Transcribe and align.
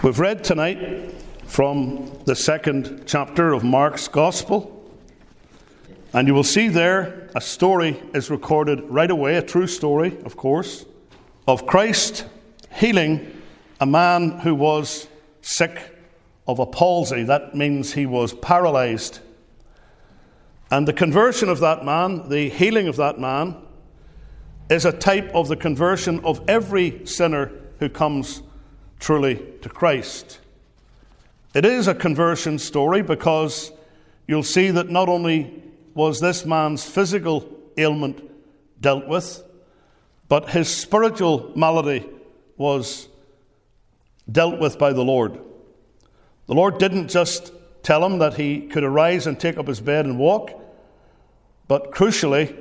We've 0.00 0.20
read 0.20 0.44
tonight 0.44 1.12
from 1.46 2.20
the 2.24 2.36
second 2.36 3.02
chapter 3.06 3.52
of 3.52 3.64
Mark's 3.64 4.06
Gospel, 4.06 4.88
and 6.12 6.28
you 6.28 6.34
will 6.34 6.44
see 6.44 6.68
there 6.68 7.28
a 7.34 7.40
story 7.40 8.00
is 8.14 8.30
recorded 8.30 8.80
right 8.88 9.10
away, 9.10 9.34
a 9.34 9.42
true 9.42 9.66
story, 9.66 10.16
of 10.24 10.36
course, 10.36 10.86
of 11.48 11.66
Christ 11.66 12.26
healing 12.72 13.42
a 13.80 13.86
man 13.86 14.38
who 14.38 14.54
was 14.54 15.08
sick 15.42 15.96
of 16.46 16.60
a 16.60 16.66
palsy. 16.66 17.24
That 17.24 17.56
means 17.56 17.94
he 17.94 18.06
was 18.06 18.32
paralyzed. 18.34 19.18
And 20.70 20.86
the 20.86 20.92
conversion 20.92 21.48
of 21.48 21.58
that 21.58 21.84
man, 21.84 22.28
the 22.28 22.50
healing 22.50 22.86
of 22.86 22.94
that 22.96 23.18
man, 23.18 23.56
is 24.70 24.84
a 24.84 24.92
type 24.92 25.34
of 25.34 25.48
the 25.48 25.56
conversion 25.56 26.20
of 26.20 26.40
every 26.48 27.04
sinner 27.04 27.50
who 27.80 27.88
comes 27.88 28.42
truly 28.98 29.42
to 29.62 29.68
Christ. 29.68 30.40
It 31.54 31.64
is 31.64 31.88
a 31.88 31.94
conversion 31.94 32.58
story 32.58 33.02
because 33.02 33.72
you'll 34.26 34.42
see 34.42 34.70
that 34.70 34.90
not 34.90 35.08
only 35.08 35.62
was 35.94 36.20
this 36.20 36.44
man's 36.44 36.84
physical 36.84 37.48
ailment 37.76 38.22
dealt 38.80 39.08
with, 39.08 39.42
but 40.28 40.50
his 40.50 40.74
spiritual 40.74 41.52
malady 41.56 42.06
was 42.56 43.08
dealt 44.30 44.60
with 44.60 44.78
by 44.78 44.92
the 44.92 45.04
Lord. 45.04 45.40
The 46.46 46.54
Lord 46.54 46.78
didn't 46.78 47.08
just 47.08 47.52
tell 47.82 48.04
him 48.04 48.18
that 48.18 48.34
he 48.34 48.66
could 48.66 48.84
arise 48.84 49.26
and 49.26 49.38
take 49.38 49.56
up 49.56 49.66
his 49.66 49.80
bed 49.80 50.04
and 50.04 50.18
walk, 50.18 50.50
but 51.66 51.92
crucially, 51.92 52.56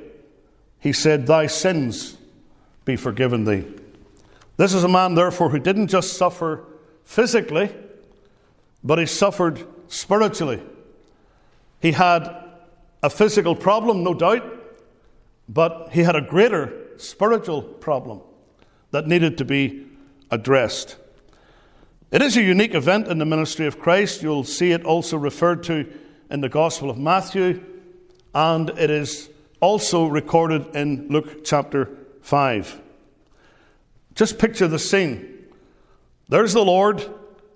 he 0.80 0.94
said, 0.94 1.27
Thy 1.27 1.48
sins 1.48 2.18
be 2.85 2.96
forgiven 2.96 3.44
thee. 3.46 3.66
This 4.57 4.73
is 4.73 4.84
a 4.84 4.88
man, 4.88 5.13
therefore, 5.13 5.49
who 5.49 5.59
didn't 5.59 5.88
just 5.88 6.17
suffer 6.17 6.65
physically, 7.03 7.73
but 8.84 8.99
he 8.99 9.05
suffered 9.05 9.65
spiritually. 9.87 10.62
He 11.79 11.91
had 11.91 12.27
a 13.04 13.09
physical 13.09 13.55
problem, 13.55 14.04
no 14.04 14.13
doubt, 14.15 14.43
but 15.48 15.90
he 15.91 16.01
had 16.01 16.15
a 16.15 16.21
greater 16.21 16.73
spiritual 16.98 17.62
problem 17.62 18.21
that 18.91 19.07
needed 19.07 19.37
to 19.37 19.45
be 19.45 19.85
addressed. 20.32 20.98
It 22.10 22.21
is 22.21 22.35
a 22.35 22.41
unique 22.41 22.73
event 22.73 23.07
in 23.07 23.20
the 23.20 23.26
ministry 23.26 23.67
of 23.67 23.79
Christ. 23.79 24.23
You'll 24.23 24.43
see 24.43 24.71
it 24.71 24.84
also 24.84 25.17
referred 25.17 25.63
to 25.63 25.91
in 26.32 26.41
the 26.41 26.49
Gospel 26.49 26.89
of 26.89 26.98
Matthew, 26.98 27.63
and 28.34 28.70
it 28.71 28.89
is 28.89 29.29
also 29.60 30.07
recorded 30.07 30.76
in 30.76 31.10
Luke 31.10 31.43
chapter 31.45 31.89
5. 32.21 32.82
Just 34.18 34.40
picture 34.40 34.68
the 34.68 34.79
scene. 34.79 35.46
There's 36.27 36.54
the 36.54 36.65
Lord 36.65 37.07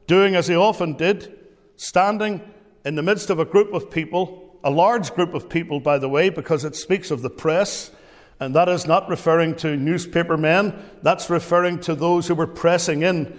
doing 0.06 0.36
as 0.36 0.48
he 0.48 0.56
often 0.56 0.94
did, 0.94 1.40
standing 1.76 2.40
in 2.86 2.94
the 2.94 3.02
midst 3.02 3.32
of 3.32 3.40
a 3.40 3.46
group 3.46 3.74
of 3.74 3.90
people, 3.90 4.60
a 4.64 4.70
large 4.70 5.12
group 5.16 5.34
of 5.34 5.50
people, 5.50 5.80
by 5.80 5.98
the 5.98 6.08
way, 6.08 6.30
because 6.30 6.64
it 6.64 6.76
speaks 6.76 7.10
of 7.10 7.24
the 7.24 7.32
press, 7.32 7.90
and 8.40 8.56
that 8.56 8.70
is 8.70 8.86
not 8.86 9.10
referring 9.10 9.56
to 9.56 9.76
newspaper 9.76 10.38
men, 10.38 10.76
that's 11.02 11.32
referring 11.32 11.80
to 11.80 11.96
those 11.96 12.28
who 12.28 12.36
were 12.36 12.46
pressing 12.46 13.02
in 13.02 13.36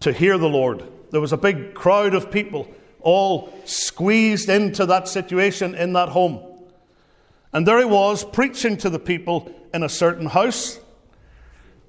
to 0.00 0.12
hear 0.12 0.36
the 0.36 0.46
Lord. 0.46 0.86
There 1.10 1.22
was 1.22 1.32
a 1.32 1.38
big 1.38 1.72
crowd 1.72 2.14
of 2.14 2.30
people 2.30 2.68
all 3.00 3.50
squeezed 3.64 4.50
into 4.50 4.84
that 4.84 5.08
situation 5.08 5.74
in 5.74 5.94
that 5.94 6.10
home. 6.10 6.44
And 7.50 7.66
there 7.66 7.78
he 7.78 7.86
was 7.86 8.24
preaching 8.24 8.76
to 8.78 8.90
the 8.90 8.98
people 8.98 9.50
in 9.72 9.82
a 9.82 9.88
certain 9.88 10.26
house. 10.26 10.78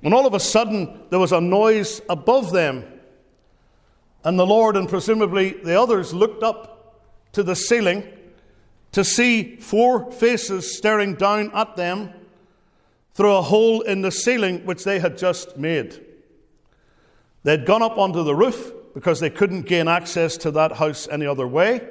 When 0.02 0.14
all 0.14 0.26
of 0.26 0.34
a 0.34 0.40
sudden 0.40 1.02
there 1.10 1.20
was 1.20 1.32
a 1.32 1.42
noise 1.42 2.02
above 2.10 2.52
them, 2.52 2.86
and 4.24 4.38
the 4.38 4.46
Lord 4.46 4.76
and 4.76 4.88
presumably 4.88 5.52
the 5.52 5.80
others 5.80 6.14
looked 6.14 6.44
up 6.44 7.02
to 7.34 7.44
the 7.44 7.56
ceiling 7.56 8.04
to 8.92 9.04
see 9.04 9.58
four 9.58 10.12
faces 10.12 10.78
staring 10.78 11.16
down 11.16 11.52
at 11.54 11.76
them 11.76 12.12
through 13.14 13.36
a 13.36 13.42
hole 13.42 13.82
in 13.82 14.02
the 14.02 14.12
ceiling 14.12 14.66
which 14.66 14.84
they 14.84 15.00
had 15.00 15.18
just 15.18 15.58
made. 15.58 16.06
They'd 17.44 17.66
gone 17.66 17.82
up 17.82 17.98
onto 17.98 18.24
the 18.24 18.36
roof 18.36 18.72
because 18.94 19.20
they 19.20 19.30
couldn't 19.30 19.64
gain 19.64 19.88
access 19.88 20.38
to 20.38 20.52
that 20.52 20.74
house 20.74 21.08
any 21.10 21.26
other 21.26 21.48
way. 21.48 21.88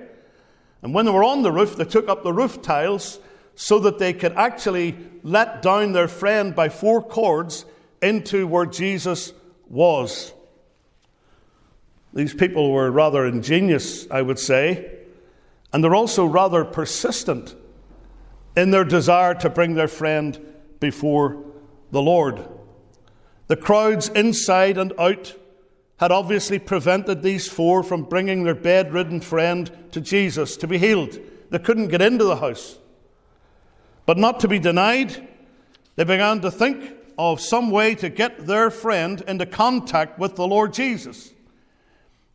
And 0.82 0.93
when 0.93 1.05
they 1.05 1.11
were 1.11 1.25
on 1.25 1.43
the 1.43 1.53
roof, 1.53 1.77
they 1.77 1.84
took 1.84 2.09
up 2.09 2.22
the 2.22 2.32
roof 2.32 2.61
tiles 2.62 3.21
so 3.55 3.78
that 3.81 3.99
they 3.99 4.12
could 4.12 4.32
actually 4.34 4.97
let 5.22 5.62
down 5.62 5.93
their 5.93 6.09
friend 6.09 6.55
by 6.55 6.69
four 6.69 7.03
cords 7.03 7.65
into 8.03 8.47
where 8.47 8.66
Jesus 8.66 9.32
was. 9.69 10.32
These 12.14 12.34
people 12.34 12.72
were 12.72 12.91
rather 12.91 13.26
ingenious, 13.26 14.10
I 14.10 14.22
would 14.22 14.38
say, 14.38 14.98
and 15.72 15.84
they're 15.84 15.94
also 15.94 16.25
rather 16.25 16.64
persistent 16.64 17.54
in 18.56 18.70
their 18.70 18.84
desire 18.84 19.34
to 19.34 19.50
bring 19.50 19.75
their 19.75 19.88
friend 19.88 20.38
before 20.81 21.44
the 21.91 22.03
Lord. 22.03 22.48
The 23.47 23.56
crowds 23.56 24.08
inside 24.08 24.78
and 24.78 24.92
out 24.98 25.34
had 25.98 26.12
obviously 26.12 26.58
prevented 26.58 27.22
these 27.22 27.48
four 27.48 27.82
from 27.82 28.04
bringing 28.04 28.44
their 28.44 28.54
bedridden 28.54 29.20
friend 29.20 29.70
to 29.92 30.00
Jesus 30.00 30.56
to 30.58 30.66
be 30.66 30.78
healed. 30.78 31.19
They 31.50 31.58
couldn't 31.58 31.88
get 31.88 32.03
into 32.03 32.25
the 32.25 32.37
house. 32.37 32.78
But 34.06 34.19
not 34.19 34.41
to 34.41 34.48
be 34.48 34.58
denied, 34.58 35.28
they 35.97 36.04
began 36.04 36.41
to 36.41 36.50
think 36.50 36.94
of 37.19 37.41
some 37.41 37.71
way 37.71 37.97
to 37.97 38.09
get 38.09 38.47
their 38.47 38.71
friend 38.71 39.23
into 39.27 39.45
contact 39.45 40.19
with 40.19 40.37
the 40.37 40.47
Lord 40.47 40.73
Jesus. 40.73 41.33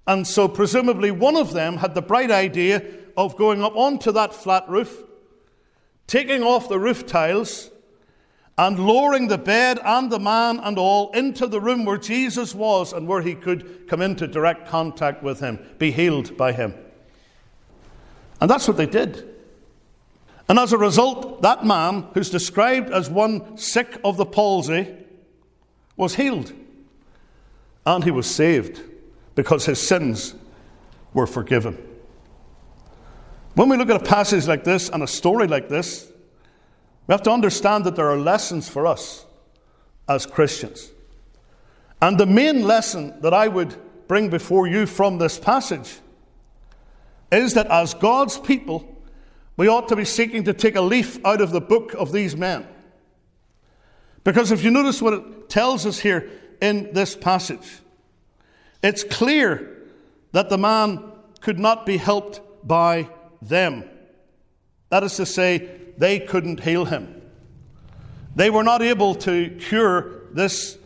And 0.05 0.27
so, 0.27 0.49
presumably, 0.49 1.09
one 1.09 1.37
of 1.37 1.53
them 1.53 1.77
had 1.77 1.95
the 1.95 2.01
bright 2.01 2.29
idea 2.29 2.83
of 3.15 3.37
going 3.37 3.63
up 3.63 3.75
onto 3.77 4.11
that 4.11 4.33
flat 4.33 4.67
roof, 4.67 5.01
taking 6.05 6.43
off 6.43 6.67
the 6.67 6.79
roof 6.79 7.05
tiles, 7.05 7.71
and 8.57 8.77
lowering 8.77 9.29
the 9.29 9.37
bed 9.37 9.79
and 9.83 10.11
the 10.11 10.19
man 10.19 10.59
and 10.59 10.77
all 10.77 11.11
into 11.11 11.47
the 11.47 11.61
room 11.61 11.85
where 11.85 11.97
Jesus 11.97 12.53
was 12.53 12.93
and 12.93 13.07
where 13.07 13.21
he 13.21 13.33
could 13.33 13.87
come 13.87 14.01
into 14.01 14.27
direct 14.27 14.67
contact 14.67 15.23
with 15.23 15.39
him, 15.39 15.57
be 15.79 15.91
healed 15.91 16.37
by 16.37 16.51
him. 16.51 16.75
And 18.41 18.49
that's 18.49 18.67
what 18.67 18.77
they 18.77 18.85
did. 18.85 19.32
And 20.49 20.59
as 20.59 20.73
a 20.73 20.77
result, 20.77 21.41
that 21.41 21.65
man, 21.65 22.07
who's 22.13 22.29
described 22.29 22.91
as 22.91 23.09
one 23.09 23.57
sick 23.57 23.99
of 24.03 24.17
the 24.17 24.25
palsy, 24.25 24.93
was 25.95 26.15
healed. 26.15 26.53
And 27.85 28.03
he 28.03 28.11
was 28.11 28.27
saved 28.27 28.81
because 29.35 29.65
his 29.65 29.85
sins 29.85 30.35
were 31.13 31.27
forgiven. 31.27 31.77
When 33.55 33.69
we 33.69 33.77
look 33.77 33.89
at 33.89 34.01
a 34.01 34.05
passage 34.05 34.47
like 34.47 34.63
this 34.63 34.89
and 34.89 35.03
a 35.03 35.07
story 35.07 35.47
like 35.47 35.69
this, 35.69 36.11
we 37.07 37.13
have 37.13 37.23
to 37.23 37.31
understand 37.31 37.83
that 37.85 37.95
there 37.95 38.09
are 38.09 38.17
lessons 38.17 38.67
for 38.67 38.87
us 38.87 39.25
as 40.07 40.25
Christians. 40.25 40.91
And 42.01 42.17
the 42.17 42.25
main 42.25 42.63
lesson 42.63 43.19
that 43.21 43.33
I 43.33 43.47
would 43.47 43.75
bring 44.07 44.29
before 44.29 44.67
you 44.67 44.85
from 44.85 45.17
this 45.17 45.37
passage 45.39 45.99
is 47.31 47.53
that 47.53 47.67
as 47.67 47.93
God's 47.93 48.37
people, 48.37 48.92
we 49.55 49.67
ought 49.67 49.87
to 49.89 49.95
be 49.95 50.05
seeking 50.05 50.43
to 50.45 50.53
take 50.53 50.75
a 50.75 50.81
leaf 50.81 51.23
out 51.25 51.41
of 51.41 51.51
the 51.51 51.61
book 51.61 51.93
of 51.93 52.11
these 52.11 52.35
men. 52.35 52.67
Because 54.23 54.51
if 54.51 54.63
you 54.63 54.71
notice 54.71 55.01
what 55.01 55.13
it 55.13 55.49
tells 55.49 55.85
us 55.85 55.99
here 55.99 56.29
in 56.61 56.93
this 56.93 57.15
passage, 57.15 57.79
it's 58.81 59.03
clear 59.03 59.83
that 60.31 60.49
the 60.49 60.57
man 60.57 61.03
could 61.41 61.59
not 61.59 61.85
be 61.85 61.97
helped 61.97 62.41
by 62.65 63.09
them. 63.41 63.83
That 64.89 65.03
is 65.03 65.15
to 65.17 65.25
say, 65.25 65.69
they 65.97 66.19
couldn't 66.19 66.61
heal 66.61 66.85
him. 66.85 67.21
They 68.35 68.49
were 68.49 68.63
not 68.63 68.81
able 68.81 69.15
to 69.15 69.49
cure 69.59 70.21
this 70.31 70.77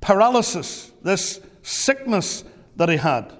paralysis, 0.00 0.90
this 1.02 1.40
sickness 1.62 2.44
that 2.76 2.88
he 2.88 2.96
had. 2.96 3.32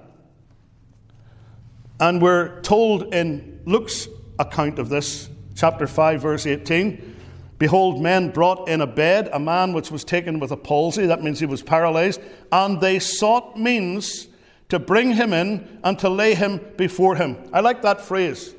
And 1.99 2.21
we're 2.21 2.61
told 2.61 3.13
in 3.13 3.61
Luke's 3.65 4.07
account 4.39 4.79
of 4.79 4.89
this, 4.89 5.29
chapter 5.55 5.87
5, 5.87 6.21
verse 6.21 6.45
18. 6.45 7.17
Behold, 7.57 8.01
men 8.01 8.31
brought 8.31 8.67
in 8.67 8.81
a 8.81 8.87
bed 8.87 9.29
a 9.31 9.39
man 9.39 9.73
which 9.73 9.91
was 9.91 10.03
taken 10.03 10.39
with 10.39 10.51
a 10.51 10.57
palsy, 10.57 11.05
that 11.05 11.21
means 11.23 11.39
he 11.39 11.45
was 11.45 11.61
paralyzed, 11.61 12.19
and 12.51 12.81
they 12.81 12.97
sought 12.97 13.57
means 13.57 14.27
to 14.69 14.79
bring 14.79 15.11
him 15.11 15.33
in 15.33 15.79
and 15.83 15.99
to 15.99 16.09
lay 16.09 16.33
him 16.33 16.59
before 16.77 17.15
him. 17.15 17.37
I 17.53 17.59
like 17.59 17.81
that 17.83 18.01
phrase. 18.01 18.55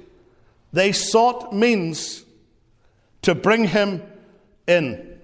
They 0.73 0.93
sought 0.93 1.53
means 1.53 2.25
to 3.23 3.35
bring 3.35 3.65
him 3.65 4.03
in. 4.67 5.19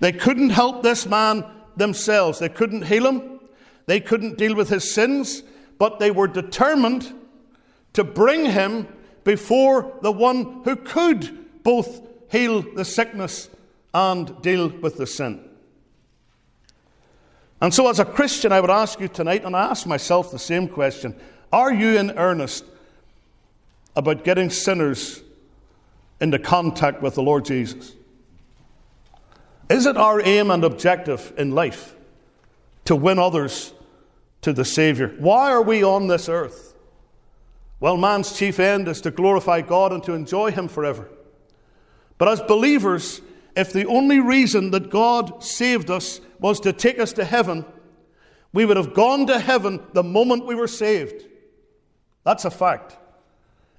They 0.00 0.12
couldn't 0.12 0.50
help 0.50 0.82
this 0.82 1.06
man 1.06 1.44
themselves, 1.76 2.38
they 2.38 2.48
couldn't 2.48 2.82
heal 2.82 3.06
him, 3.06 3.40
they 3.86 4.00
couldn't 4.00 4.38
deal 4.38 4.54
with 4.54 4.68
his 4.68 4.92
sins, 4.92 5.42
but 5.78 5.98
they 5.98 6.10
were 6.10 6.26
determined 6.26 7.12
to 7.92 8.04
bring 8.04 8.44
him 8.44 8.88
before 9.26 9.92
the 10.02 10.12
one 10.12 10.62
who 10.62 10.76
could 10.76 11.62
both 11.64 12.00
heal 12.30 12.62
the 12.62 12.84
sickness 12.84 13.50
and 13.92 14.40
deal 14.40 14.68
with 14.68 14.96
the 14.96 15.06
sin. 15.06 15.42
And 17.60 17.74
so, 17.74 17.88
as 17.88 17.98
a 17.98 18.04
Christian, 18.04 18.52
I 18.52 18.60
would 18.60 18.70
ask 18.70 19.00
you 19.00 19.08
tonight, 19.08 19.44
and 19.44 19.56
I 19.56 19.70
ask 19.70 19.84
myself 19.84 20.30
the 20.30 20.38
same 20.38 20.68
question 20.68 21.18
Are 21.52 21.74
you 21.74 21.98
in 21.98 22.12
earnest 22.12 22.64
about 23.96 24.22
getting 24.22 24.48
sinners 24.48 25.20
into 26.20 26.38
contact 26.38 27.02
with 27.02 27.16
the 27.16 27.22
Lord 27.22 27.46
Jesus? 27.46 27.94
Is 29.68 29.86
it 29.86 29.96
our 29.96 30.22
aim 30.22 30.52
and 30.52 30.62
objective 30.62 31.32
in 31.36 31.50
life 31.50 31.96
to 32.84 32.94
win 32.94 33.18
others 33.18 33.72
to 34.42 34.52
the 34.52 34.64
Savior? 34.64 35.16
Why 35.18 35.50
are 35.50 35.62
we 35.62 35.82
on 35.82 36.06
this 36.06 36.28
earth? 36.28 36.75
Well, 37.78 37.96
man's 37.96 38.36
chief 38.36 38.58
end 38.58 38.88
is 38.88 39.00
to 39.02 39.10
glorify 39.10 39.60
God 39.60 39.92
and 39.92 40.02
to 40.04 40.14
enjoy 40.14 40.50
Him 40.50 40.68
forever. 40.68 41.08
But 42.18 42.28
as 42.28 42.40
believers, 42.40 43.20
if 43.54 43.72
the 43.72 43.86
only 43.86 44.20
reason 44.20 44.70
that 44.70 44.90
God 44.90 45.42
saved 45.42 45.90
us 45.90 46.20
was 46.38 46.60
to 46.60 46.72
take 46.72 46.98
us 46.98 47.12
to 47.14 47.24
heaven, 47.24 47.64
we 48.52 48.64
would 48.64 48.76
have 48.76 48.94
gone 48.94 49.26
to 49.26 49.38
heaven 49.38 49.80
the 49.92 50.02
moment 50.02 50.46
we 50.46 50.54
were 50.54 50.68
saved. 50.68 51.26
That's 52.24 52.44
a 52.44 52.50
fact. 52.50 52.96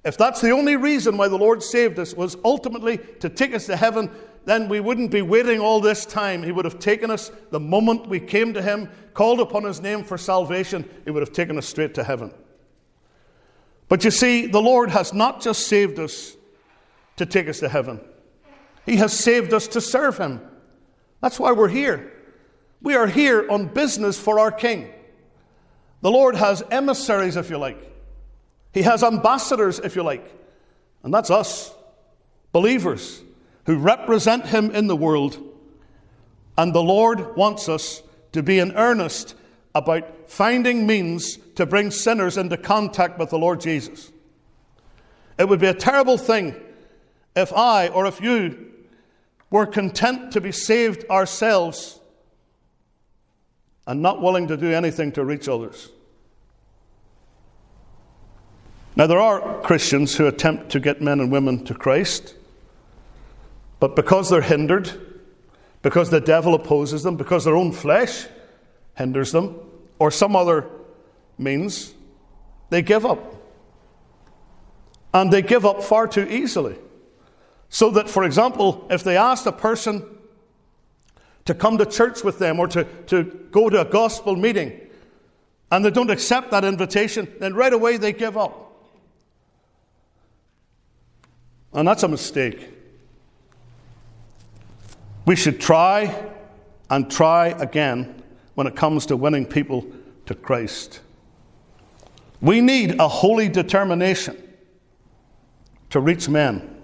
If 0.04 0.16
that's 0.16 0.40
the 0.40 0.50
only 0.50 0.76
reason 0.76 1.16
why 1.16 1.28
the 1.28 1.36
Lord 1.36 1.62
saved 1.62 1.98
us 1.98 2.14
was 2.14 2.36
ultimately 2.44 2.98
to 3.20 3.28
take 3.28 3.52
us 3.54 3.66
to 3.66 3.76
heaven, 3.76 4.10
then 4.44 4.68
we 4.68 4.80
wouldn't 4.80 5.10
be 5.10 5.22
waiting 5.22 5.60
all 5.60 5.80
this 5.80 6.06
time. 6.06 6.42
He 6.42 6.52
would 6.52 6.64
have 6.64 6.78
taken 6.78 7.10
us 7.10 7.30
the 7.50 7.60
moment 7.60 8.06
we 8.06 8.20
came 8.20 8.54
to 8.54 8.62
Him, 8.62 8.88
called 9.14 9.40
upon 9.40 9.64
His 9.64 9.80
name 9.80 10.04
for 10.04 10.16
salvation, 10.16 10.88
He 11.04 11.10
would 11.10 11.22
have 11.22 11.32
taken 11.32 11.58
us 11.58 11.66
straight 11.66 11.94
to 11.94 12.04
heaven. 12.04 12.32
But 13.88 14.04
you 14.04 14.10
see, 14.10 14.46
the 14.46 14.60
Lord 14.60 14.90
has 14.90 15.14
not 15.14 15.40
just 15.40 15.66
saved 15.66 15.98
us 15.98 16.36
to 17.16 17.26
take 17.26 17.48
us 17.48 17.60
to 17.60 17.68
heaven, 17.68 18.00
He 18.86 18.96
has 18.96 19.12
saved 19.12 19.52
us 19.52 19.66
to 19.68 19.80
serve 19.80 20.18
Him. 20.18 20.40
That's 21.20 21.40
why 21.40 21.52
we're 21.52 21.68
here. 21.68 22.12
We 22.80 22.94
are 22.94 23.08
here 23.08 23.50
on 23.50 23.66
business 23.66 24.18
for 24.18 24.38
our 24.38 24.52
King. 24.52 24.88
The 26.00 26.10
Lord 26.10 26.36
has 26.36 26.62
emissaries, 26.70 27.36
if 27.36 27.50
you 27.50 27.58
like. 27.58 27.78
He 28.72 28.82
has 28.82 29.02
ambassadors, 29.02 29.80
if 29.80 29.96
you 29.96 30.04
like. 30.04 30.24
And 31.02 31.12
that's 31.12 31.30
us, 31.30 31.74
believers, 32.52 33.20
who 33.66 33.78
represent 33.78 34.46
Him 34.46 34.70
in 34.70 34.86
the 34.86 34.94
world. 34.94 35.38
And 36.56 36.72
the 36.72 36.82
Lord 36.82 37.36
wants 37.36 37.68
us 37.68 38.02
to 38.32 38.42
be 38.42 38.58
in 38.58 38.76
earnest 38.76 39.34
about 39.74 40.04
finding 40.28 40.86
means 40.86 41.38
to 41.56 41.66
bring 41.66 41.90
sinners 41.90 42.36
into 42.36 42.56
contact 42.56 43.18
with 43.18 43.30
the 43.30 43.38
Lord 43.38 43.60
Jesus. 43.60 44.12
It 45.38 45.48
would 45.48 45.58
be 45.58 45.66
a 45.66 45.74
terrible 45.74 46.18
thing 46.18 46.54
if 47.34 47.52
I 47.52 47.88
or 47.88 48.06
if 48.06 48.20
you 48.20 48.72
were 49.50 49.66
content 49.66 50.32
to 50.32 50.40
be 50.40 50.52
saved 50.52 51.04
ourselves 51.10 51.98
and 53.86 54.02
not 54.02 54.20
willing 54.20 54.48
to 54.48 54.56
do 54.56 54.70
anything 54.70 55.12
to 55.12 55.24
reach 55.24 55.48
others. 55.48 55.90
Now, 58.94 59.06
there 59.06 59.20
are 59.20 59.60
Christians 59.62 60.16
who 60.16 60.26
attempt 60.26 60.70
to 60.70 60.80
get 60.80 61.00
men 61.00 61.20
and 61.20 61.30
women 61.30 61.64
to 61.66 61.74
Christ, 61.74 62.34
but 63.78 63.94
because 63.94 64.28
they're 64.28 64.42
hindered, 64.42 64.90
because 65.82 66.10
the 66.10 66.20
devil 66.20 66.54
opposes 66.54 67.04
them, 67.04 67.16
because 67.16 67.44
their 67.44 67.56
own 67.56 67.70
flesh 67.70 68.26
hinders 68.96 69.30
them, 69.30 69.58
or 69.98 70.10
some 70.10 70.36
other 70.36 70.66
means, 71.36 71.94
they 72.70 72.82
give 72.82 73.04
up. 73.04 73.34
And 75.12 75.32
they 75.32 75.42
give 75.42 75.64
up 75.64 75.82
far 75.82 76.06
too 76.06 76.26
easily. 76.28 76.76
So 77.68 77.90
that, 77.90 78.08
for 78.08 78.24
example, 78.24 78.86
if 78.90 79.02
they 79.02 79.16
asked 79.16 79.46
a 79.46 79.52
person 79.52 80.04
to 81.44 81.54
come 81.54 81.78
to 81.78 81.86
church 81.86 82.22
with 82.22 82.38
them 82.38 82.60
or 82.60 82.68
to, 82.68 82.84
to 83.06 83.24
go 83.50 83.68
to 83.68 83.80
a 83.80 83.84
gospel 83.84 84.36
meeting 84.36 84.80
and 85.70 85.84
they 85.84 85.90
don't 85.90 86.10
accept 86.10 86.50
that 86.50 86.64
invitation, 86.64 87.28
then 87.40 87.54
right 87.54 87.72
away 87.72 87.96
they 87.96 88.12
give 88.12 88.36
up. 88.36 88.68
And 91.72 91.86
that's 91.86 92.02
a 92.02 92.08
mistake. 92.08 92.70
We 95.26 95.36
should 95.36 95.60
try 95.60 96.32
and 96.88 97.10
try 97.10 97.48
again 97.48 98.17
when 98.58 98.66
it 98.66 98.74
comes 98.74 99.06
to 99.06 99.16
winning 99.16 99.46
people 99.46 99.86
to 100.26 100.34
Christ. 100.34 100.98
We 102.40 102.60
need 102.60 102.98
a 102.98 103.06
holy 103.06 103.48
determination 103.48 104.36
to 105.90 106.00
reach 106.00 106.28
men. 106.28 106.76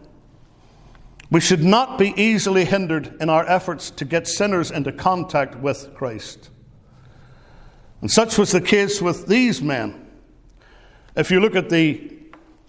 We 1.32 1.40
should 1.40 1.64
not 1.64 1.98
be 1.98 2.14
easily 2.16 2.64
hindered 2.64 3.20
in 3.20 3.28
our 3.28 3.44
efforts 3.48 3.90
to 3.90 4.04
get 4.04 4.28
sinners 4.28 4.70
into 4.70 4.92
contact 4.92 5.56
with 5.56 5.92
Christ. 5.96 6.48
And 8.02 8.08
such 8.08 8.38
was 8.38 8.52
the 8.52 8.60
case 8.60 9.02
with 9.02 9.26
these 9.26 9.60
men. 9.60 10.08
If 11.16 11.32
you 11.32 11.40
look 11.40 11.56
at 11.56 11.70
the 11.70 12.08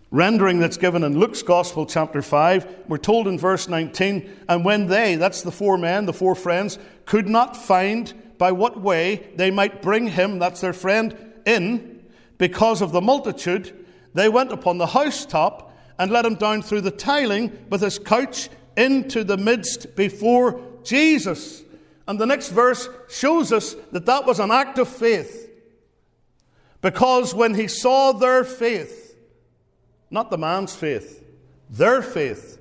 rendering 0.10 0.58
that's 0.58 0.78
given 0.78 1.04
in 1.04 1.20
Luke's 1.20 1.44
Gospel, 1.44 1.86
chapter 1.86 2.24
5, 2.24 2.86
we're 2.88 2.98
told 2.98 3.28
in 3.28 3.38
verse 3.38 3.68
19, 3.70 4.28
and 4.50 4.66
when 4.66 4.88
they, 4.88 5.14
that's 5.14 5.44
the 5.44 5.52
four 5.52 5.78
men, 5.78 6.08
the 6.08 6.12
four 6.12 6.34
friends, 6.34 6.80
could 7.06 7.30
not 7.30 7.56
find 7.56 8.12
by 8.38 8.52
what 8.52 8.80
way 8.80 9.28
they 9.36 9.52
might 9.52 9.82
bring 9.82 10.08
him, 10.08 10.40
that's 10.40 10.62
their 10.62 10.74
friend, 10.74 11.16
in, 11.46 12.04
because 12.38 12.82
of 12.82 12.92
the 12.92 13.02
multitude, 13.02 13.86
they 14.14 14.30
went 14.30 14.52
upon 14.52 14.78
the 14.78 14.88
housetop 14.88 15.74
and 15.98 16.12
let 16.12 16.26
him 16.26 16.36
down 16.36 16.62
through 16.62 16.82
the 16.82 16.92
tiling 16.92 17.66
with 17.70 17.82
his 17.82 18.00
couch 18.00 18.50
into 18.76 19.24
the 19.24 19.38
midst 19.38 19.96
before 19.96 20.62
Jesus. 20.84 21.64
And 22.08 22.20
the 22.20 22.26
next 22.26 22.50
verse 22.50 22.90
shows 23.10 23.52
us 23.52 23.76
that 23.92 24.06
that 24.06 24.26
was 24.26 24.40
an 24.40 24.52
act 24.52 24.78
of 24.78 24.88
faith. 24.88 25.50
Because 26.82 27.34
when 27.34 27.56
he 27.56 27.68
saw 27.68 28.12
their 28.12 28.44
faith, 28.44 29.18
not 30.12 30.30
the 30.30 30.38
man's 30.38 30.76
faith, 30.76 31.26
their 31.70 32.02
faith. 32.02 32.60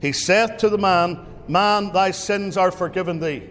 He 0.00 0.12
saith 0.12 0.58
to 0.58 0.68
the 0.68 0.78
man, 0.78 1.26
Man, 1.48 1.92
thy 1.92 2.10
sins 2.12 2.56
are 2.56 2.70
forgiven 2.70 3.20
thee. 3.20 3.50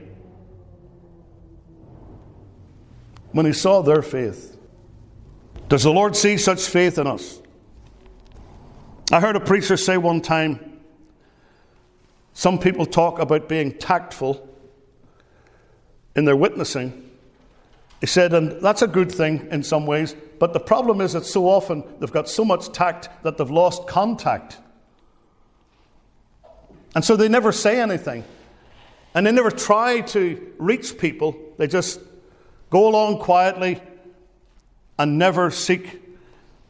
When 3.33 3.45
he 3.45 3.53
saw 3.53 3.81
their 3.81 4.01
faith, 4.01 4.57
does 5.67 5.83
the 5.83 5.91
Lord 5.91 6.15
see 6.15 6.37
such 6.37 6.61
faith 6.61 6.97
in 6.97 7.07
us? 7.07 7.41
I 9.11 9.19
heard 9.19 9.35
a 9.35 9.39
preacher 9.39 9.75
say 9.75 9.97
one 9.97 10.21
time 10.21 10.79
some 12.33 12.57
people 12.57 12.85
talk 12.85 13.19
about 13.19 13.49
being 13.49 13.77
tactful 13.77 14.47
in 16.15 16.25
their 16.25 16.35
witnessing. 16.35 17.11
He 18.01 18.07
said, 18.07 18.33
and 18.33 18.61
that's 18.61 18.81
a 18.81 18.87
good 18.87 19.11
thing 19.11 19.47
in 19.51 19.63
some 19.63 19.85
ways, 19.85 20.15
but 20.39 20.53
the 20.53 20.59
problem 20.59 21.01
is 21.01 21.13
that 21.13 21.25
so 21.25 21.47
often 21.47 21.83
they've 21.99 22.11
got 22.11 22.29
so 22.29 22.43
much 22.45 22.71
tact 22.71 23.09
that 23.23 23.37
they've 23.37 23.49
lost 23.49 23.87
contact. 23.87 24.57
And 26.95 27.03
so 27.03 27.15
they 27.15 27.29
never 27.29 27.51
say 27.51 27.81
anything. 27.81 28.23
And 29.15 29.25
they 29.25 29.31
never 29.31 29.51
try 29.51 30.01
to 30.01 30.53
reach 30.57 30.97
people. 30.97 31.35
They 31.57 31.67
just 31.67 31.99
go 32.73 32.87
along 32.87 33.19
quietly 33.19 33.79
and 34.97 35.19
never 35.19 35.51
seek 35.51 36.01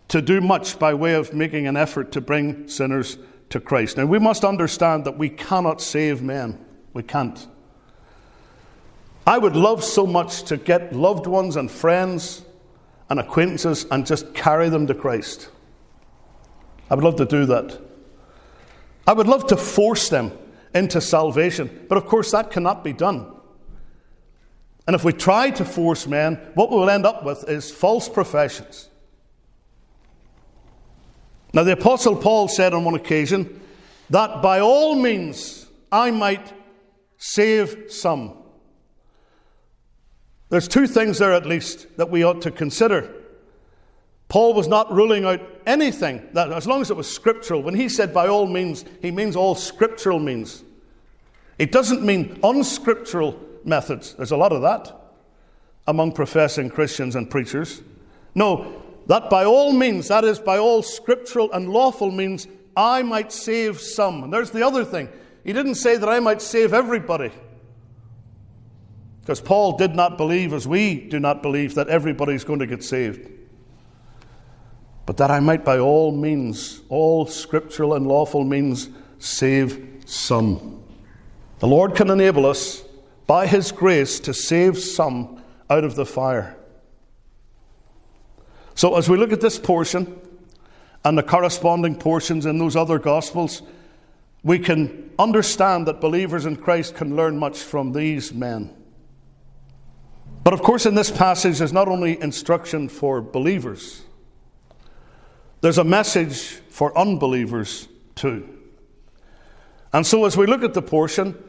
to 0.10 0.22
do 0.22 0.42
much 0.42 0.78
by 0.78 0.94
way 0.94 1.14
of 1.14 1.34
making 1.34 1.66
an 1.66 1.78
effort 1.78 2.12
to 2.12 2.20
bring 2.20 2.68
sinners 2.68 3.18
to 3.50 3.62
Christ. 3.62 3.96
Now, 3.96 4.06
we 4.06 4.20
must 4.20 4.44
understand 4.44 5.06
that 5.06 5.18
we 5.18 5.30
cannot 5.30 5.80
save 5.80 6.22
men. 6.22 6.64
We 6.92 7.04
can't. 7.04 7.48
I 9.26 9.38
would 9.38 9.56
love 9.56 9.82
so 9.82 10.06
much 10.06 10.44
to 10.44 10.58
get 10.58 10.94
loved 10.94 11.26
ones 11.26 11.56
and 11.56 11.72
friends 11.72 12.44
and 13.10 13.18
acquaintances 13.18 13.86
and 13.90 14.06
just 14.06 14.34
carry 14.34 14.68
them 14.68 14.88
to 14.88 14.94
Christ. 14.94 15.48
I 16.90 16.96
would 16.96 17.06
love 17.06 17.16
to 17.16 17.26
do 17.26 17.46
that. 17.46 17.80
I 19.08 19.14
would 19.14 19.28
love 19.28 19.48
to 19.48 19.56
force 19.56 20.10
them 20.10 20.38
into 20.76 21.00
salvation, 21.00 21.86
but 21.88 21.98
of 21.98 22.08
course 22.08 22.32
that 22.32 22.52
cannot 22.52 22.84
be 22.84 22.92
done. 22.92 23.33
And 24.86 24.96
if 24.96 25.04
we 25.04 25.14
try 25.14 25.50
to 25.52 25.66
force 25.66 26.08
men, 26.08 26.36
what 26.56 26.70
we 26.70 26.78
will 26.78 26.90
end 26.90 27.06
up 27.06 27.24
with 27.24 27.48
is 27.50 27.72
false 27.72 28.10
professions. 28.10 28.90
Now, 31.54 31.64
the 31.64 31.74
Apostle 31.74 32.16
Paul 32.16 32.48
said 32.48 32.74
on 32.74 32.84
one 32.84 32.96
occasion 32.96 33.62
that 34.10 34.42
by 34.42 34.60
all 34.60 34.96
means 34.96 35.68
I 35.92 36.12
might 36.12 36.52
save 37.18 37.86
some. 37.92 38.38
There's 40.50 40.68
two 40.68 40.88
things 40.88 41.20
there, 41.20 41.34
at 41.34 41.46
least, 41.46 41.98
that 41.98 42.10
we 42.10 42.24
ought 42.24 42.42
to 42.42 42.52
consider. 42.52 43.12
Paul 44.28 44.54
was 44.54 44.68
not 44.68 44.92
ruling 44.92 45.26
out 45.26 45.42
anything, 45.66 46.28
that, 46.34 46.52
as 46.52 46.68
long 46.68 46.82
as 46.82 46.90
it 46.90 46.98
was 46.98 47.10
scriptural. 47.10 47.62
When 47.62 47.76
he 47.76 47.88
said 47.88 48.14
by 48.14 48.28
all 48.28 48.48
means, 48.48 48.84
he 49.02 49.12
means 49.12 49.36
all 49.36 49.56
scriptural 49.56 50.20
means. 50.20 50.64
It 51.60 51.72
doesn't 51.72 52.04
mean 52.04 52.40
unscriptural 52.44 53.40
methods. 53.66 54.14
There's 54.16 54.32
a 54.32 54.38
lot 54.38 54.52
of 54.52 54.62
that 54.62 55.00
among 55.88 56.14
professing 56.14 56.70
Christians 56.70 57.16
and 57.16 57.30
preachers. 57.30 57.82
No, 58.36 58.82
that 59.08 59.30
by 59.30 59.46
all 59.46 59.74
means, 59.74 60.08
that 60.08 60.24
is, 60.24 60.40
by 60.40 60.58
all 60.58 60.82
scriptural 60.82 61.52
and 61.52 61.70
lawful 61.70 62.12
means, 62.12 62.48
I 62.76 63.04
might 63.04 63.32
save 63.32 63.80
some. 63.80 64.24
And 64.24 64.34
there's 64.34 64.52
the 64.52 64.66
other 64.66 64.86
thing. 64.86 65.10
He 65.44 65.54
didn't 65.54 65.76
say 65.76 65.98
that 65.98 66.08
I 66.08 66.20
might 66.20 66.42
save 66.42 66.74
everybody. 66.74 67.32
Because 69.20 69.42
Paul 69.42 69.78
did 69.78 69.96
not 69.96 70.18
believe, 70.18 70.54
as 70.54 70.68
we 70.68 70.96
do 70.96 71.20
not 71.20 71.42
believe, 71.42 71.76
that 71.76 71.88
everybody's 71.88 72.44
going 72.44 72.60
to 72.60 72.68
get 72.68 72.84
saved. 72.84 73.30
But 75.06 75.18
that 75.18 75.32
I 75.32 75.40
might 75.40 75.66
by 75.66 75.80
all 75.80 76.12
means, 76.12 76.82
all 76.90 77.26
scriptural 77.26 77.94
and 77.94 78.08
lawful 78.08 78.44
means, 78.44 78.90
save 79.20 80.04
some. 80.06 80.84
The 81.60 81.68
Lord 81.68 81.96
can 81.96 82.10
enable 82.10 82.46
us, 82.46 82.84
by 83.28 83.48
His 83.48 83.72
grace, 83.72 84.20
to 84.22 84.34
save 84.34 84.78
some 84.78 85.42
out 85.70 85.84
of 85.84 85.96
the 85.96 86.06
fire. 86.06 86.58
So, 88.76 88.96
as 88.96 89.10
we 89.10 89.18
look 89.18 89.32
at 89.32 89.42
this 89.42 89.60
portion 89.60 90.20
and 91.06 91.18
the 91.18 91.24
corresponding 91.24 91.96
portions 91.96 92.46
in 92.46 92.58
those 92.58 92.76
other 92.76 93.00
Gospels, 93.00 93.62
we 94.44 94.60
can 94.60 95.12
understand 95.18 95.88
that 95.88 96.02
believers 96.02 96.46
in 96.46 96.56
Christ 96.56 96.96
can 96.96 97.16
learn 97.16 97.38
much 97.38 97.60
from 97.60 97.94
these 97.94 98.34
men. 98.34 98.74
But 100.44 100.54
of 100.54 100.62
course, 100.62 100.86
in 100.86 100.96
this 100.96 101.10
passage, 101.10 101.60
there's 101.60 101.72
not 101.72 101.88
only 101.88 102.22
instruction 102.22 102.90
for 102.90 103.22
believers, 103.22 104.02
there's 105.62 105.78
a 105.78 105.84
message 105.86 106.42
for 106.70 106.98
unbelievers 106.98 107.88
too. 108.16 108.50
And 109.94 110.06
so, 110.06 110.26
as 110.26 110.36
we 110.36 110.46
look 110.46 110.64
at 110.64 110.74
the 110.74 110.82
portion, 110.82 111.42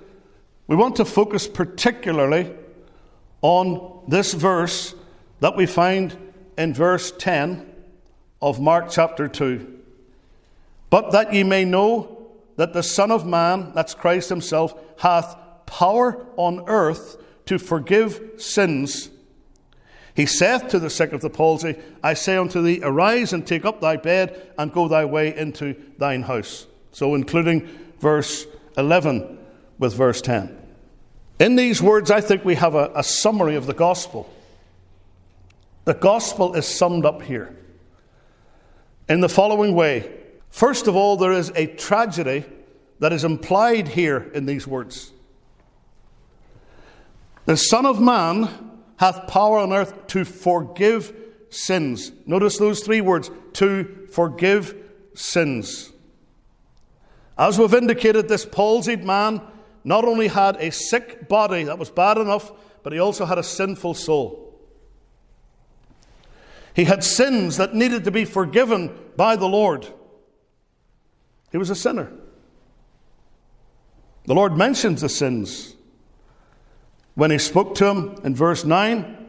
we 0.66 0.76
want 0.76 0.96
to 0.96 1.04
focus 1.04 1.46
particularly 1.46 2.54
on 3.42 4.04
this 4.08 4.32
verse 4.32 4.94
that 5.40 5.56
we 5.56 5.66
find 5.66 6.16
in 6.56 6.72
verse 6.72 7.12
10 7.18 7.70
of 8.40 8.60
Mark 8.60 8.88
chapter 8.90 9.28
2. 9.28 9.80
But 10.88 11.12
that 11.12 11.34
ye 11.34 11.42
may 11.42 11.64
know 11.64 12.28
that 12.56 12.72
the 12.72 12.82
Son 12.82 13.10
of 13.10 13.26
Man, 13.26 13.72
that's 13.74 13.94
Christ 13.94 14.28
Himself, 14.28 14.74
hath 14.98 15.36
power 15.66 16.24
on 16.36 16.64
earth 16.68 17.16
to 17.46 17.58
forgive 17.58 18.20
sins. 18.38 19.10
He 20.14 20.26
saith 20.26 20.68
to 20.68 20.78
the 20.78 20.88
sick 20.88 21.12
of 21.12 21.20
the 21.20 21.28
palsy, 21.28 21.74
I 22.02 22.14
say 22.14 22.36
unto 22.36 22.62
thee, 22.62 22.80
Arise 22.82 23.32
and 23.32 23.46
take 23.46 23.64
up 23.64 23.80
thy 23.80 23.96
bed 23.96 24.52
and 24.56 24.72
go 24.72 24.86
thy 24.88 25.04
way 25.04 25.36
into 25.36 25.74
thine 25.98 26.22
house. 26.22 26.66
So, 26.92 27.16
including 27.16 27.68
verse 27.98 28.46
11 28.78 29.43
with 29.78 29.94
verse 29.94 30.20
10. 30.20 30.56
In 31.40 31.56
these 31.56 31.82
words, 31.82 32.10
I 32.10 32.20
think 32.20 32.44
we 32.44 32.54
have 32.54 32.74
a, 32.74 32.90
a 32.94 33.02
summary 33.02 33.56
of 33.56 33.66
the 33.66 33.74
gospel. 33.74 34.32
The 35.84 35.94
gospel 35.94 36.54
is 36.54 36.66
summed 36.66 37.04
up 37.04 37.22
here 37.22 37.54
in 39.08 39.20
the 39.20 39.28
following 39.28 39.74
way. 39.74 40.10
First 40.50 40.86
of 40.86 40.96
all, 40.96 41.16
there 41.16 41.32
is 41.32 41.50
a 41.54 41.66
tragedy 41.66 42.44
that 43.00 43.12
is 43.12 43.24
implied 43.24 43.88
here 43.88 44.30
in 44.34 44.46
these 44.46 44.66
words. 44.66 45.12
The 47.46 47.56
Son 47.56 47.84
of 47.84 48.00
Man 48.00 48.48
hath 48.96 49.26
power 49.26 49.58
on 49.58 49.72
earth 49.72 50.06
to 50.08 50.24
forgive 50.24 51.14
sins. 51.50 52.12
Notice 52.26 52.58
those 52.58 52.80
three 52.80 53.00
words 53.00 53.30
to 53.54 54.08
forgive 54.10 54.74
sins. 55.14 55.92
As 57.36 57.58
we've 57.58 57.74
indicated, 57.74 58.28
this 58.28 58.46
palsied 58.46 59.02
man 59.02 59.42
not 59.84 60.04
only 60.04 60.28
had 60.28 60.56
a 60.56 60.72
sick 60.72 61.28
body 61.28 61.64
that 61.64 61.78
was 61.78 61.90
bad 61.90 62.16
enough, 62.16 62.50
but 62.82 62.92
he 62.92 62.98
also 62.98 63.26
had 63.26 63.38
a 63.38 63.42
sinful 63.42 63.94
soul. 63.94 64.58
He 66.74 66.84
had 66.84 67.04
sins 67.04 67.58
that 67.58 67.74
needed 67.74 68.04
to 68.04 68.10
be 68.10 68.24
forgiven 68.24 68.96
by 69.16 69.36
the 69.36 69.46
Lord. 69.46 69.86
He 71.52 71.58
was 71.58 71.70
a 71.70 71.76
sinner. 71.76 72.10
The 74.24 74.34
Lord 74.34 74.56
mentions 74.56 75.02
the 75.02 75.08
sins. 75.08 75.76
When 77.14 77.30
he 77.30 77.38
spoke 77.38 77.76
to 77.76 77.86
him 77.86 78.16
in 78.24 78.34
verse 78.34 78.64
9, 78.64 79.23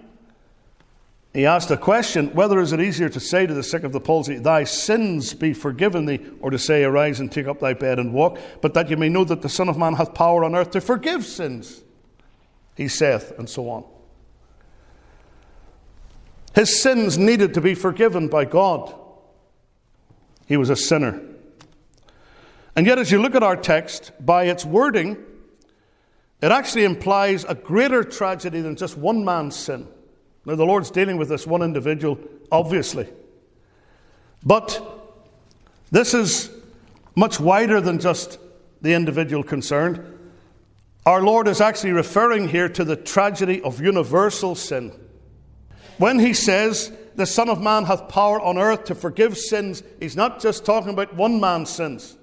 he 1.35 1.45
asked 1.45 1.69
a 1.69 1.75
question 1.75 2.33
whether 2.33 2.61
is 2.61 2.71
it 2.71 2.79
easier 2.79 3.09
to 3.09 3.19
say 3.19 3.45
to 3.45 3.53
the 3.53 3.61
sick 3.61 3.83
of 3.83 3.91
the 3.91 3.99
palsy, 3.99 4.37
Thy 4.37 4.63
sins 4.63 5.33
be 5.33 5.53
forgiven 5.53 6.05
thee, 6.05 6.25
or 6.39 6.49
to 6.49 6.57
say, 6.57 6.85
Arise 6.85 7.19
and 7.19 7.29
take 7.29 7.45
up 7.45 7.59
thy 7.59 7.73
bed 7.73 7.99
and 7.99 8.13
walk, 8.13 8.39
but 8.61 8.73
that 8.73 8.89
you 8.89 8.95
may 8.95 9.09
know 9.09 9.25
that 9.25 9.41
the 9.41 9.49
Son 9.49 9.67
of 9.67 9.77
Man 9.77 9.95
hath 9.95 10.13
power 10.13 10.45
on 10.45 10.55
earth 10.55 10.71
to 10.71 10.79
forgive 10.79 11.25
sins. 11.25 11.83
He 12.75 12.87
saith, 12.87 13.37
and 13.37 13.49
so 13.49 13.69
on. 13.69 13.83
His 16.53 16.81
sins 16.81 17.17
needed 17.17 17.53
to 17.55 17.61
be 17.61 17.75
forgiven 17.75 18.29
by 18.29 18.45
God. 18.45 18.95
He 20.45 20.55
was 20.55 20.69
a 20.69 20.75
sinner. 20.77 21.21
And 22.77 22.87
yet, 22.87 22.97
as 22.97 23.11
you 23.11 23.21
look 23.21 23.35
at 23.35 23.43
our 23.43 23.57
text, 23.57 24.13
by 24.21 24.45
its 24.45 24.63
wording, 24.63 25.17
it 26.41 26.53
actually 26.53 26.85
implies 26.85 27.43
a 27.43 27.55
greater 27.55 28.05
tragedy 28.05 28.61
than 28.61 28.77
just 28.77 28.97
one 28.97 29.25
man's 29.25 29.57
sin. 29.57 29.89
Now, 30.45 30.55
the 30.55 30.65
Lord's 30.65 30.91
dealing 30.91 31.17
with 31.17 31.29
this 31.29 31.47
one 31.47 31.61
individual, 31.61 32.19
obviously. 32.51 33.07
But 34.43 34.81
this 35.91 36.13
is 36.13 36.51
much 37.15 37.39
wider 37.39 37.81
than 37.81 37.99
just 37.99 38.37
the 38.81 38.93
individual 38.93 39.43
concerned. 39.43 40.03
Our 41.05 41.21
Lord 41.21 41.47
is 41.47 41.61
actually 41.61 41.93
referring 41.93 42.49
here 42.49 42.69
to 42.69 42.83
the 42.83 42.95
tragedy 42.95 43.61
of 43.61 43.81
universal 43.81 44.55
sin. 44.55 44.91
When 45.97 46.19
he 46.19 46.33
says, 46.33 46.91
the 47.15 47.25
Son 47.25 47.49
of 47.49 47.61
Man 47.61 47.85
hath 47.85 48.09
power 48.09 48.39
on 48.39 48.57
earth 48.57 48.85
to 48.85 48.95
forgive 48.95 49.37
sins, 49.37 49.81
he's 49.99 50.15
not 50.15 50.41
just 50.41 50.65
talking 50.65 50.91
about 50.91 51.15
one 51.15 51.39
man's 51.39 51.69
sins. 51.69 52.17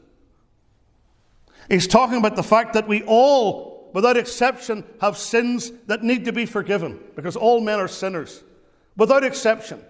He's 1.68 1.86
talking 1.86 2.18
about 2.18 2.36
the 2.36 2.42
fact 2.42 2.74
that 2.74 2.86
we 2.86 3.02
all, 3.04 3.71
without 3.92 4.16
exception, 4.16 4.84
have 5.00 5.16
sins 5.16 5.72
that 5.86 6.02
need 6.02 6.24
to 6.24 6.32
be 6.32 6.46
forgiven, 6.46 6.98
because 7.14 7.36
all 7.36 7.60
men 7.60 7.78
are 7.80 7.88
sinners. 7.88 8.42
Without 8.96 9.24
exception. 9.24 9.80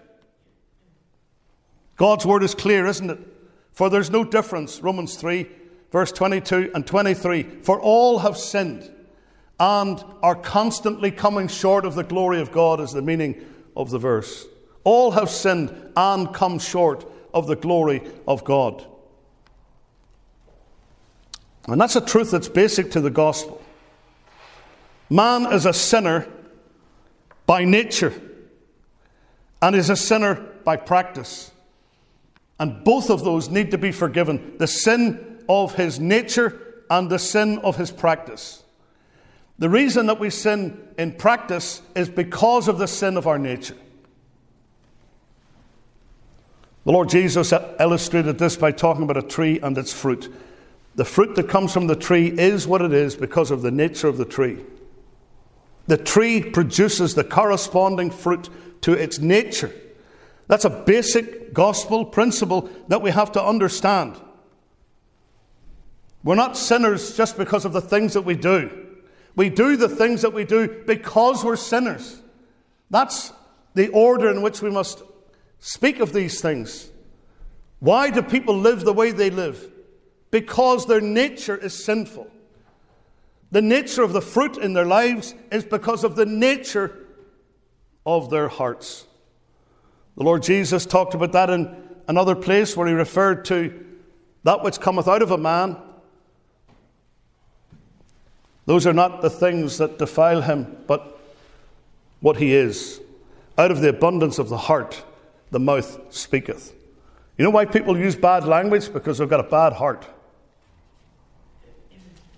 God's 1.97 2.25
word 2.25 2.43
is 2.43 2.55
clear, 2.55 2.85
isn't 2.85 3.09
it? 3.09 3.19
For 3.71 3.89
there's 3.89 4.09
no 4.09 4.23
difference, 4.23 4.81
Romans 4.81 5.15
3, 5.15 5.47
verse 5.91 6.11
22 6.11 6.71
and 6.73 6.85
23. 6.85 7.43
For 7.61 7.79
all 7.79 8.19
have 8.19 8.37
sinned 8.37 8.89
and 9.59 10.03
are 10.21 10.35
constantly 10.35 11.11
coming 11.11 11.47
short 11.47 11.85
of 11.85 11.95
the 11.95 12.03
glory 12.03 12.39
of 12.41 12.51
God, 12.51 12.79
is 12.79 12.91
the 12.91 13.01
meaning 13.01 13.45
of 13.75 13.89
the 13.89 13.99
verse. 13.99 14.45
All 14.83 15.11
have 15.11 15.29
sinned 15.29 15.73
and 15.95 16.33
come 16.33 16.59
short 16.59 17.05
of 17.33 17.47
the 17.47 17.55
glory 17.55 18.01
of 18.27 18.43
God. 18.43 18.85
And 21.67 21.79
that's 21.79 21.95
a 21.95 22.01
truth 22.01 22.31
that's 22.31 22.49
basic 22.49 22.91
to 22.91 23.01
the 23.01 23.09
gospel. 23.09 23.62
Man 25.13 25.53
is 25.53 25.67
a 25.67 25.73
sinner 25.73 26.27
by 27.45 27.65
nature 27.65 28.19
and 29.61 29.75
is 29.75 29.91
a 29.91 29.95
sinner 29.95 30.33
by 30.63 30.75
practice. 30.75 31.51
And 32.59 32.83
both 32.83 33.11
of 33.11 33.23
those 33.23 33.47
need 33.47 33.69
to 33.69 33.77
be 33.77 33.91
forgiven 33.91 34.55
the 34.57 34.65
sin 34.65 35.43
of 35.47 35.75
his 35.75 35.99
nature 35.99 36.83
and 36.89 37.11
the 37.11 37.19
sin 37.19 37.59
of 37.59 37.75
his 37.75 37.91
practice. 37.91 38.63
The 39.59 39.69
reason 39.69 40.07
that 40.07 40.19
we 40.19 40.31
sin 40.31 40.81
in 40.97 41.11
practice 41.11 41.83
is 41.93 42.09
because 42.09 42.67
of 42.67 42.79
the 42.79 42.87
sin 42.87 43.15
of 43.15 43.27
our 43.27 43.37
nature. 43.37 43.77
The 46.85 46.91
Lord 46.91 47.09
Jesus 47.09 47.53
illustrated 47.79 48.39
this 48.39 48.57
by 48.57 48.71
talking 48.71 49.03
about 49.03 49.17
a 49.17 49.21
tree 49.21 49.59
and 49.59 49.77
its 49.77 49.93
fruit. 49.93 50.33
The 50.95 51.05
fruit 51.05 51.35
that 51.35 51.49
comes 51.49 51.71
from 51.71 51.85
the 51.85 51.95
tree 51.95 52.29
is 52.29 52.65
what 52.65 52.81
it 52.81 52.93
is 52.93 53.15
because 53.15 53.51
of 53.51 53.61
the 53.61 53.69
nature 53.69 54.07
of 54.07 54.17
the 54.17 54.25
tree. 54.25 54.57
The 55.87 55.97
tree 55.97 56.41
produces 56.41 57.15
the 57.15 57.23
corresponding 57.23 58.11
fruit 58.11 58.49
to 58.81 58.93
its 58.93 59.19
nature. 59.19 59.71
That's 60.47 60.65
a 60.65 60.69
basic 60.69 61.53
gospel 61.53 62.05
principle 62.05 62.69
that 62.87 63.01
we 63.01 63.11
have 63.11 63.31
to 63.33 63.43
understand. 63.43 64.15
We're 66.23 66.35
not 66.35 66.57
sinners 66.57 67.17
just 67.17 67.37
because 67.37 67.65
of 67.65 67.73
the 67.73 67.81
things 67.81 68.13
that 68.13 68.21
we 68.21 68.35
do. 68.35 68.87
We 69.35 69.49
do 69.49 69.75
the 69.75 69.89
things 69.89 70.21
that 70.21 70.33
we 70.33 70.45
do 70.45 70.83
because 70.85 71.43
we're 71.43 71.55
sinners. 71.55 72.21
That's 72.89 73.33
the 73.73 73.89
order 73.89 74.29
in 74.29 74.41
which 74.41 74.61
we 74.61 74.69
must 74.69 75.01
speak 75.59 75.99
of 75.99 76.13
these 76.13 76.39
things. 76.39 76.89
Why 77.79 78.09
do 78.09 78.21
people 78.21 78.57
live 78.57 78.85
the 78.85 78.93
way 78.93 79.11
they 79.11 79.29
live? 79.29 79.69
Because 80.31 80.85
their 80.85 81.01
nature 81.01 81.57
is 81.57 81.83
sinful. 81.83 82.27
The 83.53 83.61
nature 83.61 84.03
of 84.03 84.11
the 84.13 84.21
fruit 84.21 84.57
in 84.57 84.73
their 84.73 84.85
lives 84.85 85.33
is 85.51 85.63
because 85.63 86.03
of 86.03 86.15
the 86.15 86.25
nature 86.25 86.93
of 88.05 88.29
their 88.29 88.49
hearts. 88.49 89.05
The 90.17 90.23
Lord 90.23 90.43
Jesus 90.43 90.85
talked 90.85 91.13
about 91.13 91.31
that 91.31 91.49
in 91.49 91.73
another 92.07 92.35
place 92.35 92.75
where 92.75 92.87
he 92.87 92.93
referred 92.93 93.45
to 93.45 93.85
that 94.43 94.61
which 94.61 94.81
cometh 94.81 95.07
out 95.07 95.21
of 95.21 95.31
a 95.31 95.37
man 95.37 95.77
those 98.65 98.87
are 98.87 98.93
not 98.93 99.21
the 99.21 99.29
things 99.29 99.77
that 99.77 99.97
defile 99.99 100.41
him, 100.41 100.77
but 100.87 101.19
what 102.21 102.37
he 102.37 102.53
is. 102.53 103.01
Out 103.57 103.71
of 103.71 103.81
the 103.81 103.89
abundance 103.89 104.39
of 104.39 104.49
the 104.49 104.57
heart, 104.57 105.03
the 105.51 105.59
mouth 105.59 105.99
speaketh. 106.13 106.73
You 107.37 107.43
know 107.43 107.49
why 107.49 107.65
people 107.65 107.97
use 107.97 108.15
bad 108.15 108.45
language? 108.45 108.91
Because 108.93 109.17
they've 109.17 109.29
got 109.29 109.41
a 109.41 109.49
bad 109.49 109.73
heart. 109.73 110.05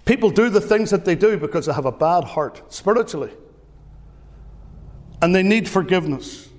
People 0.05 0.29
do 0.29 0.49
the 0.49 0.61
things 0.61 0.91
that 0.91 1.03
they 1.03 1.15
do 1.15 1.37
because 1.37 1.65
they 1.65 1.73
have 1.73 1.85
a 1.85 1.91
bad 1.91 2.23
heart, 2.23 2.61
spiritually. 2.71 3.31
and 5.21 5.33
they 5.33 5.43
need 5.43 5.67
forgiveness. 5.67 6.49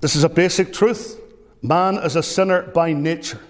This 0.00 0.16
is 0.16 0.24
a 0.24 0.28
basic 0.28 0.72
truth. 0.72 1.18
Man 1.62 1.96
is 1.96 2.14
a 2.14 2.22
sinner 2.22 2.62
by 2.62 2.92
nature. 2.92 3.40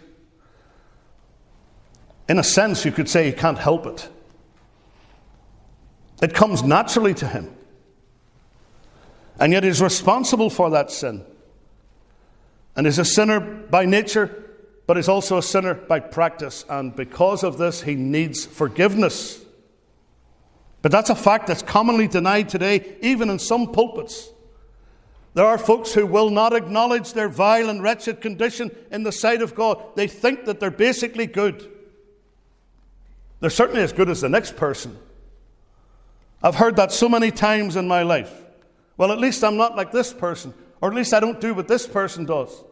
In 2.29 2.39
a 2.39 2.45
sense, 2.45 2.85
you 2.85 2.93
could 2.93 3.09
say 3.09 3.27
he 3.27 3.33
can't 3.33 3.59
help 3.59 3.87
it. 3.87 4.09
It 6.23 6.33
comes 6.33 6.63
naturally 6.63 7.13
to 7.15 7.27
him. 7.27 7.55
And 9.41 9.53
yet 9.53 9.65
he's 9.65 9.83
responsible 9.83 10.49
for 10.49 10.71
that 10.71 10.93
sin. 10.93 11.25
And 12.77 12.87
he's 12.87 13.01
a 13.01 13.05
sinner 13.05 13.41
by 13.41 13.85
nature, 13.85 14.44
but 14.87 14.97
he's 14.97 15.09
also 15.09 15.39
a 15.39 15.43
sinner 15.43 15.75
by 15.75 16.01
practice. 16.01 16.65
And 16.69 16.95
because 16.95 17.43
of 17.43 17.59
this, 17.59 17.83
he 17.83 17.95
needs 17.95 18.45
forgiveness. 18.45 19.43
But 20.83 20.93
that's 20.93 21.11
a 21.11 21.15
fact 21.15 21.47
that's 21.47 21.63
commonly 21.63 22.07
denied 22.07 22.51
today, 22.51 22.97
even 23.01 23.31
in 23.31 23.39
some 23.39 23.73
pulpits. 23.73 24.29
There 25.33 25.47
are 25.47 25.59
folks 25.59 25.95
who 25.95 26.07
will 26.07 26.31
not 26.31 26.55
acknowledge 26.55 27.13
their 27.13 27.29
vile 27.29 27.69
and 27.69 27.83
wretched 27.83 28.21
condition 28.21 28.71
in 28.91 29.03
the 29.03 29.11
sight 29.11 29.43
of 29.43 29.55
God. 29.55 29.83
They 29.97 30.07
think 30.07 30.45
that 30.45 30.61
they're 30.61 30.71
basically 30.71 31.27
good. 31.27 31.71
They're 33.41 33.51
certainly 33.51 33.83
as 33.83 33.93
good 33.93 34.09
as 34.09 34.21
the 34.21 34.29
next 34.29 34.57
person. 34.57 34.97
I've 36.43 36.55
heard 36.57 36.77
that 36.77 36.93
so 36.93 37.09
many 37.09 37.31
times 37.31 37.77
in 37.77 37.89
my 37.89 38.03
life. 38.03 38.33
Well, 38.97 39.11
at 39.11 39.19
least 39.19 39.43
I'm 39.43 39.57
not 39.57 39.77
like 39.77 39.91
this 39.91 40.13
person, 40.13 40.55
or 40.81 40.91
at 40.91 40.95
least 40.95 41.15
I 41.15 41.21
don't 41.21 41.41
do 41.41 41.55
what 41.55 41.67
this 41.67 41.87
person 41.87 42.27
does. 42.27 42.63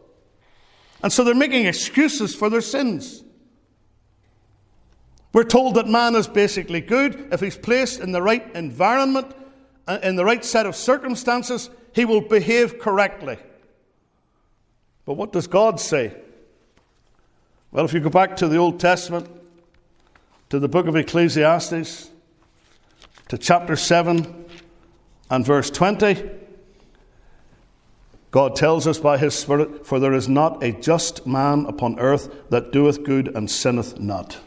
And 1.03 1.11
so 1.11 1.25
they're 1.25 1.35
making 1.35 1.65
excuses 1.65 2.33
for 2.33 2.49
their 2.49 2.61
sins. 2.61 3.23
We're 5.33 5.43
told 5.43 5.75
that 5.75 5.87
man 5.87 6.15
is 6.15 6.27
basically 6.27 6.79
good 6.79 7.27
if 7.31 7.41
he's 7.41 7.57
placed 7.57 7.99
in 7.99 8.13
the 8.13 8.21
right 8.21 8.49
environment, 8.55 9.35
uh, 9.85 9.99
in 10.01 10.15
the 10.15 10.23
right 10.23 10.45
set 10.45 10.65
of 10.65 10.75
circumstances, 10.75 11.69
he 11.93 12.05
will 12.05 12.21
behave 12.21 12.79
correctly. 12.79 13.37
But 15.05 15.15
what 15.15 15.33
does 15.33 15.47
God 15.47 15.79
say? 15.79 16.15
Well, 17.71 17.83
if 17.83 17.93
you 17.93 17.99
go 17.99 18.09
back 18.09 18.37
to 18.37 18.47
the 18.47 18.57
Old 18.57 18.79
Testament, 18.79 19.27
to 20.49 20.59
the 20.59 20.69
book 20.69 20.87
of 20.87 20.95
Ecclesiastes, 20.95 22.11
to 23.27 23.37
chapter 23.37 23.75
7 23.75 24.45
and 25.31 25.45
verse 25.45 25.69
20, 25.71 26.29
God 28.33 28.55
tells 28.55 28.87
us 28.87 28.97
by 28.97 29.19
his 29.19 29.35
Spirit, 29.35 29.85
For 29.85 29.99
there 29.99 30.11
is 30.11 30.27
not 30.27 30.63
a 30.63 30.71
just 30.71 31.27
man 31.27 31.67
upon 31.67 31.99
earth 31.99 32.49
that 32.49 32.71
doeth 32.71 33.03
good 33.03 33.27
and 33.35 33.49
sinneth 33.49 33.99
not. 33.99 34.39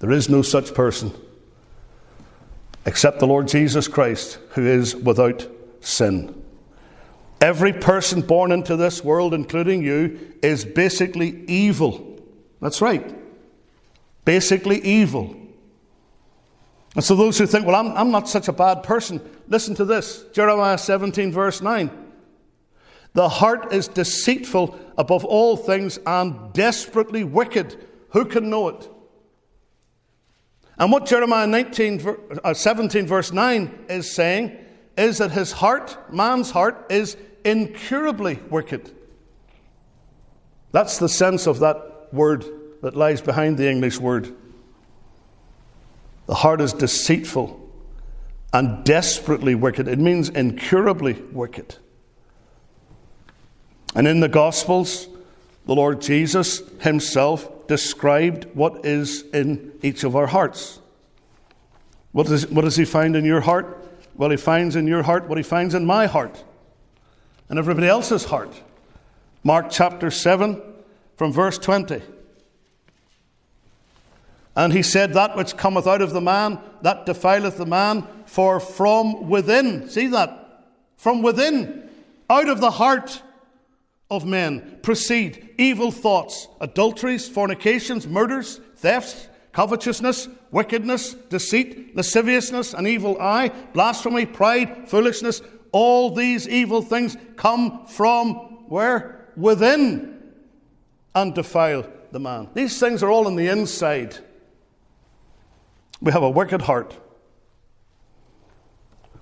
There 0.00 0.10
is 0.10 0.28
no 0.28 0.42
such 0.42 0.74
person 0.74 1.12
except 2.84 3.20
the 3.20 3.26
Lord 3.28 3.46
Jesus 3.46 3.86
Christ, 3.86 4.40
who 4.54 4.66
is 4.66 4.96
without 4.96 5.46
sin. 5.78 6.42
Every 7.40 7.72
person 7.72 8.20
born 8.20 8.50
into 8.50 8.74
this 8.74 9.04
world, 9.04 9.32
including 9.32 9.84
you, 9.84 10.18
is 10.42 10.64
basically 10.64 11.44
evil. 11.46 12.20
That's 12.60 12.82
right. 12.82 13.14
Basically 14.24 14.80
evil. 14.80 15.36
And 16.96 17.04
so, 17.04 17.14
those 17.14 17.38
who 17.38 17.46
think, 17.46 17.64
well, 17.64 17.76
I'm, 17.76 17.96
I'm 17.96 18.10
not 18.10 18.28
such 18.28 18.48
a 18.48 18.52
bad 18.52 18.82
person, 18.82 19.20
listen 19.46 19.76
to 19.76 19.84
this 19.84 20.24
Jeremiah 20.32 20.78
17, 20.78 21.30
verse 21.30 21.62
9. 21.62 21.99
The 23.12 23.28
heart 23.28 23.72
is 23.72 23.88
deceitful 23.88 24.78
above 24.96 25.24
all 25.24 25.56
things 25.56 25.98
and 26.06 26.52
desperately 26.52 27.24
wicked. 27.24 27.76
Who 28.10 28.24
can 28.24 28.50
know 28.50 28.68
it? 28.68 28.88
And 30.78 30.90
what 30.90 31.06
Jeremiah 31.06 31.46
19, 31.46 32.16
uh, 32.42 32.54
17, 32.54 33.06
verse 33.06 33.32
9 33.32 33.86
is 33.88 34.14
saying 34.14 34.56
is 34.96 35.18
that 35.18 35.30
his 35.30 35.52
heart, 35.52 35.96
man's 36.12 36.50
heart, 36.50 36.86
is 36.88 37.16
incurably 37.44 38.36
wicked. 38.48 38.90
That's 40.72 40.98
the 40.98 41.08
sense 41.08 41.46
of 41.46 41.60
that 41.60 42.08
word 42.12 42.44
that 42.82 42.96
lies 42.96 43.20
behind 43.20 43.58
the 43.58 43.68
English 43.68 43.98
word. 43.98 44.34
The 46.26 46.34
heart 46.34 46.60
is 46.60 46.72
deceitful 46.72 47.60
and 48.52 48.84
desperately 48.84 49.54
wicked. 49.54 49.88
It 49.88 49.98
means 49.98 50.28
incurably 50.28 51.14
wicked. 51.32 51.76
And 53.94 54.06
in 54.06 54.20
the 54.20 54.28
Gospels, 54.28 55.08
the 55.66 55.74
Lord 55.74 56.00
Jesus 56.00 56.62
himself 56.80 57.66
described 57.66 58.46
what 58.54 58.84
is 58.84 59.22
in 59.32 59.72
each 59.82 60.04
of 60.04 60.16
our 60.16 60.26
hearts. 60.26 60.80
What 62.12 62.26
does, 62.26 62.46
what 62.48 62.62
does 62.62 62.76
he 62.76 62.84
find 62.84 63.14
in 63.16 63.24
your 63.24 63.40
heart? 63.40 63.76
Well, 64.16 64.30
he 64.30 64.36
finds 64.36 64.76
in 64.76 64.86
your 64.86 65.02
heart 65.02 65.28
what 65.28 65.38
he 65.38 65.44
finds 65.44 65.74
in 65.74 65.84
my 65.84 66.06
heart 66.06 66.42
and 67.50 67.58
everybody 67.58 67.88
else's 67.88 68.24
heart. 68.24 68.52
Mark 69.42 69.66
chapter 69.70 70.10
7, 70.10 70.62
from 71.16 71.32
verse 71.32 71.58
20. 71.58 72.00
And 74.56 74.72
he 74.72 74.82
said, 74.82 75.14
That 75.14 75.36
which 75.36 75.56
cometh 75.56 75.86
out 75.86 76.00
of 76.00 76.12
the 76.12 76.20
man, 76.20 76.60
that 76.82 77.06
defileth 77.06 77.56
the 77.56 77.66
man, 77.66 78.06
for 78.26 78.60
from 78.60 79.28
within, 79.28 79.88
see 79.88 80.06
that? 80.08 80.68
From 80.96 81.22
within, 81.22 81.90
out 82.28 82.48
of 82.48 82.60
the 82.60 82.70
heart 82.70 83.20
of 84.10 84.26
men, 84.26 84.78
proceed 84.82 85.54
evil 85.58 85.90
thoughts, 85.90 86.48
adulteries, 86.60 87.28
fornications, 87.28 88.06
murders, 88.06 88.60
thefts 88.76 89.28
covetousness, 89.52 90.28
wickedness, 90.50 91.14
deceit, 91.14 91.96
lasciviousness, 91.96 92.74
an 92.74 92.86
evil 92.86 93.20
eye, 93.20 93.48
blasphemy, 93.72 94.26
pride, 94.26 94.88
foolishness. 94.88 95.42
All 95.72 96.14
these 96.14 96.48
evil 96.48 96.82
things 96.82 97.16
come 97.36 97.86
from 97.86 98.34
where? 98.68 99.28
Within 99.36 100.22
and 101.14 101.34
defile 101.34 101.86
the 102.12 102.20
man. 102.20 102.48
These 102.54 102.78
things 102.78 103.02
are 103.02 103.10
all 103.10 103.26
on 103.26 103.36
the 103.36 103.48
inside. 103.48 104.16
We 106.00 106.12
have 106.12 106.22
a 106.22 106.30
wicked 106.30 106.62
heart. 106.62 106.96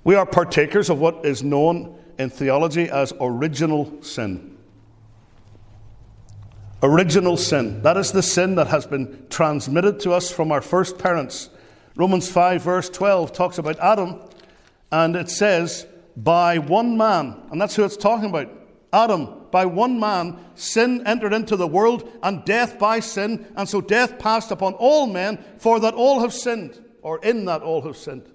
We 0.05 0.15
are 0.15 0.25
partakers 0.25 0.91
of 0.91 0.99
what 0.99 1.25
is 1.25 1.43
known 1.43 1.99
in 2.19 2.31
theology 2.31 2.89
as 2.89 3.13
original 3.21 4.03
sin. 4.03 4.58
Original 6.83 7.37
sin. 7.37 7.83
That 7.83 7.97
is 7.97 8.13
the 8.13 8.23
sin 8.23 8.55
that 8.55 8.69
has 8.69 8.87
been 8.87 9.27
transmitted 9.31 9.99
to 10.01 10.13
us 10.13 10.31
from 10.31 10.53
our 10.53 10.61
first 10.61 10.99
parents. 10.99 11.51
Romans 11.97 12.31
5, 12.31 12.63
verse 12.63 12.89
12, 12.89 13.33
talks 13.33 13.59
about 13.59 13.81
Adam, 13.81 14.21
and 14.93 15.17
it 15.17 15.29
says, 15.29 15.87
By 16.17 16.59
one 16.59 16.97
man, 16.97 17.35
and 17.51 17.61
that's 17.61 17.75
who 17.75 17.85
it's 17.85 17.97
talking 17.97 18.31
about 18.31 18.49
Adam, 18.93 19.29
by 19.51 19.67
one 19.67 19.99
man, 19.99 20.39
sin 20.55 21.05
entered 21.05 21.33
into 21.33 21.57
the 21.57 21.67
world, 21.67 22.09
and 22.23 22.45
death 22.45 22.79
by 22.79 23.01
sin, 23.01 23.47
and 23.57 23.69
so 23.69 23.81
death 23.81 24.19
passed 24.21 24.53
upon 24.53 24.75
all 24.75 25.09
men, 25.09 25.45
for 25.59 25.81
that 25.81 25.95
all 25.95 26.21
have 26.21 26.33
sinned, 26.33 26.81
or 27.03 27.19
in 27.25 27.45
that 27.47 27.63
all 27.63 27.83
have 27.83 27.97
sinned. 27.97 28.31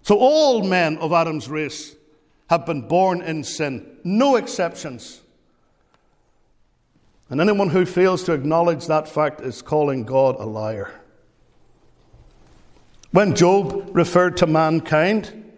So 0.00 0.16
all 0.18 0.64
men 0.64 0.96
of 0.98 1.12
Adam's 1.12 1.48
race 1.48 1.94
have 2.48 2.64
been 2.64 2.88
born 2.88 3.20
in 3.20 3.44
sin, 3.44 3.98
no 4.04 4.36
exceptions. 4.36 5.21
And 7.32 7.40
anyone 7.40 7.70
who 7.70 7.86
fails 7.86 8.24
to 8.24 8.34
acknowledge 8.34 8.88
that 8.88 9.08
fact 9.08 9.40
is 9.40 9.62
calling 9.62 10.04
God 10.04 10.36
a 10.38 10.44
liar. 10.44 10.90
When 13.10 13.34
Job 13.34 13.88
referred 13.96 14.36
to 14.36 14.46
mankind, 14.46 15.54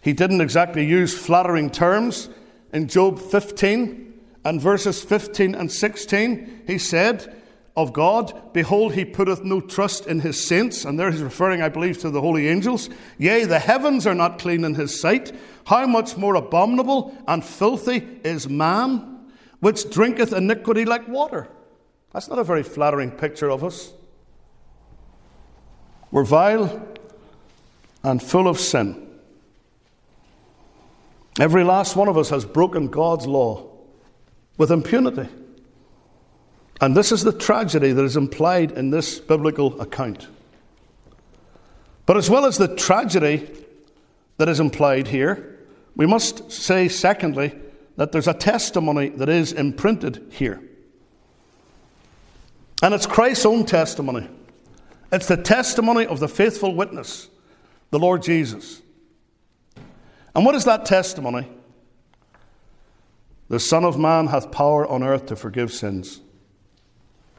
he 0.00 0.12
didn't 0.12 0.40
exactly 0.40 0.84
use 0.84 1.16
flattering 1.16 1.70
terms. 1.70 2.30
In 2.72 2.88
Job 2.88 3.20
15 3.20 4.12
and 4.44 4.60
verses 4.60 5.00
15 5.04 5.54
and 5.54 5.70
16, 5.70 6.64
he 6.66 6.78
said 6.78 7.32
of 7.76 7.92
God, 7.92 8.52
Behold, 8.52 8.94
he 8.94 9.04
putteth 9.04 9.44
no 9.44 9.60
trust 9.60 10.08
in 10.08 10.18
his 10.18 10.44
saints. 10.44 10.84
And 10.84 10.98
there 10.98 11.12
he's 11.12 11.22
referring, 11.22 11.62
I 11.62 11.68
believe, 11.68 11.98
to 11.98 12.10
the 12.10 12.20
holy 12.20 12.48
angels. 12.48 12.90
Yea, 13.18 13.44
the 13.44 13.60
heavens 13.60 14.04
are 14.04 14.16
not 14.16 14.40
clean 14.40 14.64
in 14.64 14.74
his 14.74 15.00
sight. 15.00 15.30
How 15.64 15.86
much 15.86 16.16
more 16.16 16.34
abominable 16.34 17.16
and 17.28 17.44
filthy 17.44 17.98
is 18.24 18.48
man? 18.48 19.11
Which 19.62 19.88
drinketh 19.90 20.32
iniquity 20.32 20.84
like 20.84 21.06
water. 21.06 21.46
That's 22.10 22.26
not 22.26 22.40
a 22.40 22.42
very 22.42 22.64
flattering 22.64 23.12
picture 23.12 23.48
of 23.48 23.62
us. 23.62 23.92
We're 26.10 26.24
vile 26.24 26.84
and 28.02 28.20
full 28.20 28.48
of 28.48 28.58
sin. 28.58 29.08
Every 31.38 31.62
last 31.62 31.94
one 31.94 32.08
of 32.08 32.18
us 32.18 32.30
has 32.30 32.44
broken 32.44 32.88
God's 32.88 33.24
law 33.28 33.68
with 34.58 34.72
impunity. 34.72 35.28
And 36.80 36.96
this 36.96 37.12
is 37.12 37.22
the 37.22 37.32
tragedy 37.32 37.92
that 37.92 38.04
is 38.04 38.16
implied 38.16 38.72
in 38.72 38.90
this 38.90 39.20
biblical 39.20 39.80
account. 39.80 40.26
But 42.04 42.16
as 42.16 42.28
well 42.28 42.46
as 42.46 42.58
the 42.58 42.74
tragedy 42.74 43.48
that 44.38 44.48
is 44.48 44.58
implied 44.58 45.06
here, 45.06 45.60
we 45.94 46.04
must 46.04 46.50
say, 46.50 46.88
secondly, 46.88 47.56
that 47.96 48.12
there's 48.12 48.28
a 48.28 48.34
testimony 48.34 49.10
that 49.10 49.28
is 49.28 49.52
imprinted 49.52 50.26
here. 50.30 50.62
And 52.82 52.94
it's 52.94 53.06
Christ's 53.06 53.46
own 53.46 53.64
testimony. 53.64 54.28
It's 55.12 55.26
the 55.26 55.36
testimony 55.36 56.06
of 56.06 56.20
the 56.20 56.28
faithful 56.28 56.74
witness 56.74 57.28
the 57.90 57.98
Lord 57.98 58.22
Jesus. 58.22 58.80
And 60.34 60.46
what 60.46 60.54
is 60.54 60.64
that 60.64 60.86
testimony? 60.86 61.46
The 63.50 63.60
Son 63.60 63.84
of 63.84 63.98
Man 63.98 64.28
hath 64.28 64.50
power 64.50 64.86
on 64.86 65.02
earth 65.02 65.26
to 65.26 65.36
forgive 65.36 65.70
sins. 65.70 66.22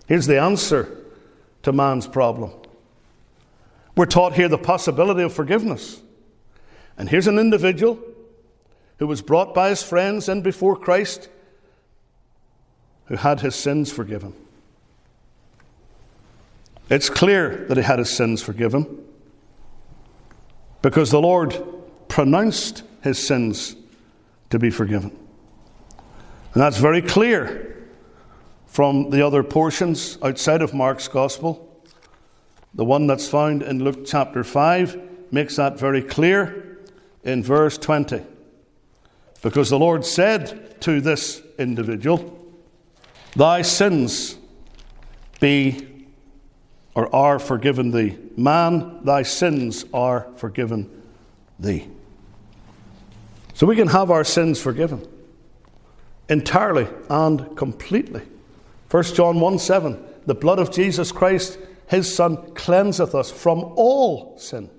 Here's 0.05 0.27
the 0.27 0.39
answer 0.39 0.95
to 1.63 1.71
man's 1.71 2.05
problem. 2.05 2.51
We're 3.95 4.05
taught 4.05 4.33
here 4.33 4.47
the 4.47 4.59
possibility 4.59 5.23
of 5.23 5.33
forgiveness. 5.33 5.99
And 6.97 7.09
here's 7.09 7.25
an 7.25 7.39
individual 7.39 7.99
who 9.03 9.07
was 9.07 9.21
brought 9.21 9.53
by 9.53 9.67
his 9.67 9.83
friends 9.83 10.29
in 10.29 10.41
before 10.41 10.77
Christ 10.77 11.27
who 13.07 13.17
had 13.17 13.41
his 13.41 13.53
sins 13.53 13.91
forgiven. 13.91 14.33
It's 16.89 17.09
clear 17.09 17.65
that 17.67 17.75
he 17.75 17.83
had 17.83 17.99
his 17.99 18.15
sins 18.15 18.41
forgiven 18.41 19.03
because 20.81 21.11
the 21.11 21.19
Lord 21.19 21.61
pronounced 22.07 22.83
his 23.01 23.19
sins 23.19 23.75
to 24.51 24.57
be 24.57 24.69
forgiven. 24.69 25.09
And 26.53 26.63
that's 26.63 26.77
very 26.77 27.01
clear 27.01 27.85
from 28.67 29.09
the 29.09 29.27
other 29.27 29.43
portions 29.43 30.17
outside 30.23 30.61
of 30.61 30.73
Mark's 30.73 31.09
Gospel. 31.09 31.77
The 32.73 32.85
one 32.85 33.07
that's 33.07 33.27
found 33.27 33.63
in 33.63 33.83
Luke 33.83 34.05
chapter 34.05 34.45
5 34.45 35.33
makes 35.33 35.57
that 35.57 35.77
very 35.77 36.01
clear 36.01 36.79
in 37.25 37.43
verse 37.43 37.77
20. 37.77 38.27
Because 39.43 39.69
the 39.69 39.77
Lord 39.77 40.05
said 40.05 40.81
to 40.81 41.01
this 41.01 41.43
individual, 41.59 42.39
Thy 43.35 43.61
sins 43.61 44.37
be 45.39 46.07
or 46.95 47.13
are 47.13 47.39
forgiven 47.39 47.91
thee. 47.91 48.17
Man, 48.37 49.03
thy 49.03 49.23
sins 49.23 49.85
are 49.93 50.27
forgiven 50.37 51.03
thee. 51.59 51.87
So 53.53 53.67
we 53.67 53.75
can 53.75 53.89
have 53.89 54.09
our 54.09 54.23
sins 54.23 54.61
forgiven 54.61 55.07
entirely 56.29 56.87
and 57.09 57.55
completely. 57.57 58.21
1 58.89 59.03
John 59.03 59.39
1 59.41 59.59
7, 59.59 60.01
the 60.25 60.35
blood 60.35 60.59
of 60.59 60.71
Jesus 60.71 61.11
Christ, 61.11 61.59
his 61.87 62.15
Son, 62.15 62.37
cleanseth 62.53 63.13
us 63.13 63.29
from 63.29 63.59
all 63.75 64.37
sin. 64.37 64.69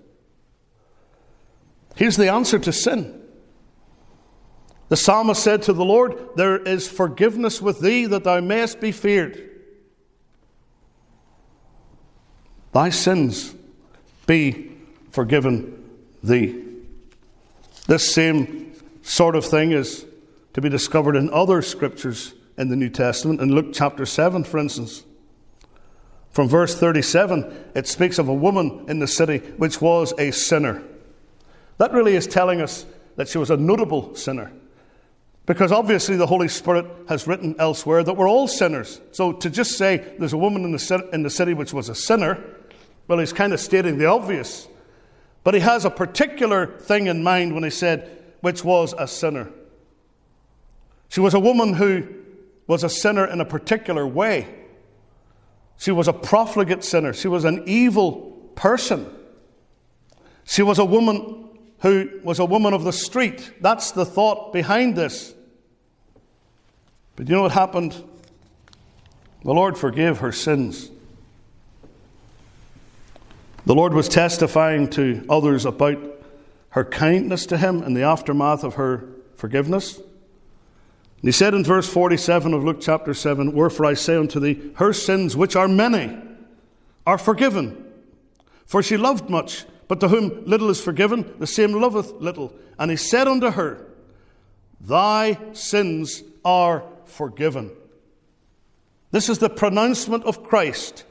Here's 1.96 2.16
the 2.16 2.32
answer 2.32 2.58
to 2.58 2.72
sin. 2.72 3.20
The 4.94 4.98
psalmist 4.98 5.42
said 5.42 5.62
to 5.62 5.72
the 5.72 5.84
Lord, 5.84 6.16
There 6.36 6.56
is 6.56 6.86
forgiveness 6.86 7.60
with 7.60 7.80
thee 7.80 8.06
that 8.06 8.22
thou 8.22 8.38
mayest 8.40 8.80
be 8.80 8.92
feared. 8.92 9.50
Thy 12.72 12.90
sins 12.90 13.56
be 14.28 14.70
forgiven 15.10 15.82
thee. 16.22 16.62
This 17.88 18.14
same 18.14 18.72
sort 19.02 19.34
of 19.34 19.44
thing 19.44 19.72
is 19.72 20.06
to 20.52 20.60
be 20.60 20.68
discovered 20.68 21.16
in 21.16 21.28
other 21.30 21.60
scriptures 21.60 22.32
in 22.56 22.68
the 22.68 22.76
New 22.76 22.88
Testament. 22.88 23.40
In 23.40 23.52
Luke 23.52 23.72
chapter 23.72 24.06
7, 24.06 24.44
for 24.44 24.58
instance, 24.58 25.02
from 26.30 26.46
verse 26.46 26.78
37, 26.78 27.70
it 27.74 27.88
speaks 27.88 28.20
of 28.20 28.28
a 28.28 28.32
woman 28.32 28.84
in 28.86 29.00
the 29.00 29.08
city 29.08 29.38
which 29.56 29.80
was 29.80 30.14
a 30.18 30.30
sinner. 30.30 30.84
That 31.78 31.92
really 31.92 32.14
is 32.14 32.28
telling 32.28 32.60
us 32.60 32.86
that 33.16 33.26
she 33.26 33.38
was 33.38 33.50
a 33.50 33.56
notable 33.56 34.14
sinner. 34.14 34.52
Because 35.46 35.72
obviously 35.72 36.16
the 36.16 36.26
Holy 36.26 36.48
Spirit 36.48 36.86
has 37.08 37.26
written 37.26 37.54
elsewhere 37.58 38.02
that 38.02 38.16
we're 38.16 38.28
all 38.28 38.48
sinners. 38.48 39.00
So 39.12 39.32
to 39.32 39.50
just 39.50 39.76
say 39.76 40.14
there's 40.18 40.32
a 40.32 40.38
woman 40.38 40.64
in 40.64 40.72
the, 40.72 41.08
in 41.12 41.22
the 41.22 41.30
city 41.30 41.52
which 41.52 41.74
was 41.74 41.88
a 41.88 41.94
sinner, 41.94 42.42
well, 43.08 43.18
he's 43.18 43.32
kind 43.32 43.52
of 43.52 43.60
stating 43.60 43.98
the 43.98 44.06
obvious. 44.06 44.66
But 45.42 45.52
he 45.52 45.60
has 45.60 45.84
a 45.84 45.90
particular 45.90 46.66
thing 46.78 47.06
in 47.08 47.22
mind 47.22 47.54
when 47.54 47.62
he 47.62 47.70
said, 47.70 48.24
which 48.40 48.64
was 48.64 48.94
a 48.96 49.06
sinner. 49.06 49.50
She 51.10 51.20
was 51.20 51.34
a 51.34 51.40
woman 51.40 51.74
who 51.74 52.06
was 52.66 52.82
a 52.82 52.88
sinner 52.88 53.26
in 53.26 53.40
a 53.40 53.44
particular 53.44 54.06
way. 54.06 54.48
She 55.76 55.90
was 55.90 56.08
a 56.08 56.14
profligate 56.14 56.82
sinner. 56.82 57.12
She 57.12 57.28
was 57.28 57.44
an 57.44 57.64
evil 57.66 58.32
person. 58.54 59.12
She 60.44 60.62
was 60.62 60.78
a 60.78 60.84
woman 60.84 61.50
who 61.80 62.20
was 62.22 62.38
a 62.38 62.44
woman 62.46 62.72
of 62.72 62.84
the 62.84 62.92
street. 62.92 63.52
That's 63.60 63.90
the 63.90 64.06
thought 64.06 64.54
behind 64.54 64.96
this. 64.96 65.33
But 67.16 67.28
you 67.28 67.34
know 67.34 67.42
what 67.42 67.52
happened? 67.52 67.92
The 69.44 69.52
Lord 69.52 69.76
forgave 69.78 70.18
her 70.18 70.32
sins. 70.32 70.90
The 73.66 73.74
Lord 73.74 73.94
was 73.94 74.08
testifying 74.08 74.90
to 74.90 75.24
others 75.28 75.64
about 75.64 75.98
her 76.70 76.84
kindness 76.84 77.46
to 77.46 77.56
him 77.56 77.82
in 77.82 77.94
the 77.94 78.02
aftermath 78.02 78.64
of 78.64 78.74
her 78.74 79.08
forgiveness. 79.36 79.96
And 79.96 81.28
he 81.28 81.32
said 81.32 81.54
in 81.54 81.64
verse 81.64 81.88
47 81.88 82.52
of 82.52 82.64
Luke 82.64 82.80
chapter 82.80 83.14
7 83.14 83.52
Wherefore 83.52 83.86
I 83.86 83.94
say 83.94 84.16
unto 84.16 84.40
thee, 84.40 84.72
her 84.76 84.92
sins, 84.92 85.36
which 85.36 85.56
are 85.56 85.68
many, 85.68 86.18
are 87.06 87.16
forgiven. 87.16 87.84
For 88.66 88.82
she 88.82 88.96
loved 88.96 89.30
much. 89.30 89.64
But 89.86 90.00
to 90.00 90.08
whom 90.08 90.44
little 90.46 90.70
is 90.70 90.80
forgiven, 90.80 91.34
the 91.38 91.46
same 91.46 91.72
loveth 91.72 92.12
little. 92.12 92.54
And 92.78 92.90
he 92.90 92.96
said 92.96 93.28
unto 93.28 93.50
her, 93.50 93.86
Thy 94.80 95.38
sins 95.52 96.22
are 96.44 96.84
forgiven. 97.08 97.70
This 99.10 99.28
is 99.28 99.38
the 99.38 99.50
pronouncement 99.50 100.24
of 100.24 100.42
Christ. 100.42 101.04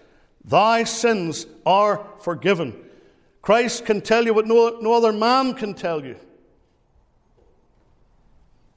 Thy 0.43 0.83
sins 0.83 1.45
are 1.65 2.05
forgiven. 2.19 2.75
Christ 3.41 3.85
can 3.85 4.01
tell 4.01 4.25
you 4.25 4.33
what 4.33 4.47
no, 4.47 4.77
no 4.81 4.93
other 4.93 5.13
man 5.13 5.53
can 5.53 5.73
tell 5.73 6.03
you. 6.03 6.17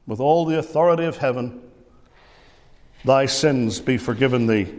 With 0.06 0.20
all 0.20 0.44
the 0.44 0.58
authority 0.58 1.04
of 1.04 1.16
heaven, 1.16 1.60
thy 3.04 3.26
sins 3.26 3.80
be 3.80 3.98
forgiven 3.98 4.46
thee. 4.46 4.72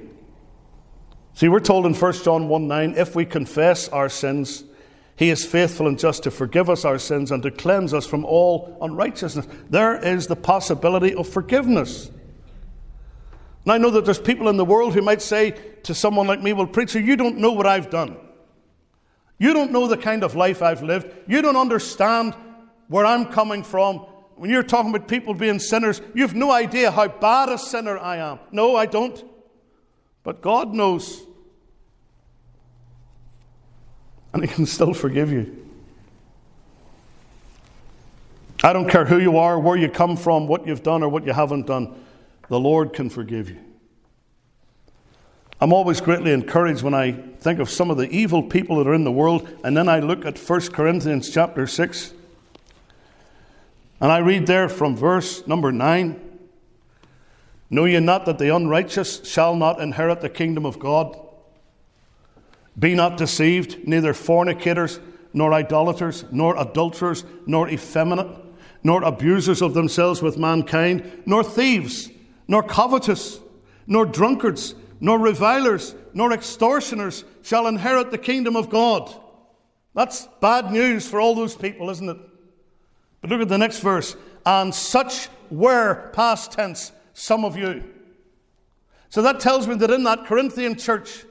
See, 1.34 1.50
we're 1.50 1.60
told 1.60 1.86
in 1.86 1.94
1 1.94 2.14
John 2.24 2.48
1 2.48 2.68
9, 2.68 2.96
if 2.98 3.16
we 3.16 3.26
confess 3.26 3.90
our 3.90 4.10
sins, 4.10 4.64
he 5.18 5.30
is 5.30 5.46
faithful 5.46 5.88
and 5.88 5.98
just 5.98 6.24
to 6.24 6.32
forgive 6.32 6.70
us 6.70 6.86
our 6.86 7.00
sins 7.00 7.32
and 7.32 7.44
to 7.44 7.52
cleanse 7.52 7.94
us 7.94 8.06
from 8.06 8.24
all 8.24 8.78
unrighteousness. 8.82 9.48
There 9.70 9.98
is 9.98 10.28
the 10.28 10.36
possibility 10.36 11.14
of 11.16 11.28
forgiveness. 11.28 12.12
And 13.68 13.74
I 13.74 13.80
know 13.80 13.90
that 13.90 14.06
there's 14.06 14.18
people 14.18 14.48
in 14.48 14.56
the 14.56 14.64
world 14.64 14.94
who 14.94 15.02
might 15.02 15.22
say 15.22 15.52
to 15.84 15.94
someone 15.94 16.26
like 16.26 16.42
me, 16.42 16.54
Well, 16.54 16.68
preacher, 16.68 17.02
you 17.02 17.18
don't 17.18 17.38
know 17.38 17.52
what 17.52 17.68
I've 17.68 17.90
done. 17.90 18.16
You 19.40 19.52
don't 19.52 19.74
know 19.74 19.88
the 19.88 19.98
kind 19.98 20.24
of 20.24 20.36
life 20.36 20.62
I've 20.62 20.84
lived. 20.84 21.14
You 21.28 21.42
don't 21.42 21.58
understand 21.58 22.34
where 22.88 23.06
I'm 23.06 23.26
coming 23.26 23.64
from. 23.64 23.98
When 24.38 24.50
you're 24.50 24.64
talking 24.64 24.96
about 24.96 25.10
people 25.10 25.34
being 25.34 25.60
sinners, 25.60 26.00
you've 26.14 26.34
no 26.34 26.50
idea 26.50 26.92
how 26.92 27.10
bad 27.10 27.50
a 27.50 27.58
sinner 27.58 27.98
I 27.98 28.16
am. 28.16 28.40
No, 28.54 28.78
I 28.78 28.86
don't. 28.86 29.22
But 30.24 30.40
God 30.40 30.74
knows 30.74 31.24
and 34.32 34.46
He 34.46 34.48
can 34.48 34.66
still 34.66 34.94
forgive 34.94 35.30
you. 35.30 35.68
I 38.64 38.72
don't 38.72 38.90
care 38.90 39.04
who 39.04 39.20
you 39.20 39.38
are, 39.38 39.60
where 39.60 39.76
you 39.76 39.90
come 39.90 40.16
from, 40.16 40.48
what 40.48 40.66
you've 40.66 40.84
done 40.84 41.04
or 41.04 41.10
what 41.10 41.26
you 41.26 41.34
haven't 41.34 41.68
done, 41.68 42.07
the 42.50 42.60
Lord 42.60 42.94
can 42.94 43.10
forgive 43.10 43.50
you. 43.50 43.60
I'm 45.60 45.74
always 45.74 46.02
greatly 46.02 46.32
encouraged 46.32 46.84
when 46.84 46.94
I 46.94 47.12
think 47.12 47.60
of 47.60 47.70
some 47.70 47.90
of 47.90 47.98
the 47.98 48.10
evil 48.10 48.44
people 48.44 48.78
that 48.78 48.88
are 48.88 48.94
in 48.94 49.04
the 49.04 49.12
world, 49.12 49.50
and 49.64 49.76
then 49.76 49.90
I 49.90 50.00
look 50.00 50.26
at 50.26 50.38
1 50.38 50.62
Corinthians 50.72 51.32
chapter 51.32 51.66
6, 51.66 52.14
and 54.00 54.12
I 54.12 54.20
read 54.20 54.46
there 54.46 54.70
from 54.70 54.96
verse 54.96 55.46
number 55.48 55.72
9 55.72 56.24
Know 57.70 57.84
ye 57.84 58.00
not 58.00 58.26
that 58.26 58.38
the 58.38 58.56
unrighteous 58.56 59.26
shall 59.26 59.56
not 59.56 59.82
inherit 59.82 60.22
the 60.22 60.30
kingdom 60.30 60.66
of 60.66 60.80
God? 60.80 61.20
Be 62.80 62.96
not 62.96 63.18
deceived, 63.18 63.86
neither 63.86 64.14
fornicators, 64.14 65.00
nor 65.34 65.54
idolaters, 65.54 66.24
nor 66.32 66.56
adulterers, 66.58 67.26
nor 67.46 67.68
effeminate, 67.68 68.28
nor 68.84 69.04
abusers 69.04 69.62
of 69.62 69.74
themselves 69.74 70.22
with 70.22 70.38
mankind, 70.38 71.24
nor 71.26 71.44
thieves, 71.44 72.10
nor 72.48 72.64
covetous, 72.64 73.40
nor 73.86 74.06
drunkards, 74.06 74.76
nor 75.00 75.20
revilers, 75.20 75.96
nor 76.14 76.32
extortioners 76.34 77.24
shall 77.42 77.68
inherit 77.68 78.12
the 78.12 78.18
kingdom 78.18 78.56
of 78.56 78.70
God. 78.70 79.14
That's 79.94 80.28
bad 80.42 80.72
news 80.72 81.08
for 81.08 81.20
all 81.20 81.36
those 81.36 81.56
people, 81.56 81.90
isn't 81.90 82.10
it? 82.10 82.18
But 83.22 83.30
look 83.30 83.42
at 83.42 83.50
the 83.50 83.58
next 83.58 83.80
verse. 83.80 84.16
And 84.46 84.74
such 84.74 85.30
were, 85.50 86.10
past 86.14 86.52
tense, 86.52 86.92
some 87.14 87.44
of 87.44 87.58
you. 87.58 87.84
So 89.10 89.22
that 89.22 89.40
tells 89.40 89.68
me 89.68 89.76
that 89.76 89.90
in 89.90 90.04
that 90.04 90.26
Corinthian 90.26 90.78
church, 90.78 91.26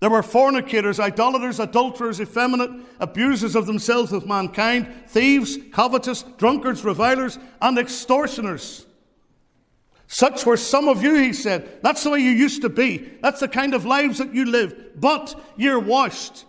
there 0.00 0.10
were 0.10 0.22
fornicators, 0.22 1.00
idolaters, 1.00 1.58
adulterers, 1.58 2.20
effeminate, 2.20 2.70
abusers 3.00 3.56
of 3.56 3.66
themselves 3.66 4.12
with 4.12 4.26
mankind, 4.26 4.88
thieves, 5.08 5.58
covetous, 5.72 6.22
drunkards, 6.38 6.84
revilers, 6.84 7.38
and 7.60 7.78
extortioners. 7.78 8.85
Such 10.08 10.46
were 10.46 10.56
some 10.56 10.88
of 10.88 11.02
you, 11.02 11.14
he 11.14 11.32
said. 11.32 11.82
That's 11.82 12.04
the 12.04 12.10
way 12.10 12.20
you 12.20 12.30
used 12.30 12.62
to 12.62 12.68
be. 12.68 12.98
That's 13.22 13.40
the 13.40 13.48
kind 13.48 13.74
of 13.74 13.84
lives 13.84 14.18
that 14.18 14.34
you 14.34 14.44
live. 14.44 14.92
But 14.96 15.38
you're 15.56 15.80
washed, 15.80 16.44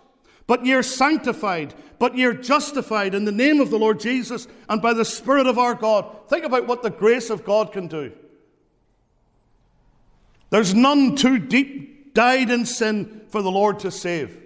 but 0.46 0.64
you're 0.64 0.84
sanctified, 0.84 1.74
but 1.98 2.16
you're 2.16 2.34
justified 2.34 3.14
in 3.14 3.24
the 3.24 3.32
name 3.32 3.60
of 3.60 3.70
the 3.70 3.78
Lord 3.78 3.98
Jesus 3.98 4.46
and 4.68 4.80
by 4.80 4.94
the 4.94 5.04
Spirit 5.04 5.46
of 5.46 5.58
our 5.58 5.74
God. 5.74 6.28
Think 6.28 6.44
about 6.44 6.66
what 6.66 6.82
the 6.82 6.90
grace 6.90 7.30
of 7.30 7.44
God 7.44 7.72
can 7.72 7.88
do. 7.88 8.12
There's 10.50 10.74
none 10.74 11.16
too 11.16 11.38
deep 11.38 12.14
dyed 12.14 12.50
in 12.50 12.64
sin 12.64 13.22
for 13.28 13.42
the 13.42 13.50
Lord 13.50 13.80
to 13.80 13.90
save. 13.90 14.40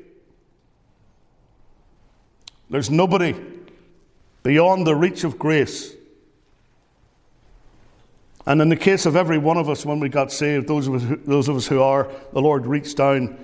There's 2.70 2.90
nobody 2.90 3.36
beyond 4.42 4.86
the 4.86 4.96
reach 4.96 5.24
of 5.24 5.38
grace. 5.38 5.94
And 8.46 8.60
in 8.60 8.68
the 8.68 8.76
case 8.76 9.06
of 9.06 9.14
every 9.14 9.38
one 9.38 9.56
of 9.56 9.68
us, 9.68 9.86
when 9.86 10.00
we 10.00 10.08
got 10.08 10.32
saved, 10.32 10.66
those 10.66 10.88
of 10.88 10.94
us 10.94 11.02
who, 11.02 11.16
those 11.16 11.48
of 11.48 11.56
us 11.56 11.66
who 11.66 11.80
are, 11.80 12.10
the 12.32 12.40
Lord 12.40 12.66
reached 12.66 12.96
down 12.96 13.38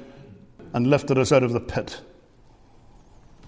and 0.72 0.86
lifted 0.88 1.18
us 1.18 1.30
out 1.30 1.42
of 1.42 1.52
the 1.52 1.60
pit. 1.60 2.00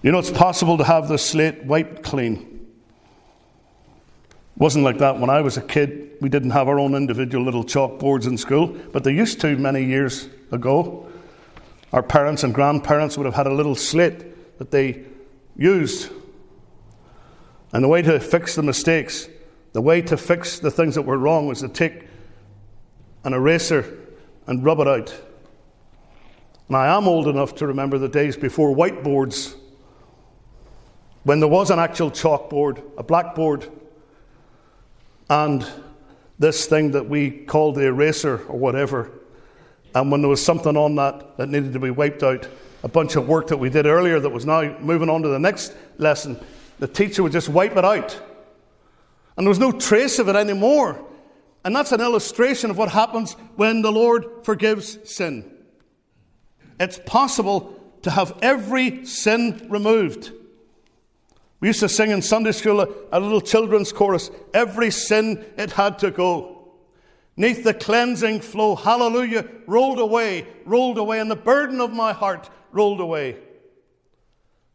You 0.01 0.11
know, 0.11 0.19
it's 0.19 0.31
possible 0.31 0.77
to 0.77 0.83
have 0.83 1.07
the 1.07 1.17
slate 1.17 1.65
wiped 1.65 2.03
clean. 2.03 2.67
It 4.55 4.59
Wasn't 4.59 4.83
like 4.83 4.99
that 4.99 5.19
when 5.19 5.29
I 5.29 5.41
was 5.41 5.57
a 5.57 5.61
kid. 5.61 6.17
We 6.21 6.29
didn't 6.29 6.51
have 6.51 6.67
our 6.67 6.79
own 6.79 6.95
individual 6.95 7.43
little 7.43 7.63
chalkboards 7.63 8.27
in 8.27 8.37
school, 8.37 8.67
but 8.91 9.03
they 9.03 9.11
used 9.11 9.41
to 9.41 9.57
many 9.57 9.83
years 9.83 10.29
ago. 10.51 11.07
Our 11.91 12.01
parents 12.01 12.43
and 12.43 12.53
grandparents 12.53 13.17
would 13.17 13.25
have 13.25 13.35
had 13.35 13.47
a 13.47 13.53
little 13.53 13.75
slate 13.75 14.57
that 14.57 14.71
they 14.71 15.03
used. 15.57 16.09
And 17.73 17.83
the 17.83 17.87
way 17.87 18.01
to 18.01 18.19
fix 18.19 18.55
the 18.55 18.63
mistakes, 18.63 19.27
the 19.73 19.81
way 19.81 20.01
to 20.01 20.17
fix 20.17 20.59
the 20.59 20.71
things 20.71 20.95
that 20.95 21.03
were 21.03 21.17
wrong, 21.17 21.47
was 21.47 21.61
to 21.61 21.69
take 21.69 22.07
an 23.23 23.33
eraser 23.33 23.97
and 24.47 24.63
rub 24.63 24.79
it 24.79 24.87
out. 24.87 25.13
And 26.67 26.77
I 26.77 26.95
am 26.95 27.07
old 27.07 27.27
enough 27.27 27.55
to 27.55 27.67
remember 27.67 27.97
the 27.97 28.09
days 28.09 28.37
before 28.37 28.75
whiteboards, 28.75 29.55
when 31.23 31.39
there 31.39 31.49
was 31.49 31.69
an 31.69 31.79
actual 31.79 32.09
chalkboard, 32.09 32.81
a 32.97 33.03
blackboard, 33.03 33.69
and 35.29 35.65
this 36.39 36.65
thing 36.65 36.91
that 36.91 37.07
we 37.07 37.29
called 37.29 37.75
the 37.75 37.85
eraser 37.85 38.43
or 38.47 38.57
whatever. 38.57 39.11
And 39.93 40.11
when 40.11 40.21
there 40.21 40.29
was 40.29 40.43
something 40.43 40.75
on 40.75 40.95
that 40.95 41.37
that 41.37 41.49
needed 41.49 41.73
to 41.73 41.79
be 41.79 41.91
wiped 41.91 42.23
out, 42.23 42.47
a 42.83 42.87
bunch 42.87 43.15
of 43.15 43.27
work 43.27 43.47
that 43.47 43.57
we 43.57 43.69
did 43.69 43.85
earlier 43.85 44.19
that 44.19 44.29
was 44.29 44.45
now 44.45 44.77
moving 44.79 45.09
on 45.09 45.21
to 45.21 45.27
the 45.27 45.39
next 45.39 45.73
lesson, 45.97 46.39
the 46.79 46.87
teacher 46.87 47.21
would 47.21 47.31
just 47.31 47.49
wipe 47.49 47.77
it 47.77 47.85
out. 47.85 48.19
And 49.37 49.45
there 49.45 49.49
was 49.49 49.59
no 49.59 49.71
trace 49.71 50.19
of 50.19 50.27
it 50.27 50.35
anymore. 50.35 51.03
And 51.63 51.75
that's 51.75 51.91
an 51.91 52.01
illustration 52.01 52.69
of 52.69 52.77
what 52.77 52.89
happens 52.89 53.33
when 53.55 53.81
the 53.81 53.91
Lord 53.91 54.25
forgives 54.43 54.97
sin. 55.03 55.49
It's 56.79 56.99
possible 57.05 57.79
to 58.01 58.11
have 58.11 58.37
every 58.41 59.05
sin 59.05 59.67
removed. 59.69 60.31
We 61.59 61.67
used 61.67 61.81
to 61.81 61.89
sing 61.89 62.09
in 62.09 62.23
Sunday 62.23 62.51
school 62.53 62.81
a, 62.81 62.87
a 63.11 63.19
little 63.19 63.41
children's 63.41 63.91
chorus 63.91 64.31
every 64.53 64.89
sin 64.89 65.45
it 65.57 65.71
had 65.71 65.99
to 65.99 66.09
go. 66.09 66.73
Neath 67.37 67.63
the 67.63 67.73
cleansing 67.73 68.41
flow, 68.41 68.75
hallelujah, 68.75 69.47
rolled 69.67 69.99
away, 69.99 70.47
rolled 70.65 70.97
away, 70.97 71.19
and 71.19 71.29
the 71.29 71.35
burden 71.35 71.79
of 71.79 71.93
my 71.93 72.13
heart 72.13 72.49
rolled 72.71 72.99
away. 72.99 73.37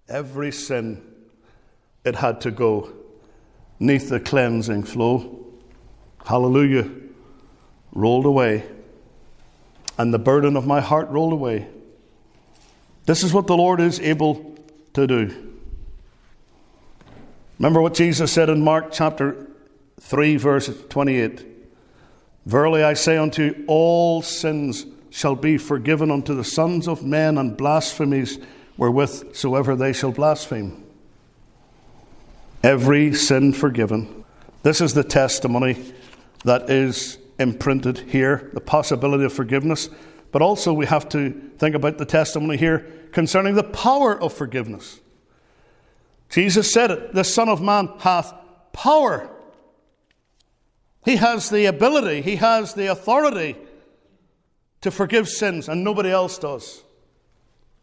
Every 0.09 0.53
sin 0.53 1.03
it 2.05 2.15
had 2.15 2.41
to 2.43 2.53
go. 2.53 2.93
Neath 3.79 4.09
the 4.09 4.21
cleansing 4.21 4.85
flow, 4.85 5.45
hallelujah, 6.25 6.91
rolled 7.93 8.25
away, 8.25 8.65
and 9.99 10.13
the 10.13 10.19
burden 10.19 10.57
of 10.57 10.67
my 10.67 10.81
heart 10.81 11.09
rolled 11.09 11.33
away. 11.33 11.69
This 13.05 13.23
is 13.23 13.33
what 13.33 13.47
the 13.47 13.57
Lord 13.57 13.81
is 13.81 14.01
able 14.01 14.57
to 14.95 15.07
do. 15.07 15.53
Remember 17.59 17.81
what 17.81 17.95
Jesus 17.95 18.33
said 18.33 18.51
in 18.51 18.63
Mark 18.63 18.93
chapter 18.93 19.47
3, 20.01 20.37
verse 20.37 20.71
28 20.89 21.45
Verily 22.47 22.85
I 22.85 22.95
say 22.95 23.17
unto 23.17 23.43
you, 23.43 23.65
all 23.67 24.23
sins 24.23 24.87
shall 25.11 25.35
be 25.35 25.59
forgiven 25.59 26.11
unto 26.11 26.35
the 26.35 26.45
sons 26.45 26.87
of 26.87 27.05
men, 27.05 27.39
and 27.39 27.57
blasphemies 27.57 28.39
wherewith 28.77 29.35
soever 29.35 29.75
they 29.75 29.93
shall 29.93 30.13
blaspheme. 30.13 30.86
Every 32.63 33.15
sin 33.15 33.53
forgiven. 33.53 34.25
This 34.63 34.81
is 34.81 34.95
the 34.95 35.05
testimony 35.05 35.95
that 36.45 36.71
is 36.71 37.19
imprinted 37.39 37.99
here, 37.99 38.51
the 38.55 38.61
possibility 38.61 39.25
of 39.25 39.33
forgiveness. 39.33 39.89
But 40.33 40.43
also, 40.43 40.73
we 40.73 40.87
have 40.87 41.09
to 41.11 41.31
think 41.59 41.75
about 41.75 41.99
the 41.99 42.05
testimony 42.05 42.57
here 42.57 42.87
concerning 43.13 43.55
the 43.55 43.63
power 43.63 44.21
of 44.21 44.33
forgiveness. 44.33 45.01
Jesus 46.29 46.73
said 46.73 46.91
it 46.91 47.15
the 47.15 47.25
Son 47.25 47.49
of 47.49 47.63
Man 47.63 47.91
hath 47.99 48.35
power. 48.73 49.31
He 51.05 51.17
has 51.17 51.51
the 51.51 51.67
ability, 51.67 52.23
he 52.23 52.37
has 52.37 52.75
the 52.75 52.91
authority 52.91 53.57
to 54.81 54.91
forgive 54.91 55.29
sins, 55.29 55.69
and 55.69 55.85
nobody 55.85 56.11
else 56.11 56.39
does. 56.39 56.83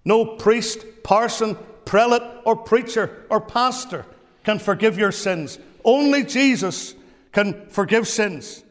No 0.04 0.26
priest, 0.26 0.86
parson, 1.04 1.58
prelate, 1.86 2.24
or 2.46 2.58
preacher, 2.58 3.26
or 3.30 3.40
pastor 3.40 4.06
can 4.44 4.60
forgive 4.60 4.98
your 4.98 5.12
sins. 5.12 5.60
Only 5.84 6.24
Jesus 6.24 6.96
can 7.32 7.68
forgive 7.70 8.08
sins. 8.08 8.64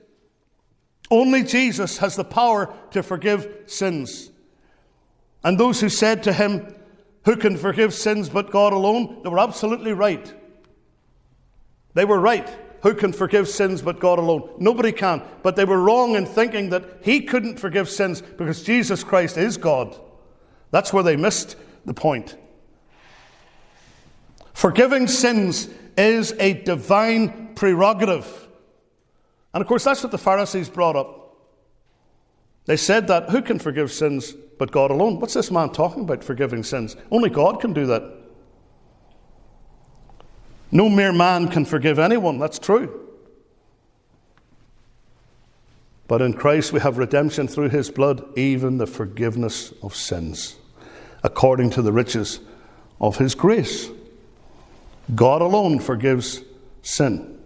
Only 1.10 1.42
Jesus 1.42 1.98
has 1.98 2.16
the 2.16 2.24
power 2.24 2.72
to 2.92 3.02
forgive 3.02 3.64
sins. 3.66 4.30
And 5.44 5.58
those 5.58 5.80
who 5.80 5.88
said 5.88 6.22
to 6.22 6.32
him, 6.32 6.74
who 7.24 7.36
can 7.36 7.56
forgive 7.56 7.94
sins 7.94 8.28
but 8.28 8.50
God 8.50 8.72
alone? 8.72 9.20
They 9.22 9.28
were 9.28 9.38
absolutely 9.38 9.92
right. 9.92 10.32
They 11.94 12.04
were 12.04 12.18
right. 12.18 12.48
Who 12.82 12.94
can 12.94 13.12
forgive 13.12 13.48
sins 13.48 13.80
but 13.80 14.00
God 14.00 14.18
alone? 14.18 14.50
Nobody 14.58 14.90
can. 14.90 15.22
But 15.42 15.54
they 15.54 15.64
were 15.64 15.80
wrong 15.80 16.16
in 16.16 16.26
thinking 16.26 16.70
that 16.70 16.84
He 17.02 17.20
couldn't 17.20 17.60
forgive 17.60 17.88
sins 17.88 18.22
because 18.22 18.62
Jesus 18.62 19.04
Christ 19.04 19.36
is 19.36 19.56
God. 19.56 19.96
That's 20.70 20.92
where 20.92 21.04
they 21.04 21.16
missed 21.16 21.56
the 21.84 21.94
point. 21.94 22.36
Forgiving 24.54 25.06
sins 25.06 25.68
is 25.96 26.32
a 26.38 26.54
divine 26.54 27.54
prerogative. 27.54 28.48
And 29.54 29.60
of 29.60 29.68
course, 29.68 29.84
that's 29.84 30.02
what 30.02 30.12
the 30.12 30.18
Pharisees 30.18 30.68
brought 30.68 30.96
up. 30.96 31.36
They 32.66 32.76
said 32.76 33.08
that 33.08 33.30
who 33.30 33.42
can 33.42 33.58
forgive 33.58 33.90
sins 33.90 34.34
but 34.58 34.70
God 34.70 34.90
alone. 34.90 35.18
What's 35.18 35.34
this 35.34 35.50
man 35.50 35.70
talking 35.70 36.02
about, 36.04 36.22
forgiving 36.22 36.62
sins? 36.62 36.96
Only 37.10 37.30
God 37.30 37.60
can 37.60 37.72
do 37.72 37.86
that. 37.86 38.02
No 40.70 40.88
mere 40.88 41.12
man 41.12 41.48
can 41.48 41.64
forgive 41.64 41.98
anyone, 41.98 42.38
that's 42.38 42.58
true. 42.58 43.10
But 46.06 46.22
in 46.22 46.34
Christ 46.34 46.72
we 46.72 46.80
have 46.80 46.98
redemption 46.98 47.48
through 47.48 47.70
his 47.70 47.90
blood, 47.90 48.22
even 48.38 48.78
the 48.78 48.86
forgiveness 48.86 49.72
of 49.82 49.96
sins, 49.96 50.56
according 51.22 51.70
to 51.70 51.82
the 51.82 51.92
riches 51.92 52.40
of 53.00 53.16
his 53.18 53.34
grace. 53.34 53.90
God 55.14 55.42
alone 55.42 55.78
forgives 55.78 56.42
sin. 56.82 57.38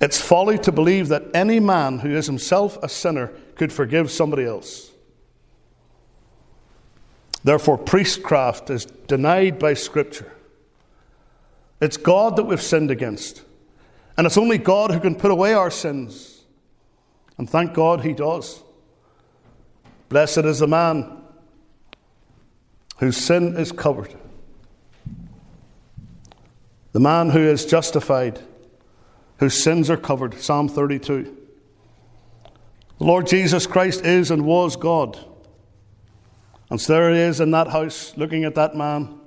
It's 0.00 0.20
folly 0.20 0.58
to 0.58 0.72
believe 0.72 1.08
that 1.08 1.24
any 1.34 1.60
man 1.60 1.98
who 2.00 2.10
is 2.10 2.26
himself 2.26 2.78
a 2.82 2.88
sinner 2.88 3.32
could 3.56 3.72
forgive 3.72 4.10
somebody 4.10 4.44
else. 4.44 4.92
Therefore, 7.42 7.78
priestcraft 7.78 8.70
is 8.70 8.84
denied 8.84 9.58
by 9.58 9.74
Scripture. 9.74 10.32
It's 11.80 11.96
God 11.96 12.36
that 12.36 12.44
we've 12.44 12.62
sinned 12.62 12.90
against. 12.90 13.42
And 14.16 14.26
it's 14.26 14.38
only 14.38 14.58
God 14.58 14.90
who 14.90 15.00
can 15.00 15.14
put 15.14 15.30
away 15.30 15.54
our 15.54 15.70
sins. 15.70 16.42
And 17.38 17.48
thank 17.48 17.74
God 17.74 18.02
He 18.02 18.12
does. 18.12 18.62
Blessed 20.08 20.38
is 20.38 20.58
the 20.58 20.66
man 20.66 21.22
whose 22.98 23.16
sin 23.16 23.56
is 23.56 23.70
covered, 23.70 24.14
the 26.92 27.00
man 27.00 27.30
who 27.30 27.40
is 27.40 27.66
justified, 27.66 28.40
whose 29.38 29.62
sins 29.62 29.90
are 29.90 29.96
covered. 29.96 30.34
Psalm 30.40 30.68
32. 30.68 31.36
The 32.98 33.04
Lord 33.04 33.26
Jesus 33.26 33.66
Christ 33.66 34.04
is 34.04 34.30
and 34.30 34.44
was 34.44 34.76
God. 34.76 35.18
And 36.70 36.80
so 36.80 36.92
there 36.92 37.10
he 37.12 37.20
is 37.20 37.40
in 37.40 37.50
that 37.52 37.68
house 37.68 38.16
looking 38.16 38.44
at 38.44 38.54
that 38.56 38.74
man. 38.74 39.18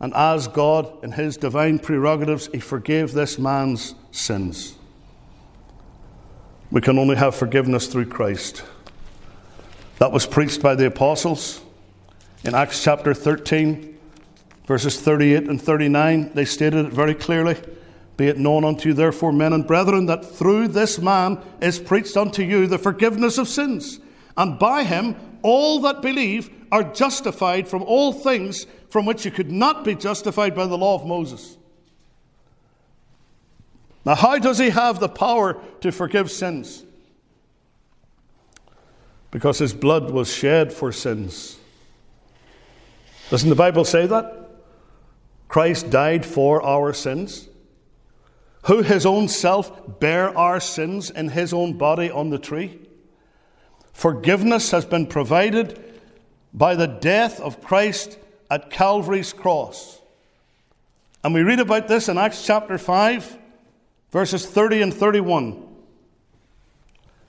And 0.00 0.12
as 0.14 0.48
God, 0.48 1.04
in 1.04 1.12
his 1.12 1.36
divine 1.36 1.78
prerogatives, 1.78 2.48
he 2.52 2.58
forgave 2.58 3.12
this 3.12 3.38
man's 3.38 3.94
sins. 4.10 4.74
We 6.72 6.80
can 6.80 6.98
only 6.98 7.16
have 7.16 7.36
forgiveness 7.36 7.86
through 7.86 8.06
Christ. 8.06 8.64
That 9.98 10.10
was 10.10 10.26
preached 10.26 10.60
by 10.60 10.74
the 10.74 10.86
apostles 10.86 11.60
in 12.42 12.54
Acts 12.54 12.82
chapter 12.82 13.14
13, 13.14 13.91
verses 14.72 14.98
38 14.98 15.50
and 15.50 15.60
39. 15.60 16.30
They 16.32 16.46
stated 16.46 16.86
it 16.86 16.94
very 16.94 17.14
clearly. 17.14 17.58
Be 18.16 18.28
it 18.28 18.38
known 18.38 18.64
unto 18.64 18.88
you, 18.88 18.94
therefore, 18.94 19.30
men 19.30 19.52
and 19.52 19.66
brethren, 19.66 20.06
that 20.06 20.24
through 20.24 20.68
this 20.68 20.98
man 20.98 21.38
is 21.60 21.78
preached 21.78 22.16
unto 22.16 22.42
you 22.42 22.66
the 22.66 22.78
forgiveness 22.78 23.36
of 23.36 23.48
sins, 23.48 24.00
and 24.34 24.58
by 24.58 24.84
him 24.84 25.14
all 25.42 25.80
that 25.80 26.00
believe 26.00 26.48
are 26.72 26.84
justified 26.84 27.68
from 27.68 27.82
all 27.82 28.14
things 28.14 28.66
from 28.88 29.04
which 29.04 29.26
you 29.26 29.30
could 29.30 29.52
not 29.52 29.84
be 29.84 29.94
justified 29.94 30.54
by 30.54 30.64
the 30.64 30.78
law 30.78 30.94
of 30.94 31.04
Moses. 31.04 31.58
Now, 34.06 34.14
how 34.14 34.38
does 34.38 34.56
he 34.56 34.70
have 34.70 35.00
the 35.00 35.08
power 35.10 35.60
to 35.82 35.92
forgive 35.92 36.30
sins? 36.30 36.82
Because 39.30 39.58
his 39.58 39.74
blood 39.74 40.10
was 40.10 40.32
shed 40.32 40.72
for 40.72 40.92
sins. 40.92 41.58
Doesn't 43.28 43.50
the 43.50 43.54
Bible 43.54 43.84
say 43.84 44.06
that? 44.06 44.41
Christ 45.52 45.90
died 45.90 46.24
for 46.24 46.62
our 46.62 46.94
sins. 46.94 47.46
Who 48.62 48.80
his 48.80 49.04
own 49.04 49.28
self 49.28 50.00
bare 50.00 50.34
our 50.36 50.60
sins 50.60 51.10
in 51.10 51.28
his 51.28 51.52
own 51.52 51.74
body 51.76 52.10
on 52.10 52.30
the 52.30 52.38
tree. 52.38 52.80
Forgiveness 53.92 54.70
has 54.70 54.86
been 54.86 55.06
provided 55.06 55.78
by 56.54 56.74
the 56.74 56.86
death 56.86 57.38
of 57.38 57.60
Christ 57.60 58.18
at 58.50 58.70
Calvary's 58.70 59.34
cross. 59.34 60.00
And 61.22 61.34
we 61.34 61.42
read 61.42 61.60
about 61.60 61.86
this 61.86 62.08
in 62.08 62.16
Acts 62.16 62.46
chapter 62.46 62.78
5 62.78 63.36
verses 64.10 64.46
30 64.46 64.80
and 64.80 64.94
31. 64.94 65.68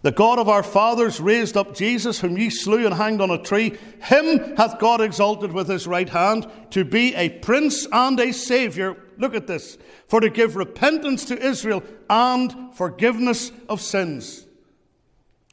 The 0.04 0.12
God 0.12 0.38
of 0.38 0.50
our 0.50 0.64
fathers 0.64 1.22
raised 1.22 1.56
up 1.56 1.74
Jesus, 1.74 2.20
whom 2.20 2.38
ye 2.38 2.50
slew 2.50 2.86
and 2.86 2.94
hanged 2.94 3.22
on 3.22 3.32
a 3.32 3.42
tree. 3.42 3.78
Him 4.02 4.56
hath 4.58 4.78
God 4.78 5.00
exalted 5.00 5.54
with 5.54 5.70
his 5.70 5.88
right 5.88 6.10
hand 6.10 6.46
to 6.72 6.84
be 6.84 7.16
a 7.16 7.30
prince 7.30 7.88
and 7.90 8.20
a 8.20 8.34
savior. 8.34 8.98
Look 9.18 9.34
at 9.34 9.48
this. 9.48 9.78
For 10.10 10.20
to 10.20 10.30
give 10.30 10.58
repentance 10.58 11.24
to 11.26 11.42
Israel 11.42 11.84
and 12.10 12.76
forgiveness 12.76 13.54
of 13.70 13.80
sins. 13.80 14.46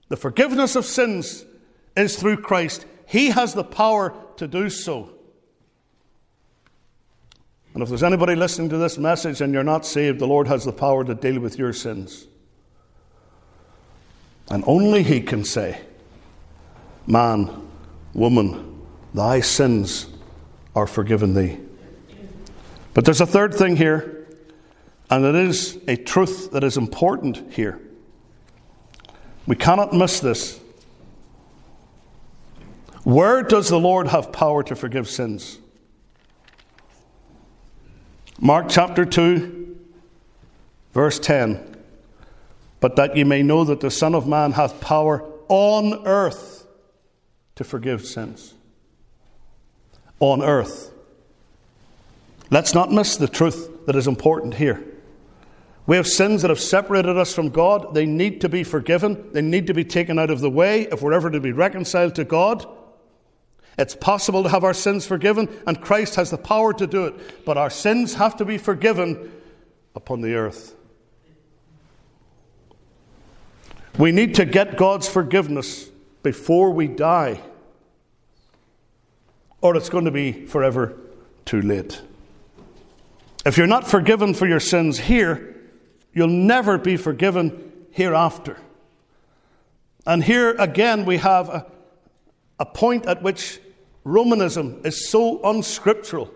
The 0.08 0.16
forgiveness 0.16 0.74
of 0.74 0.84
sins 0.84 1.44
is 1.96 2.16
through 2.16 2.38
Christ. 2.38 2.86
He 3.06 3.30
has 3.30 3.54
the 3.54 3.62
power 3.62 4.12
to 4.36 4.48
do 4.48 4.68
so. 4.68 5.14
And 7.72 7.84
if 7.84 7.88
there's 7.88 8.02
anybody 8.02 8.34
listening 8.34 8.70
to 8.70 8.78
this 8.78 8.98
message 8.98 9.40
and 9.40 9.54
you're 9.54 9.62
not 9.62 9.86
saved, 9.86 10.18
the 10.18 10.26
Lord 10.26 10.48
has 10.48 10.64
the 10.64 10.72
power 10.72 11.04
to 11.04 11.14
deal 11.14 11.38
with 11.38 11.56
your 11.56 11.72
sins. 11.72 12.26
And 14.50 14.64
only 14.66 15.02
He 15.02 15.20
can 15.20 15.44
say, 15.44 15.80
Man, 17.06 17.68
woman, 18.12 18.82
thy 19.14 19.40
sins 19.40 20.06
are 20.74 20.86
forgiven 20.86 21.34
thee. 21.34 21.58
But 22.92 23.04
there's 23.04 23.20
a 23.20 23.26
third 23.26 23.54
thing 23.54 23.76
here, 23.76 24.26
and 25.08 25.24
it 25.24 25.34
is 25.34 25.78
a 25.86 25.96
truth 25.96 26.50
that 26.52 26.64
is 26.64 26.76
important 26.76 27.52
here. 27.52 27.80
We 29.46 29.56
cannot 29.56 29.92
miss 29.92 30.20
this. 30.20 30.60
Where 33.04 33.42
does 33.42 33.68
the 33.68 33.80
Lord 33.80 34.08
have 34.08 34.32
power 34.32 34.62
to 34.64 34.76
forgive 34.76 35.08
sins? 35.08 35.58
Mark 38.40 38.66
chapter 38.68 39.04
2, 39.04 39.78
verse 40.92 41.18
10. 41.18 41.69
But 42.80 42.96
that 42.96 43.16
ye 43.16 43.24
may 43.24 43.42
know 43.42 43.64
that 43.64 43.80
the 43.80 43.90
Son 43.90 44.14
of 44.14 44.26
Man 44.26 44.52
hath 44.52 44.80
power 44.80 45.22
on 45.48 46.06
earth 46.06 46.66
to 47.56 47.64
forgive 47.64 48.06
sins. 48.06 48.54
On 50.18 50.42
earth. 50.42 50.92
Let's 52.50 52.74
not 52.74 52.90
miss 52.90 53.16
the 53.16 53.28
truth 53.28 53.86
that 53.86 53.96
is 53.96 54.06
important 54.06 54.54
here. 54.54 54.82
We 55.86 55.96
have 55.96 56.06
sins 56.06 56.42
that 56.42 56.50
have 56.50 56.60
separated 56.60 57.16
us 57.16 57.34
from 57.34 57.50
God. 57.50 57.94
They 57.94 58.06
need 58.06 58.42
to 58.42 58.48
be 58.48 58.64
forgiven. 58.64 59.30
They 59.32 59.42
need 59.42 59.66
to 59.66 59.74
be 59.74 59.84
taken 59.84 60.18
out 60.18 60.30
of 60.30 60.40
the 60.40 60.50
way 60.50 60.82
if 60.82 61.02
we're 61.02 61.12
ever 61.12 61.30
to 61.30 61.40
be 61.40 61.52
reconciled 61.52 62.14
to 62.16 62.24
God. 62.24 62.66
It's 63.78 63.94
possible 63.94 64.42
to 64.42 64.48
have 64.48 64.62
our 64.62 64.74
sins 64.74 65.06
forgiven, 65.06 65.48
and 65.66 65.80
Christ 65.80 66.16
has 66.16 66.30
the 66.30 66.38
power 66.38 66.72
to 66.74 66.86
do 66.86 67.06
it. 67.06 67.44
But 67.44 67.56
our 67.56 67.70
sins 67.70 68.14
have 68.14 68.36
to 68.36 68.44
be 68.44 68.58
forgiven 68.58 69.32
upon 69.94 70.20
the 70.20 70.34
earth. 70.34 70.74
We 73.98 74.12
need 74.12 74.34
to 74.36 74.44
get 74.44 74.76
God's 74.76 75.08
forgiveness 75.08 75.90
before 76.22 76.70
we 76.70 76.86
die, 76.86 77.40
or 79.60 79.76
it's 79.76 79.88
going 79.88 80.04
to 80.04 80.10
be 80.10 80.46
forever 80.46 80.96
too 81.44 81.60
late. 81.60 82.00
If 83.44 83.56
you're 83.56 83.66
not 83.66 83.86
forgiven 83.86 84.34
for 84.34 84.46
your 84.46 84.60
sins 84.60 84.98
here, 84.98 85.56
you'll 86.12 86.28
never 86.28 86.78
be 86.78 86.96
forgiven 86.96 87.72
hereafter. 87.90 88.58
And 90.06 90.22
here 90.22 90.50
again, 90.58 91.04
we 91.04 91.18
have 91.18 91.48
a, 91.48 91.66
a 92.58 92.66
point 92.66 93.06
at 93.06 93.22
which 93.22 93.60
Romanism 94.04 94.80
is 94.84 95.08
so 95.08 95.42
unscriptural. 95.42 96.30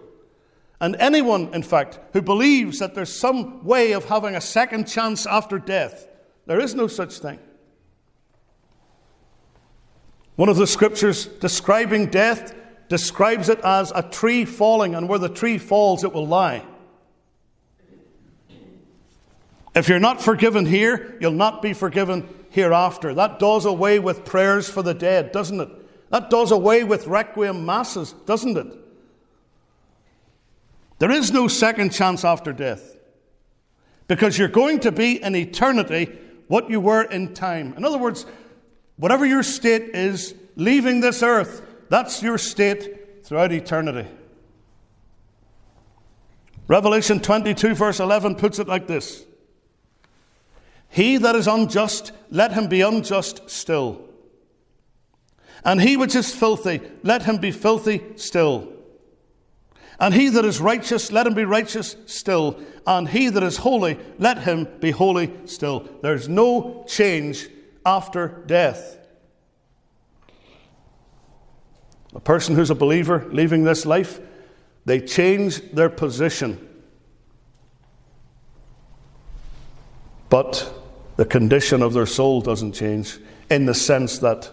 And 0.81 0.97
anyone, 0.97 1.55
in 1.55 1.63
fact, 1.63 1.99
who 2.13 2.21
believes 2.21 2.79
that 2.79 2.95
there's 2.95 3.15
some 3.15 3.65
way 3.65 3.93
of 3.93 4.05
having 4.07 4.35
a 4.35 4.41
second 4.41 4.87
chance 4.87 5.27
after 5.27 5.59
death, 5.59 6.07
there 6.47 6.61
is 6.61 6.75
no 6.75 6.87
such 6.87 7.19
thing. 7.19 7.39
One 10.37 10.49
of 10.49 10.57
the 10.57 10.67
scriptures 10.67 11.27
describing 11.27 12.07
death 12.07 12.55
describes 12.89 13.49
it 13.49 13.61
as 13.61 13.93
a 13.95 14.03
tree 14.03 14.45
falling, 14.45 14.95
and 14.95 15.09
where 15.09 15.19
the 15.19 15.29
tree 15.29 15.59
falls, 15.59 16.05
it 16.05 16.13
will 16.13 16.27
lie. 16.27 16.65
If 19.75 19.89
you're 19.89 19.99
not 19.99 20.23
forgiven 20.23 20.67
here, 20.67 21.17
you'll 21.21 21.33
not 21.33 21.63
be 21.63 21.73
forgiven 21.73 22.29
hereafter. 22.51 23.15
That 23.15 23.39
does 23.39 23.65
away 23.65 23.99
with 23.99 24.25
prayers 24.25 24.69
for 24.69 24.83
the 24.83 24.95
dead, 24.95 25.33
doesn't 25.33 25.61
it? 25.61 25.69
That 26.11 26.31
does 26.31 26.53
away 26.53 26.85
with 26.85 27.09
requiem 27.09 27.67
masses, 27.67 28.13
doesn't 28.27 28.57
it? 28.57 28.67
There 31.01 31.11
is 31.11 31.33
no 31.33 31.49
second 31.49 31.91
chance 31.91 32.25
after 32.25 32.53
death 32.53 32.97
because 34.07 34.39
you're 34.39 34.49
going 34.49 34.81
to 34.81 34.93
be 34.93 35.21
in 35.21 35.35
eternity 35.35 36.17
what 36.47 36.71
you 36.71 36.81
were 36.81 37.03
in 37.03 37.35
time. 37.35 37.75
In 37.77 37.85
other 37.85 37.99
words, 37.99 38.27
whatever 38.97 39.25
your 39.25 39.43
state 39.43 39.95
is, 39.95 40.35
leaving 40.57 41.01
this 41.01 41.23
earth, 41.23 41.63
that's 41.89 42.23
your 42.23 42.39
state 42.39 43.25
throughout 43.25 43.53
eternity. 43.53 44.09
Revelation 46.67 47.21
22, 47.21 47.75
verse 47.75 48.01
11, 48.01 48.37
puts 48.37 48.59
it 48.59 48.69
like 48.69 48.87
this 48.87 49.25
He 50.89 51.19
that 51.19 51.37
is 51.37 51.47
unjust, 51.47 52.13
let 52.31 52.53
him 52.53 52.69
be 52.69 52.81
unjust 52.81 53.51
still. 53.51 54.01
And 55.65 55.81
he 55.81 55.97
which 55.97 56.15
is 56.15 56.35
filthy, 56.35 56.81
let 57.03 57.23
him 57.23 57.39
be 57.39 57.51
filthy 57.51 58.03
still. 58.17 58.71
And 59.99 60.13
he 60.13 60.29
that 60.31 60.45
is 60.45 60.61
righteous, 60.61 61.13
let 61.13 61.27
him 61.27 61.35
be 61.35 61.45
righteous 61.45 61.97
still. 62.07 62.61
And 62.87 63.09
he 63.09 63.29
that 63.31 63.43
is 63.43 63.59
holy, 63.59 63.99
let 64.19 64.39
him 64.39 64.69
be 64.81 64.91
holy 64.91 65.33
still. 65.47 65.89
There's 66.03 66.29
no 66.29 66.85
change 66.87 67.49
after 67.85 68.29
death. 68.47 68.99
A 72.15 72.21
person 72.21 72.55
who's 72.55 72.71
a 72.71 72.75
believer 72.75 73.27
leaving 73.31 73.65
this 73.65 73.85
life, 73.85 74.21
they 74.85 75.01
change 75.01 75.61
their 75.73 75.89
position. 75.89 76.69
But 80.29 80.73
the 81.17 81.25
condition 81.25 81.83
of 81.83 81.93
their 81.93 82.07
soul 82.07 82.41
doesn't 82.41 82.73
change 82.73 83.19
in 83.51 83.67
the 83.67 83.75
sense 83.75 84.19
that 84.19 84.51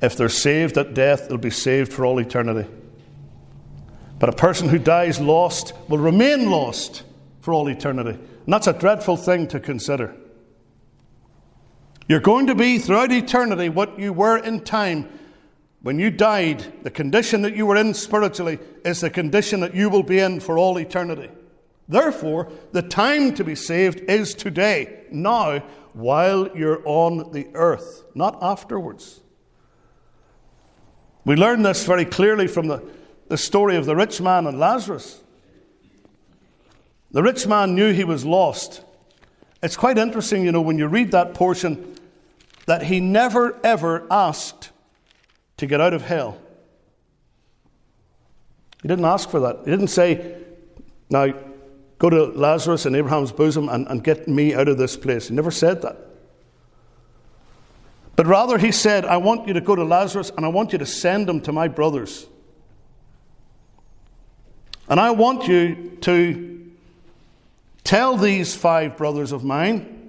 if 0.00 0.16
they're 0.16 0.28
saved 0.28 0.78
at 0.78 0.94
death, 0.94 1.28
they'll 1.28 1.38
be 1.38 1.50
saved 1.50 1.92
for 1.92 2.06
all 2.06 2.18
eternity. 2.18 2.68
But 4.18 4.28
a 4.28 4.32
person 4.32 4.68
who 4.68 4.78
dies 4.78 5.20
lost 5.20 5.72
will 5.88 5.98
remain 5.98 6.50
lost 6.50 7.02
for 7.40 7.54
all 7.54 7.68
eternity. 7.68 8.10
And 8.10 8.52
that's 8.52 8.66
a 8.66 8.72
dreadful 8.72 9.16
thing 9.16 9.48
to 9.48 9.60
consider. 9.60 10.14
You're 12.10 12.18
going 12.18 12.48
to 12.48 12.56
be 12.56 12.78
throughout 12.78 13.12
eternity 13.12 13.68
what 13.68 13.96
you 13.96 14.12
were 14.12 14.36
in 14.36 14.62
time. 14.62 15.08
When 15.80 16.00
you 16.00 16.10
died, 16.10 16.82
the 16.82 16.90
condition 16.90 17.42
that 17.42 17.54
you 17.54 17.66
were 17.66 17.76
in 17.76 17.94
spiritually 17.94 18.58
is 18.84 19.00
the 19.00 19.10
condition 19.10 19.60
that 19.60 19.76
you 19.76 19.88
will 19.88 20.02
be 20.02 20.18
in 20.18 20.40
for 20.40 20.58
all 20.58 20.76
eternity. 20.76 21.30
Therefore, 21.88 22.50
the 22.72 22.82
time 22.82 23.32
to 23.34 23.44
be 23.44 23.54
saved 23.54 24.00
is 24.10 24.34
today, 24.34 25.04
now, 25.12 25.60
while 25.92 26.48
you're 26.52 26.82
on 26.84 27.30
the 27.30 27.46
earth, 27.54 28.02
not 28.16 28.42
afterwards. 28.42 29.20
We 31.24 31.36
learn 31.36 31.62
this 31.62 31.84
very 31.84 32.06
clearly 32.06 32.48
from 32.48 32.66
the, 32.66 32.82
the 33.28 33.38
story 33.38 33.76
of 33.76 33.86
the 33.86 33.94
rich 33.94 34.20
man 34.20 34.48
and 34.48 34.58
Lazarus. 34.58 35.22
The 37.12 37.22
rich 37.22 37.46
man 37.46 37.76
knew 37.76 37.92
he 37.92 38.02
was 38.02 38.24
lost. 38.24 38.82
It's 39.62 39.76
quite 39.76 39.96
interesting, 39.96 40.44
you 40.44 40.50
know, 40.50 40.60
when 40.60 40.76
you 40.76 40.88
read 40.88 41.12
that 41.12 41.34
portion, 41.34 41.89
that 42.70 42.84
he 42.84 43.00
never 43.00 43.58
ever 43.64 44.06
asked 44.12 44.70
to 45.56 45.66
get 45.66 45.80
out 45.80 45.92
of 45.92 46.02
hell. 46.02 46.38
He 48.80 48.86
didn't 48.86 49.06
ask 49.06 49.28
for 49.28 49.40
that. 49.40 49.62
He 49.64 49.72
didn't 49.72 49.88
say, 49.88 50.36
now 51.10 51.34
go 51.98 52.08
to 52.08 52.26
Lazarus 52.26 52.86
in 52.86 52.94
Abraham's 52.94 53.32
bosom 53.32 53.68
and, 53.68 53.88
and 53.88 54.04
get 54.04 54.28
me 54.28 54.54
out 54.54 54.68
of 54.68 54.78
this 54.78 54.96
place. 54.96 55.26
He 55.26 55.34
never 55.34 55.50
said 55.50 55.82
that. 55.82 55.96
But 58.14 58.28
rather, 58.28 58.56
he 58.56 58.70
said, 58.70 59.04
I 59.04 59.16
want 59.16 59.48
you 59.48 59.54
to 59.54 59.60
go 59.60 59.74
to 59.74 59.82
Lazarus 59.82 60.30
and 60.36 60.46
I 60.46 60.48
want 60.50 60.70
you 60.70 60.78
to 60.78 60.86
send 60.86 61.28
him 61.28 61.40
to 61.40 61.52
my 61.52 61.66
brothers. 61.66 62.24
And 64.88 65.00
I 65.00 65.10
want 65.10 65.48
you 65.48 65.98
to 66.02 66.70
tell 67.82 68.16
these 68.16 68.54
five 68.54 68.96
brothers 68.96 69.32
of 69.32 69.42
mine, 69.42 69.99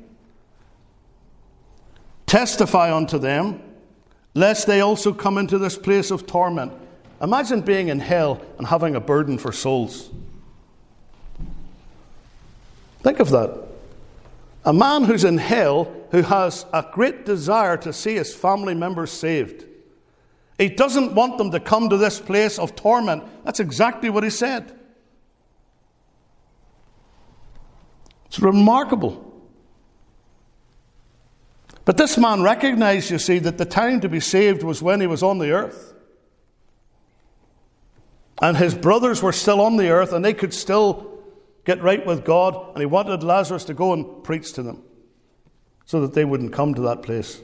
testify 2.32 2.96
unto 2.96 3.20
them, 3.20 3.62
lest 4.36 4.66
they 4.66 4.80
also 4.80 5.12
come 5.12 5.38
into 5.38 5.58
this 5.58 5.78
place 5.78 6.12
of 6.12 6.26
torment. 6.26 6.72
Imagine 7.22 7.60
being 7.60 7.90
in 7.90 8.00
hell 8.00 8.42
and 8.58 8.66
having 8.66 8.96
a 8.96 9.02
burden 9.02 9.38
for 9.38 9.52
souls. 9.52 10.10
Think 13.02 13.20
of 13.20 13.32
that. 13.32 13.68
A 14.64 14.72
man 14.72 15.04
who's 15.04 15.26
in 15.26 15.38
hell 15.38 15.94
who 16.12 16.22
has 16.22 16.66
a 16.72 16.86
great 16.94 17.26
desire 17.26 17.76
to 17.76 17.92
see 17.92 18.16
his 18.16 18.34
family 18.34 18.76
members 18.76 19.12
saved. 19.12 19.66
He 20.58 20.70
doesn't 20.70 21.14
want 21.14 21.38
them 21.38 21.52
to 21.52 21.60
come 21.60 21.90
to 21.90 21.98
this 21.98 22.22
place 22.22 22.58
of 22.58 22.78
torment. 22.78 23.26
That's 23.44 23.60
exactly 23.60 24.10
what 24.10 24.24
he 24.24 24.30
said. 24.30 24.80
It's 28.28 28.40
remarkable. 28.40 29.31
But 31.86 31.98
this 31.98 32.18
man 32.18 32.44
recognized, 32.44 33.10
you 33.10 33.18
see, 33.18 33.40
that 33.40 33.58
the 33.58 33.66
time 33.66 34.02
to 34.02 34.10
be 34.10 34.20
saved 34.20 34.64
was 34.64 34.82
when 34.82 35.02
he 35.02 35.08
was 35.08 35.24
on 35.24 35.40
the 35.40 35.52
earth. 35.52 35.94
And 38.42 38.58
his 38.58 38.74
brothers 38.74 39.22
were 39.22 39.34
still 39.34 39.62
on 39.62 39.78
the 39.78 39.90
earth 39.90 40.14
and 40.14 40.26
they 40.26 40.34
could 40.34 40.54
still 40.54 41.20
get 41.66 41.82
right 41.82 42.04
with 42.06 42.26
God. 42.26 42.56
And 42.70 42.80
he 42.80 42.86
wanted 42.86 43.24
Lazarus 43.24 43.66
to 43.66 43.74
go 43.74 43.94
and 43.94 44.24
preach 44.24 44.54
to 44.54 44.64
them 44.64 44.84
so 45.86 46.02
that 46.02 46.14
they 46.14 46.26
wouldn't 46.26 46.54
come 46.54 46.74
to 46.76 46.82
that 46.82 47.04
place. 47.04 47.40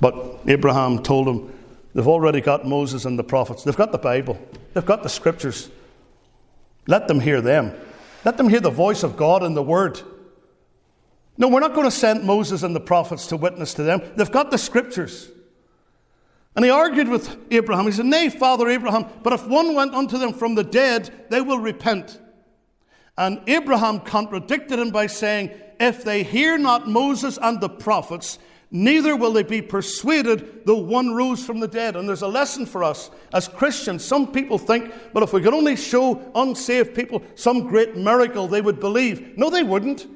But 0.00 0.40
Abraham 0.46 1.02
told 1.02 1.28
him, 1.28 1.52
they've 1.94 2.06
already 2.06 2.40
got 2.40 2.66
Moses 2.66 3.04
and 3.04 3.18
the 3.18 3.24
prophets. 3.24 3.64
They've 3.64 3.76
got 3.76 3.92
the 3.92 3.98
Bible. 3.98 4.38
They've 4.74 4.84
got 4.84 5.02
the 5.02 5.08
scriptures. 5.08 5.70
Let 6.86 7.08
them 7.08 7.20
hear 7.20 7.40
them. 7.40 7.74
Let 8.24 8.36
them 8.36 8.48
hear 8.48 8.60
the 8.60 8.70
voice 8.70 9.02
of 9.02 9.16
God 9.16 9.42
and 9.42 9.56
the 9.56 9.62
word. 9.62 10.00
No, 11.38 11.48
we're 11.48 11.60
not 11.60 11.74
going 11.74 11.86
to 11.86 11.90
send 11.90 12.24
Moses 12.24 12.62
and 12.62 12.74
the 12.74 12.80
prophets 12.80 13.26
to 13.28 13.36
witness 13.36 13.74
to 13.74 13.82
them. 13.82 14.00
They've 14.16 14.30
got 14.30 14.50
the 14.50 14.58
scriptures. 14.58 15.30
And 16.54 16.64
he 16.64 16.70
argued 16.70 17.08
with 17.08 17.36
Abraham. 17.50 17.84
He 17.84 17.92
said, 17.92 18.06
Nay, 18.06 18.30
Father 18.30 18.68
Abraham, 18.68 19.04
but 19.22 19.34
if 19.34 19.46
one 19.46 19.74
went 19.74 19.94
unto 19.94 20.16
them 20.16 20.32
from 20.32 20.54
the 20.54 20.64
dead, 20.64 21.26
they 21.28 21.42
will 21.42 21.58
repent. 21.58 22.18
And 23.18 23.42
Abraham 23.46 24.00
contradicted 24.00 24.78
him 24.78 24.90
by 24.90 25.06
saying, 25.06 25.50
If 25.78 26.02
they 26.02 26.22
hear 26.22 26.56
not 26.56 26.88
Moses 26.88 27.38
and 27.40 27.60
the 27.60 27.68
prophets, 27.68 28.38
neither 28.70 29.14
will 29.14 29.34
they 29.34 29.42
be 29.42 29.60
persuaded 29.60 30.64
though 30.64 30.78
one 30.78 31.14
rose 31.14 31.44
from 31.44 31.60
the 31.60 31.68
dead. 31.68 31.94
And 31.94 32.08
there's 32.08 32.22
a 32.22 32.28
lesson 32.28 32.64
for 32.64 32.82
us 32.82 33.10
as 33.34 33.48
Christians. 33.48 34.02
Some 34.02 34.32
people 34.32 34.56
think, 34.56 34.92
well, 35.12 35.24
if 35.24 35.34
we 35.34 35.42
could 35.42 35.54
only 35.54 35.76
show 35.76 36.30
unsaved 36.34 36.94
people 36.94 37.22
some 37.34 37.68
great 37.68 37.96
miracle, 37.96 38.48
they 38.48 38.62
would 38.62 38.80
believe. 38.80 39.36
No, 39.36 39.50
they 39.50 39.62
wouldn't. 39.62 40.06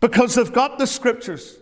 Because 0.00 0.34
they've 0.34 0.52
got 0.52 0.78
the 0.78 0.86
scriptures, 0.86 1.58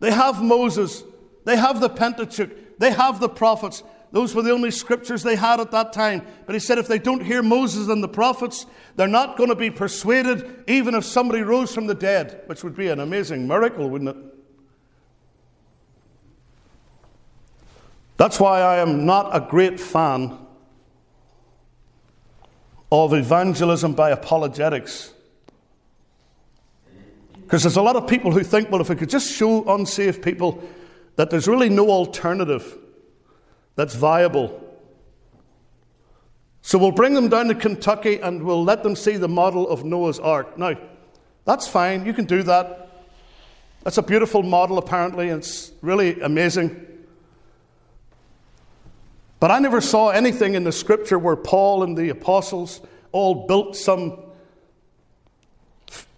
they 0.00 0.10
have 0.10 0.42
Moses, 0.42 1.02
they 1.44 1.56
have 1.56 1.80
the 1.80 1.88
Pentateuch, 1.88 2.78
they 2.78 2.90
have 2.90 3.20
the 3.20 3.28
prophets. 3.28 3.82
Those 4.10 4.34
were 4.34 4.42
the 4.42 4.52
only 4.52 4.70
scriptures 4.70 5.22
they 5.22 5.36
had 5.36 5.60
at 5.60 5.70
that 5.72 5.92
time. 5.92 6.26
But 6.46 6.54
he 6.54 6.58
said 6.60 6.78
if 6.78 6.88
they 6.88 6.98
don't 6.98 7.22
hear 7.22 7.42
Moses 7.42 7.88
and 7.88 8.02
the 8.02 8.08
prophets, 8.08 8.64
they're 8.96 9.06
not 9.06 9.36
going 9.36 9.50
to 9.50 9.56
be 9.56 9.70
persuaded, 9.70 10.64
even 10.66 10.94
if 10.94 11.04
somebody 11.04 11.42
rose 11.42 11.74
from 11.74 11.86
the 11.86 11.94
dead, 11.94 12.42
which 12.46 12.64
would 12.64 12.76
be 12.76 12.88
an 12.88 13.00
amazing 13.00 13.46
miracle, 13.46 13.88
wouldn't 13.90 14.10
it? 14.10 14.16
That's 18.16 18.40
why 18.40 18.60
I 18.60 18.78
am 18.78 19.06
not 19.06 19.34
a 19.34 19.40
great 19.40 19.78
fan 19.78 20.38
of 22.90 23.12
evangelism 23.12 23.92
by 23.92 24.10
apologetics. 24.10 25.12
Because 27.48 27.62
there's 27.62 27.78
a 27.78 27.82
lot 27.82 27.96
of 27.96 28.06
people 28.06 28.30
who 28.30 28.44
think, 28.44 28.70
well, 28.70 28.82
if 28.82 28.90
we 28.90 28.94
could 28.94 29.08
just 29.08 29.32
show 29.32 29.64
unsaved 29.74 30.20
people 30.20 30.62
that 31.16 31.30
there's 31.30 31.48
really 31.48 31.70
no 31.70 31.88
alternative 31.88 32.76
that's 33.74 33.94
viable. 33.94 34.62
So 36.60 36.76
we'll 36.76 36.92
bring 36.92 37.14
them 37.14 37.30
down 37.30 37.48
to 37.48 37.54
Kentucky 37.54 38.20
and 38.20 38.42
we'll 38.42 38.62
let 38.62 38.82
them 38.82 38.94
see 38.94 39.16
the 39.16 39.28
model 39.28 39.66
of 39.66 39.82
Noah's 39.82 40.18
Ark. 40.18 40.58
Now, 40.58 40.74
that's 41.46 41.66
fine, 41.66 42.04
you 42.04 42.12
can 42.12 42.26
do 42.26 42.42
that. 42.42 43.06
That's 43.82 43.96
a 43.96 44.02
beautiful 44.02 44.42
model, 44.42 44.76
apparently, 44.76 45.30
and 45.30 45.38
it's 45.38 45.72
really 45.80 46.20
amazing. 46.20 46.86
But 49.40 49.50
I 49.50 49.58
never 49.58 49.80
saw 49.80 50.10
anything 50.10 50.52
in 50.52 50.64
the 50.64 50.72
scripture 50.72 51.18
where 51.18 51.36
Paul 51.36 51.82
and 51.82 51.96
the 51.96 52.10
apostles 52.10 52.82
all 53.10 53.46
built 53.46 53.74
some 53.74 54.18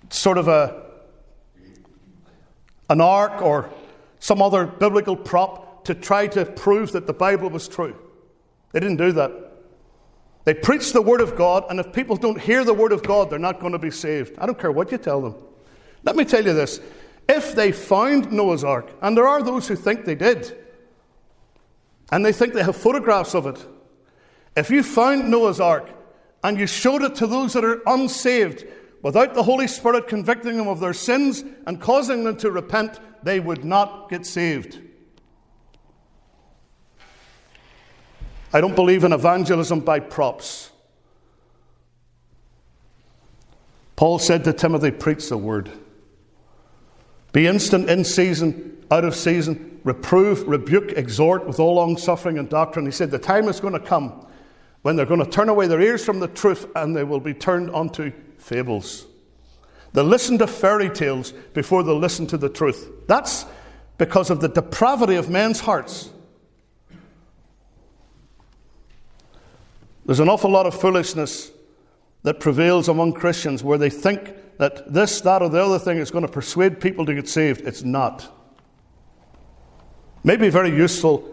sort 0.08 0.36
of 0.36 0.48
a 0.48 0.89
an 2.90 3.00
ark 3.00 3.40
or 3.40 3.70
some 4.18 4.42
other 4.42 4.66
biblical 4.66 5.16
prop 5.16 5.84
to 5.84 5.94
try 5.94 6.26
to 6.26 6.44
prove 6.44 6.92
that 6.92 7.06
the 7.06 7.14
Bible 7.14 7.48
was 7.48 7.66
true. 7.66 7.96
They 8.72 8.80
didn't 8.80 8.98
do 8.98 9.12
that. 9.12 9.32
They 10.44 10.52
preach 10.52 10.92
the 10.92 11.00
Word 11.00 11.20
of 11.20 11.36
God, 11.36 11.64
and 11.70 11.80
if 11.80 11.92
people 11.92 12.16
don't 12.16 12.40
hear 12.40 12.64
the 12.64 12.74
Word 12.74 12.92
of 12.92 13.02
God, 13.02 13.30
they're 13.30 13.38
not 13.38 13.60
going 13.60 13.72
to 13.72 13.78
be 13.78 13.90
saved. 13.90 14.38
I 14.38 14.46
don't 14.46 14.58
care 14.58 14.72
what 14.72 14.92
you 14.92 14.98
tell 14.98 15.22
them. 15.22 15.36
Let 16.02 16.16
me 16.16 16.24
tell 16.24 16.44
you 16.44 16.52
this 16.52 16.80
if 17.28 17.54
they 17.54 17.72
found 17.72 18.32
Noah's 18.32 18.64
Ark, 18.64 18.92
and 19.00 19.16
there 19.16 19.28
are 19.28 19.42
those 19.42 19.68
who 19.68 19.76
think 19.76 20.04
they 20.04 20.14
did, 20.14 20.56
and 22.10 22.24
they 22.24 22.32
think 22.32 22.54
they 22.54 22.62
have 22.62 22.76
photographs 22.76 23.34
of 23.34 23.46
it, 23.46 23.64
if 24.56 24.70
you 24.70 24.82
found 24.82 25.30
Noah's 25.30 25.60
Ark 25.60 25.88
and 26.42 26.58
you 26.58 26.66
showed 26.66 27.02
it 27.02 27.14
to 27.16 27.26
those 27.26 27.52
that 27.52 27.64
are 27.64 27.82
unsaved 27.86 28.66
without 29.02 29.34
the 29.34 29.42
Holy 29.42 29.66
Spirit 29.66 30.08
convicting 30.08 30.56
them 30.56 30.68
of 30.68 30.80
their 30.80 30.92
sins 30.92 31.44
and 31.66 31.80
causing 31.80 32.24
them 32.24 32.36
to 32.38 32.50
repent, 32.50 32.98
they 33.22 33.40
would 33.40 33.64
not 33.64 34.08
get 34.08 34.26
saved. 34.26 34.78
I 38.52 38.60
don't 38.60 38.74
believe 38.74 39.04
in 39.04 39.12
evangelism 39.12 39.80
by 39.80 40.00
props. 40.00 40.70
Paul 43.96 44.18
said 44.18 44.44
to 44.44 44.52
Timothy, 44.52 44.90
Preach 44.90 45.28
the 45.28 45.36
word. 45.36 45.70
Be 47.32 47.46
instant 47.46 47.88
in 47.88 48.04
season, 48.04 48.84
out 48.90 49.04
of 49.04 49.14
season, 49.14 49.78
reprove, 49.84 50.48
rebuke, 50.48 50.92
exhort 50.92 51.46
with 51.46 51.60
all 51.60 51.74
long 51.74 51.96
suffering 51.96 52.38
and 52.38 52.48
doctrine. 52.48 52.86
He 52.86 52.90
said, 52.90 53.10
The 53.10 53.18
time 53.18 53.48
is 53.48 53.60
going 53.60 53.74
to 53.74 53.80
come 53.80 54.26
when 54.82 54.96
they're 54.96 55.06
going 55.06 55.24
to 55.24 55.30
turn 55.30 55.48
away 55.48 55.66
their 55.66 55.80
ears 55.80 56.04
from 56.04 56.18
the 56.18 56.28
truth 56.28 56.66
and 56.74 56.96
they 56.96 57.04
will 57.04 57.20
be 57.20 57.34
turned 57.34 57.70
onto 57.70 58.10
fables. 58.40 59.06
They'll 59.92 60.04
listen 60.04 60.38
to 60.38 60.46
fairy 60.46 60.88
tales 60.90 61.32
before 61.52 61.82
they'll 61.82 61.98
listen 61.98 62.26
to 62.28 62.36
the 62.36 62.48
truth. 62.48 62.88
That's 63.06 63.44
because 63.98 64.30
of 64.30 64.40
the 64.40 64.48
depravity 64.48 65.16
of 65.16 65.28
men's 65.28 65.60
hearts. 65.60 66.10
There's 70.06 70.20
an 70.20 70.28
awful 70.28 70.50
lot 70.50 70.66
of 70.66 70.78
foolishness 70.78 71.50
that 72.22 72.40
prevails 72.40 72.88
among 72.88 73.12
Christians 73.12 73.62
where 73.62 73.78
they 73.78 73.90
think 73.90 74.32
that 74.58 74.92
this, 74.92 75.20
that, 75.22 75.42
or 75.42 75.48
the 75.48 75.62
other 75.62 75.78
thing 75.78 75.98
is 75.98 76.10
going 76.10 76.26
to 76.26 76.30
persuade 76.30 76.80
people 76.80 77.06
to 77.06 77.14
get 77.14 77.28
saved. 77.28 77.62
It's 77.62 77.82
not. 77.82 78.28
May 80.22 80.36
be 80.36 80.50
very 80.50 80.70
useful 80.70 81.26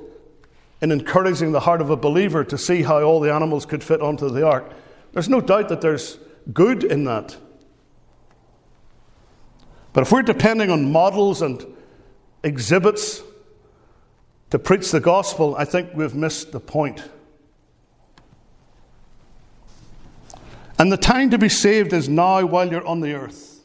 in 0.81 0.91
encouraging 0.91 1.51
the 1.51 1.59
heart 1.59 1.81
of 1.81 1.89
a 1.89 1.97
believer 1.97 2.43
to 2.45 2.57
see 2.57 2.83
how 2.83 3.01
all 3.01 3.19
the 3.19 3.33
animals 3.33 3.65
could 3.65 3.83
fit 3.83 4.01
onto 4.01 4.29
the 4.29 4.45
ark. 4.45 4.71
There's 5.13 5.29
no 5.29 5.41
doubt 5.41 5.69
that 5.69 5.81
there's 5.81 6.19
good 6.53 6.83
in 6.83 7.03
that. 7.05 7.37
But 9.93 10.01
if 10.03 10.11
we're 10.11 10.21
depending 10.21 10.69
on 10.69 10.91
models 10.91 11.41
and 11.41 11.65
exhibits 12.43 13.23
to 14.51 14.59
preach 14.59 14.91
the 14.91 14.99
gospel, 14.99 15.55
I 15.55 15.65
think 15.65 15.93
we've 15.93 16.15
missed 16.15 16.51
the 16.51 16.59
point. 16.59 17.03
And 20.79 20.91
the 20.91 20.97
time 20.97 21.31
to 21.31 21.37
be 21.37 21.49
saved 21.49 21.91
is 21.93 22.07
now 22.07 22.45
while 22.45 22.69
you're 22.69 22.85
on 22.85 22.99
the 23.01 23.13
earth. 23.13 23.63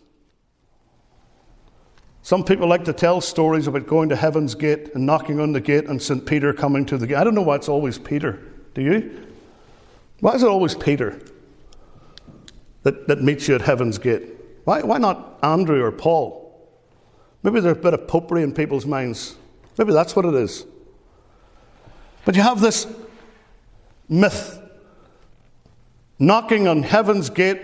Some 2.22 2.44
people 2.44 2.68
like 2.68 2.84
to 2.84 2.92
tell 2.92 3.20
stories 3.20 3.66
about 3.66 3.86
going 3.86 4.08
to 4.08 4.16
heaven's 4.16 4.54
gate 4.54 4.94
and 4.94 5.04
knocking 5.04 5.40
on 5.40 5.52
the 5.52 5.60
gate 5.60 5.86
and 5.86 6.00
St. 6.00 6.24
Peter 6.24 6.52
coming 6.54 6.86
to 6.86 6.96
the 6.96 7.06
gate. 7.06 7.16
I 7.16 7.24
don't 7.24 7.34
know 7.34 7.42
why 7.42 7.56
it's 7.56 7.68
always 7.68 7.98
Peter. 7.98 8.40
Do 8.74 8.80
you? 8.80 9.26
Why 10.20 10.34
is 10.34 10.42
it 10.42 10.48
always 10.48 10.74
Peter 10.74 11.20
that, 12.82 13.08
that 13.08 13.22
meets 13.22 13.48
you 13.48 13.54
at 13.54 13.62
heaven's 13.62 13.98
gate? 13.98 14.22
Why, 14.64 14.82
why 14.82 14.98
not 14.98 15.38
Andrew 15.42 15.82
or 15.82 15.92
Paul? 15.92 16.40
Maybe 17.42 17.60
there's 17.60 17.76
a 17.76 17.80
bit 17.80 17.94
of 17.94 18.06
popery 18.06 18.42
in 18.42 18.52
people's 18.52 18.86
minds. 18.86 19.36
Maybe 19.76 19.92
that's 19.92 20.14
what 20.14 20.24
it 20.24 20.34
is. 20.34 20.64
But 22.24 22.36
you 22.36 22.42
have 22.42 22.60
this 22.60 22.86
myth 24.08 24.60
knocking 26.18 26.68
on 26.68 26.84
heaven's 26.84 27.30
gate, 27.30 27.60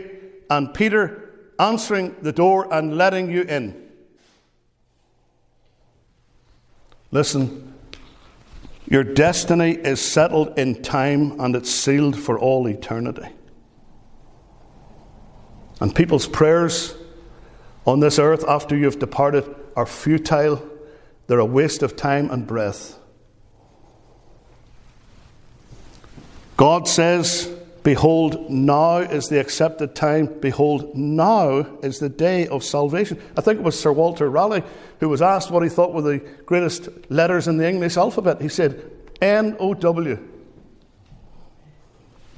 and 0.50 0.74
Peter 0.74 1.30
answering 1.60 2.16
the 2.22 2.32
door 2.32 2.72
and 2.72 2.96
letting 2.96 3.30
you 3.30 3.42
in. 3.42 3.88
Listen, 7.12 7.74
Your 8.90 9.04
destiny 9.04 9.72
is 9.72 10.00
settled 10.00 10.58
in 10.58 10.82
time 10.82 11.38
and 11.40 11.54
it's 11.54 11.70
sealed 11.70 12.18
for 12.18 12.38
all 12.38 12.66
eternity. 12.66 13.28
And 15.80 15.94
people's 15.94 16.26
prayers 16.26 16.94
on 17.86 18.00
this 18.00 18.18
earth 18.18 18.44
after 18.46 18.76
you've 18.76 18.98
departed 18.98 19.44
are 19.76 19.86
futile, 19.86 20.66
they're 21.26 21.38
a 21.38 21.44
waste 21.44 21.82
of 21.82 21.96
time 21.96 22.30
and 22.30 22.46
breath. 22.46 22.98
God 26.56 26.88
says, 26.88 27.54
Behold, 27.84 28.50
now 28.50 28.98
is 28.98 29.28
the 29.28 29.40
accepted 29.40 29.94
time. 29.94 30.26
Behold, 30.40 30.94
now 30.96 31.60
is 31.82 32.00
the 32.00 32.08
day 32.08 32.48
of 32.48 32.64
salvation. 32.64 33.20
I 33.36 33.40
think 33.40 33.60
it 33.60 33.62
was 33.62 33.78
Sir 33.78 33.92
Walter 33.92 34.28
Raleigh 34.28 34.64
who 35.00 35.08
was 35.08 35.22
asked 35.22 35.50
what 35.50 35.62
he 35.62 35.68
thought 35.68 35.94
were 35.94 36.02
the 36.02 36.18
greatest 36.44 36.88
letters 37.10 37.46
in 37.46 37.56
the 37.56 37.68
English 37.68 37.96
alphabet. 37.96 38.42
He 38.42 38.48
said, 38.48 38.90
N 39.22 39.56
O 39.60 39.74
W. 39.74 40.18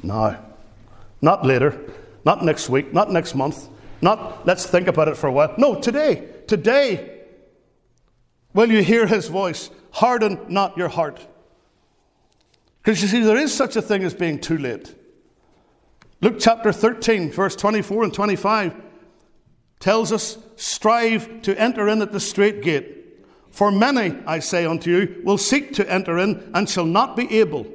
Now. 0.02 0.44
Not 1.22 1.44
later, 1.44 1.78
not 2.24 2.44
next 2.44 2.68
week, 2.68 2.92
not 2.92 3.10
next 3.10 3.34
month, 3.34 3.68
not 4.02 4.46
let's 4.46 4.66
think 4.66 4.88
about 4.88 5.08
it 5.08 5.16
for 5.16 5.26
a 5.26 5.32
while. 5.32 5.54
No, 5.58 5.80
today. 5.80 6.28
Today. 6.46 7.18
Will 8.54 8.70
you 8.70 8.82
hear 8.82 9.06
his 9.06 9.28
voice? 9.28 9.70
Harden 9.92 10.38
not 10.48 10.76
your 10.76 10.88
heart. 10.88 11.26
Because 12.82 13.02
you 13.02 13.08
see, 13.08 13.20
there 13.20 13.36
is 13.36 13.52
such 13.52 13.76
a 13.76 13.82
thing 13.82 14.02
as 14.04 14.14
being 14.14 14.40
too 14.40 14.58
late. 14.58 14.94
Luke 16.22 16.36
chapter 16.38 16.72
13, 16.72 17.30
verse 17.30 17.56
24 17.56 18.04
and 18.04 18.14
25 18.14 18.74
tells 19.78 20.12
us, 20.12 20.38
Strive 20.56 21.42
to 21.42 21.58
enter 21.58 21.88
in 21.88 22.02
at 22.02 22.12
the 22.12 22.20
strait 22.20 22.62
gate. 22.62 23.24
For 23.50 23.72
many, 23.72 24.16
I 24.26 24.38
say 24.38 24.66
unto 24.66 24.90
you, 24.90 25.22
will 25.24 25.38
seek 25.38 25.72
to 25.74 25.90
enter 25.90 26.18
in 26.18 26.50
and 26.54 26.68
shall 26.68 26.84
not 26.84 27.16
be 27.16 27.38
able. 27.38 27.66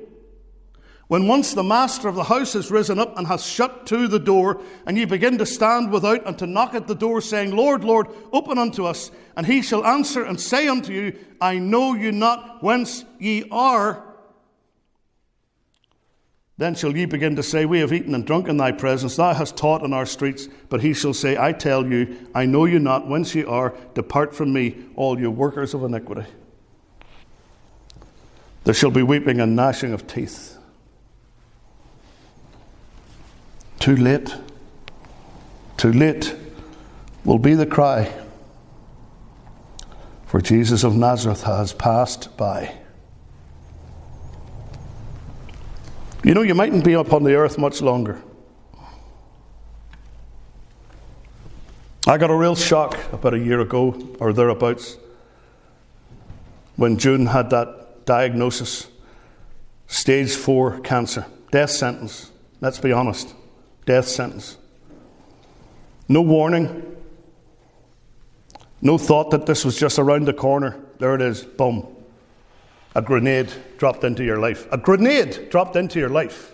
When 1.08 1.28
once 1.28 1.54
the 1.54 1.64
master 1.64 2.08
of 2.08 2.16
the 2.16 2.24
house 2.24 2.54
has 2.54 2.72
risen 2.72 2.98
up 2.98 3.18
and 3.18 3.28
has 3.28 3.46
shut 3.46 3.86
to 3.88 4.08
the 4.08 4.20
door, 4.20 4.62
and 4.88 4.98
ye 4.98 5.06
begin 5.06 5.38
to 5.38 5.46
stand 5.46 5.92
without 5.92 6.26
and 6.26 6.38
to 6.40 6.48
knock 6.48 6.74
at 6.74 6.88
the 6.88 6.96
door, 6.96 7.22
saying, 7.22 7.56
Lord, 7.56 7.84
Lord, 7.84 8.08
open 8.34 8.58
unto 8.58 8.86
us, 8.86 9.12
and 9.38 9.46
he 9.46 9.62
shall 9.62 9.86
answer 9.86 10.24
and 10.24 10.42
say 10.42 10.68
unto 10.68 10.92
you, 10.92 11.16
I 11.40 11.60
know 11.60 11.94
you 11.94 12.12
not 12.12 12.64
whence 12.64 13.06
ye 13.20 13.48
are. 13.52 14.04
Then 16.58 16.74
shall 16.74 16.96
ye 16.96 17.06
begin 17.06 17.36
to 17.36 17.44
say, 17.44 17.66
We 17.66 17.82
have 17.82 17.94
eaten 17.94 18.16
and 18.16 18.26
drunk 18.26 18.48
in 18.48 18.58
thy 18.58 18.72
presence, 18.72 19.18
thou 19.18 19.34
hast 19.34 19.58
taught 19.58 19.84
in 19.84 19.94
our 19.94 20.06
streets. 20.06 20.48
But 20.70 20.82
he 20.82 20.94
shall 20.94 21.14
say, 21.14 21.38
I 21.38 21.52
tell 21.52 21.86
you, 21.86 22.18
I 22.34 22.46
know 22.46 22.66
you 22.66 22.80
not 22.80 23.08
whence 23.08 23.36
ye 23.36 23.44
are, 23.44 23.76
depart 23.94 24.34
from 24.34 24.54
me, 24.54 24.86
all 24.96 25.20
you 25.20 25.30
workers 25.30 25.74
of 25.76 25.84
iniquity. 25.84 26.26
There 28.64 28.74
shall 28.74 28.90
be 28.90 29.04
weeping 29.04 29.40
and 29.40 29.56
gnashing 29.56 29.94
of 29.94 30.08
teeth. 30.08 30.55
Too 33.80 33.96
late. 33.96 34.36
Too 35.78 35.92
late 35.92 36.36
will 37.24 37.40
be 37.40 37.54
the 37.54 37.66
cry. 37.66 38.12
For 40.26 40.42
Jesus 40.42 40.84
of 40.84 40.96
Nazareth 40.96 41.44
has 41.44 41.74
passed 41.74 42.36
by. 42.38 42.76
You 46.24 46.34
know, 46.34 46.42
you 46.42 46.56
mightn't 46.56 46.84
be 46.84 46.94
upon 46.94 47.24
the 47.24 47.36
earth 47.36 47.58
much 47.58 47.82
longer. 47.82 48.22
I 52.08 52.18
got 52.18 52.30
a 52.30 52.36
real 52.36 52.56
shock 52.56 52.98
about 53.14 53.34
a 53.34 53.40
year 53.40 53.60
ago 53.60 54.16
or 54.20 54.34
thereabouts 54.34 54.98
when 56.76 56.98
June 56.98 57.28
had 57.28 57.50
that 57.50 58.06
diagnosis 58.06 58.88
stage 59.88 60.36
four 60.36 60.80
cancer, 60.80 61.26
death 61.52 61.72
sentence. 61.72 62.32
Let's 62.62 62.80
be 62.80 62.92
honest, 62.92 63.34
death 63.86 64.08
sentence. 64.08 64.58
No 66.08 66.22
warning, 66.22 66.96
no 68.82 68.98
thought 68.98 69.32
that 69.32 69.46
this 69.46 69.66
was 69.66 69.78
just 69.78 69.98
around 69.98 70.26
the 70.26 70.34
corner. 70.34 70.80
There 71.00 71.16
it 71.16 71.22
is, 71.22 71.44
boom 71.44 71.96
a 72.96 73.02
grenade 73.02 73.52
dropped 73.78 74.06
into 74.06 74.24
your 74.24 74.40
life. 74.40 74.68
A 74.72 74.78
grenade 74.78 75.50
dropped 75.50 75.76
into 75.76 76.00
your 76.00 76.10
life. 76.10 76.54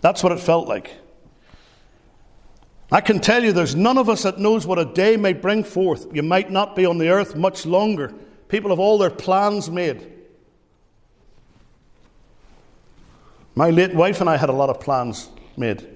That's 0.00 0.22
what 0.22 0.32
it 0.32 0.40
felt 0.40 0.66
like. 0.66 0.90
I 2.90 3.00
can 3.02 3.20
tell 3.20 3.44
you 3.44 3.52
there's 3.52 3.74
none 3.74 3.98
of 3.98 4.08
us 4.08 4.22
that 4.22 4.38
knows 4.38 4.66
what 4.66 4.78
a 4.78 4.84
day 4.84 5.16
may 5.16 5.34
bring 5.34 5.64
forth. 5.64 6.06
You 6.14 6.22
might 6.22 6.50
not 6.50 6.74
be 6.74 6.86
on 6.86 6.98
the 6.98 7.10
earth 7.10 7.36
much 7.36 7.66
longer. 7.66 8.14
People 8.48 8.70
have 8.70 8.78
all 8.78 8.98
their 8.98 9.10
plans 9.10 9.70
made. 9.70 10.10
My 13.54 13.70
late 13.70 13.94
wife 13.94 14.20
and 14.20 14.30
I 14.30 14.36
had 14.36 14.48
a 14.48 14.52
lot 14.52 14.70
of 14.70 14.80
plans 14.80 15.28
made. 15.56 15.86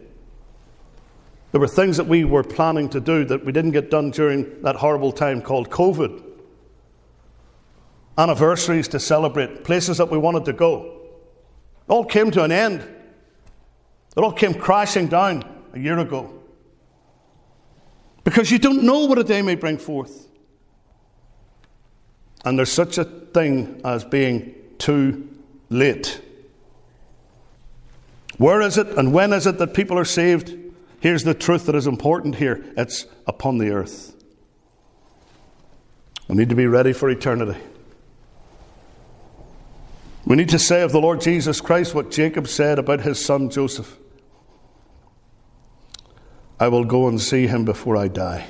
There 1.53 1.61
were 1.61 1.69
things 1.69 1.97
that 1.97 2.07
we 2.07 2.25
were 2.25 2.43
planning 2.43 2.89
to 2.91 3.01
do 3.01 3.25
that 3.25 3.45
we 3.45 3.53
didn't 3.53 3.71
get 3.71 3.91
done 3.91 4.11
during 4.11 4.63
that 4.63 4.77
horrible 4.77 5.13
time 5.13 5.41
called 5.41 5.71
COVID 5.71 6.25
anniversaries 8.19 8.89
to 8.89 9.01
celebrate, 9.01 9.63
places 9.65 9.97
that 9.99 10.11
we 10.11 10.19
wanted 10.19 10.45
to 10.45 10.53
go. 10.53 11.01
It 11.89 11.93
all 11.93 12.05
came 12.05 12.31
to 12.33 12.43
an 12.43 12.51
end. 12.53 12.81
It 12.81 14.21
all 14.21 14.33
came 14.33 14.53
crashing 14.53 15.07
down 15.07 15.45
a 15.73 15.79
year 15.79 15.99
ago. 15.99 16.35
Because 18.25 18.51
you 18.51 18.59
don't 18.59 18.83
know 18.83 19.07
what 19.07 19.19
a 19.19 19.25
day 19.25 19.41
may 19.41 19.55
bring 19.55 19.79
forth. 19.79 20.27
And 22.45 22.59
there's 22.59 22.73
such 22.73 22.99
a 22.99 23.05
thing 23.05 23.81
as 23.85 24.05
being 24.05 24.55
too 24.79 25.29
late. 25.71 26.21
Where 28.39 28.61
is 28.61 28.79
it 28.79 28.87
and 28.97 29.13
when 29.13 29.33
is 29.33 29.47
it 29.47 29.59
that 29.59 29.75
people 29.75 29.99
are 29.99 30.05
saved? 30.05 30.57
Here's 31.01 31.25
the 31.25 31.35
truth 31.35 31.67
that 31.67 31.75
is 31.75 31.87
important 31.87 32.37
here 32.37 32.65
it's 32.77 33.07
upon 33.27 33.59
the 33.59 33.71
earth. 33.71 34.15
We 36.29 36.37
need 36.37 36.49
to 36.49 36.55
be 36.55 36.67
ready 36.67 36.93
for 36.93 37.11
eternity. 37.11 37.59
We 40.25 40.37
need 40.37 40.51
to 40.51 40.59
say 40.59 40.83
of 40.83 40.93
the 40.93 41.01
Lord 41.01 41.21
Jesus 41.21 41.61
Christ 41.61 41.95
what 41.95 42.11
Jacob 42.11 42.49
said 42.49 42.79
about 42.79 43.01
his 43.01 43.23
son 43.25 43.51
Joseph 43.51 43.97
I 46.61 46.69
will 46.69 46.85
go 46.85 47.09
and 47.09 47.21
see 47.21 47.47
him 47.47 47.65
before 47.65 47.97
I 47.97 48.09
die. 48.09 48.47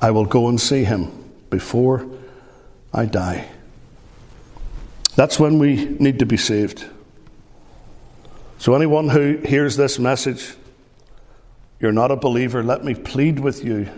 I 0.00 0.10
will 0.10 0.26
go 0.26 0.48
and 0.48 0.60
see 0.60 0.84
him 0.84 1.10
before 1.48 2.06
I 2.92 3.06
die. 3.06 3.48
That's 5.16 5.40
when 5.40 5.58
we 5.58 5.86
need 5.98 6.18
to 6.18 6.26
be 6.26 6.36
saved. 6.36 6.84
So, 8.58 8.74
anyone 8.74 9.08
who 9.08 9.38
hears 9.38 9.76
this 9.76 9.98
message, 9.98 10.54
you're 11.80 11.92
not 11.92 12.10
a 12.10 12.16
believer, 12.16 12.62
let 12.62 12.84
me 12.84 12.94
plead 12.94 13.40
with 13.40 13.64
you. 13.64 13.88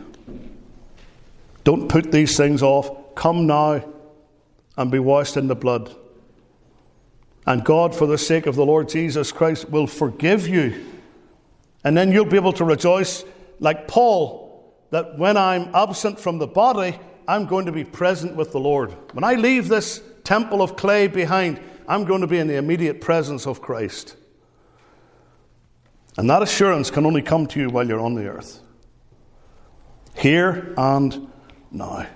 Don't 1.65 1.89
put 1.89 2.13
these 2.13 2.37
things 2.37 2.63
off. 2.63 3.15
Come 3.17 3.47
now 3.47 3.85
and 4.77 4.91
be 4.91 5.01
washed 5.01 5.37
in 5.37 5.49
the 5.49 5.57
blood. 5.57 5.95
And 7.47 7.65
God, 7.65 7.95
for 7.95 8.07
the 8.07 8.19
sake 8.19 8.47
of 8.47 8.55
the 8.55 8.65
Lord 8.65 8.89
Jesus 8.89 9.33
Christ, 9.33 9.71
will 9.71 9.87
forgive 9.87 10.47
you. 10.47 10.85
And 11.83 11.97
then 11.97 12.13
you'll 12.13 12.27
be 12.27 12.37
able 12.37 12.53
to 12.55 12.65
rejoice 12.65 13.25
like 13.59 13.89
Paul 13.89 14.73
that 14.91 15.19
when 15.19 15.37
I'm 15.37 15.75
absent 15.75 16.21
from 16.21 16.39
the 16.39 16.47
body, 16.47 16.99
I'm 17.27 17.47
going 17.47 17.67
to 17.67 17.73
be 17.73 17.85
present 17.85 18.37
with 18.37 18.53
the 18.53 18.61
Lord. 18.61 18.93
When 19.15 19.25
I 19.25 19.35
leave 19.35 19.69
this 19.69 20.01
temple 20.29 20.61
of 20.61 20.77
clay 20.77 21.07
behind, 21.07 21.59
I'm 21.89 22.05
going 22.05 22.21
to 22.21 22.27
be 22.27 22.39
in 22.39 22.49
the 22.49 22.57
immediate 22.57 23.01
presence 23.01 23.47
of 23.47 23.63
Christ. 23.63 24.15
And 26.19 26.29
that 26.29 26.43
assurance 26.43 26.91
can 26.91 27.07
only 27.07 27.23
come 27.23 27.47
to 27.47 27.59
you 27.59 27.71
while 27.71 27.89
you're 27.89 27.99
on 27.99 28.15
the 28.15 28.27
earth. 28.27 28.61
Here 30.15 30.75
and 30.77 31.33
now. 31.71 32.07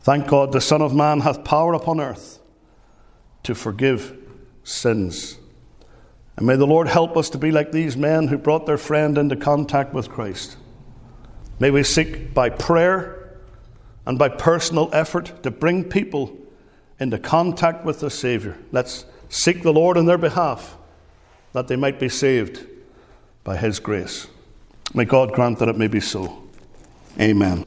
Thank 0.00 0.26
God 0.26 0.52
the 0.52 0.60
Son 0.60 0.82
of 0.82 0.94
Man 0.94 1.20
hath 1.20 1.42
power 1.42 1.72
upon 1.72 2.00
earth 2.00 2.38
to 3.44 3.54
forgive 3.54 4.18
sins. 4.62 5.38
And 6.36 6.46
may 6.46 6.56
the 6.56 6.66
Lord 6.66 6.86
help 6.86 7.16
us 7.16 7.30
to 7.30 7.38
be 7.38 7.50
like 7.50 7.72
these 7.72 7.96
men 7.96 8.28
who 8.28 8.36
brought 8.36 8.66
their 8.66 8.76
friend 8.76 9.16
into 9.16 9.36
contact 9.36 9.94
with 9.94 10.10
Christ. 10.10 10.58
May 11.58 11.70
we 11.70 11.82
seek 11.82 12.34
by 12.34 12.50
prayer 12.50 13.38
and 14.04 14.18
by 14.18 14.28
personal 14.28 14.90
effort 14.92 15.42
to 15.44 15.50
bring 15.50 15.84
people 15.84 16.36
into 17.00 17.18
contact 17.18 17.84
with 17.84 18.00
the 18.00 18.10
Saviour. 18.10 18.56
Let's 18.70 19.06
seek 19.28 19.62
the 19.62 19.72
Lord 19.72 19.96
in 19.96 20.04
their 20.06 20.18
behalf 20.18 20.76
that 21.52 21.66
they 21.66 21.76
might 21.76 21.98
be 21.98 22.08
saved 22.08 22.66
by 23.42 23.56
His 23.56 23.80
grace. 23.80 24.28
May 24.94 25.06
God 25.06 25.32
grant 25.32 25.58
that 25.58 25.68
it 25.68 25.78
may 25.78 25.88
be 25.88 26.00
so. 26.00 26.42
Amen. 27.18 27.64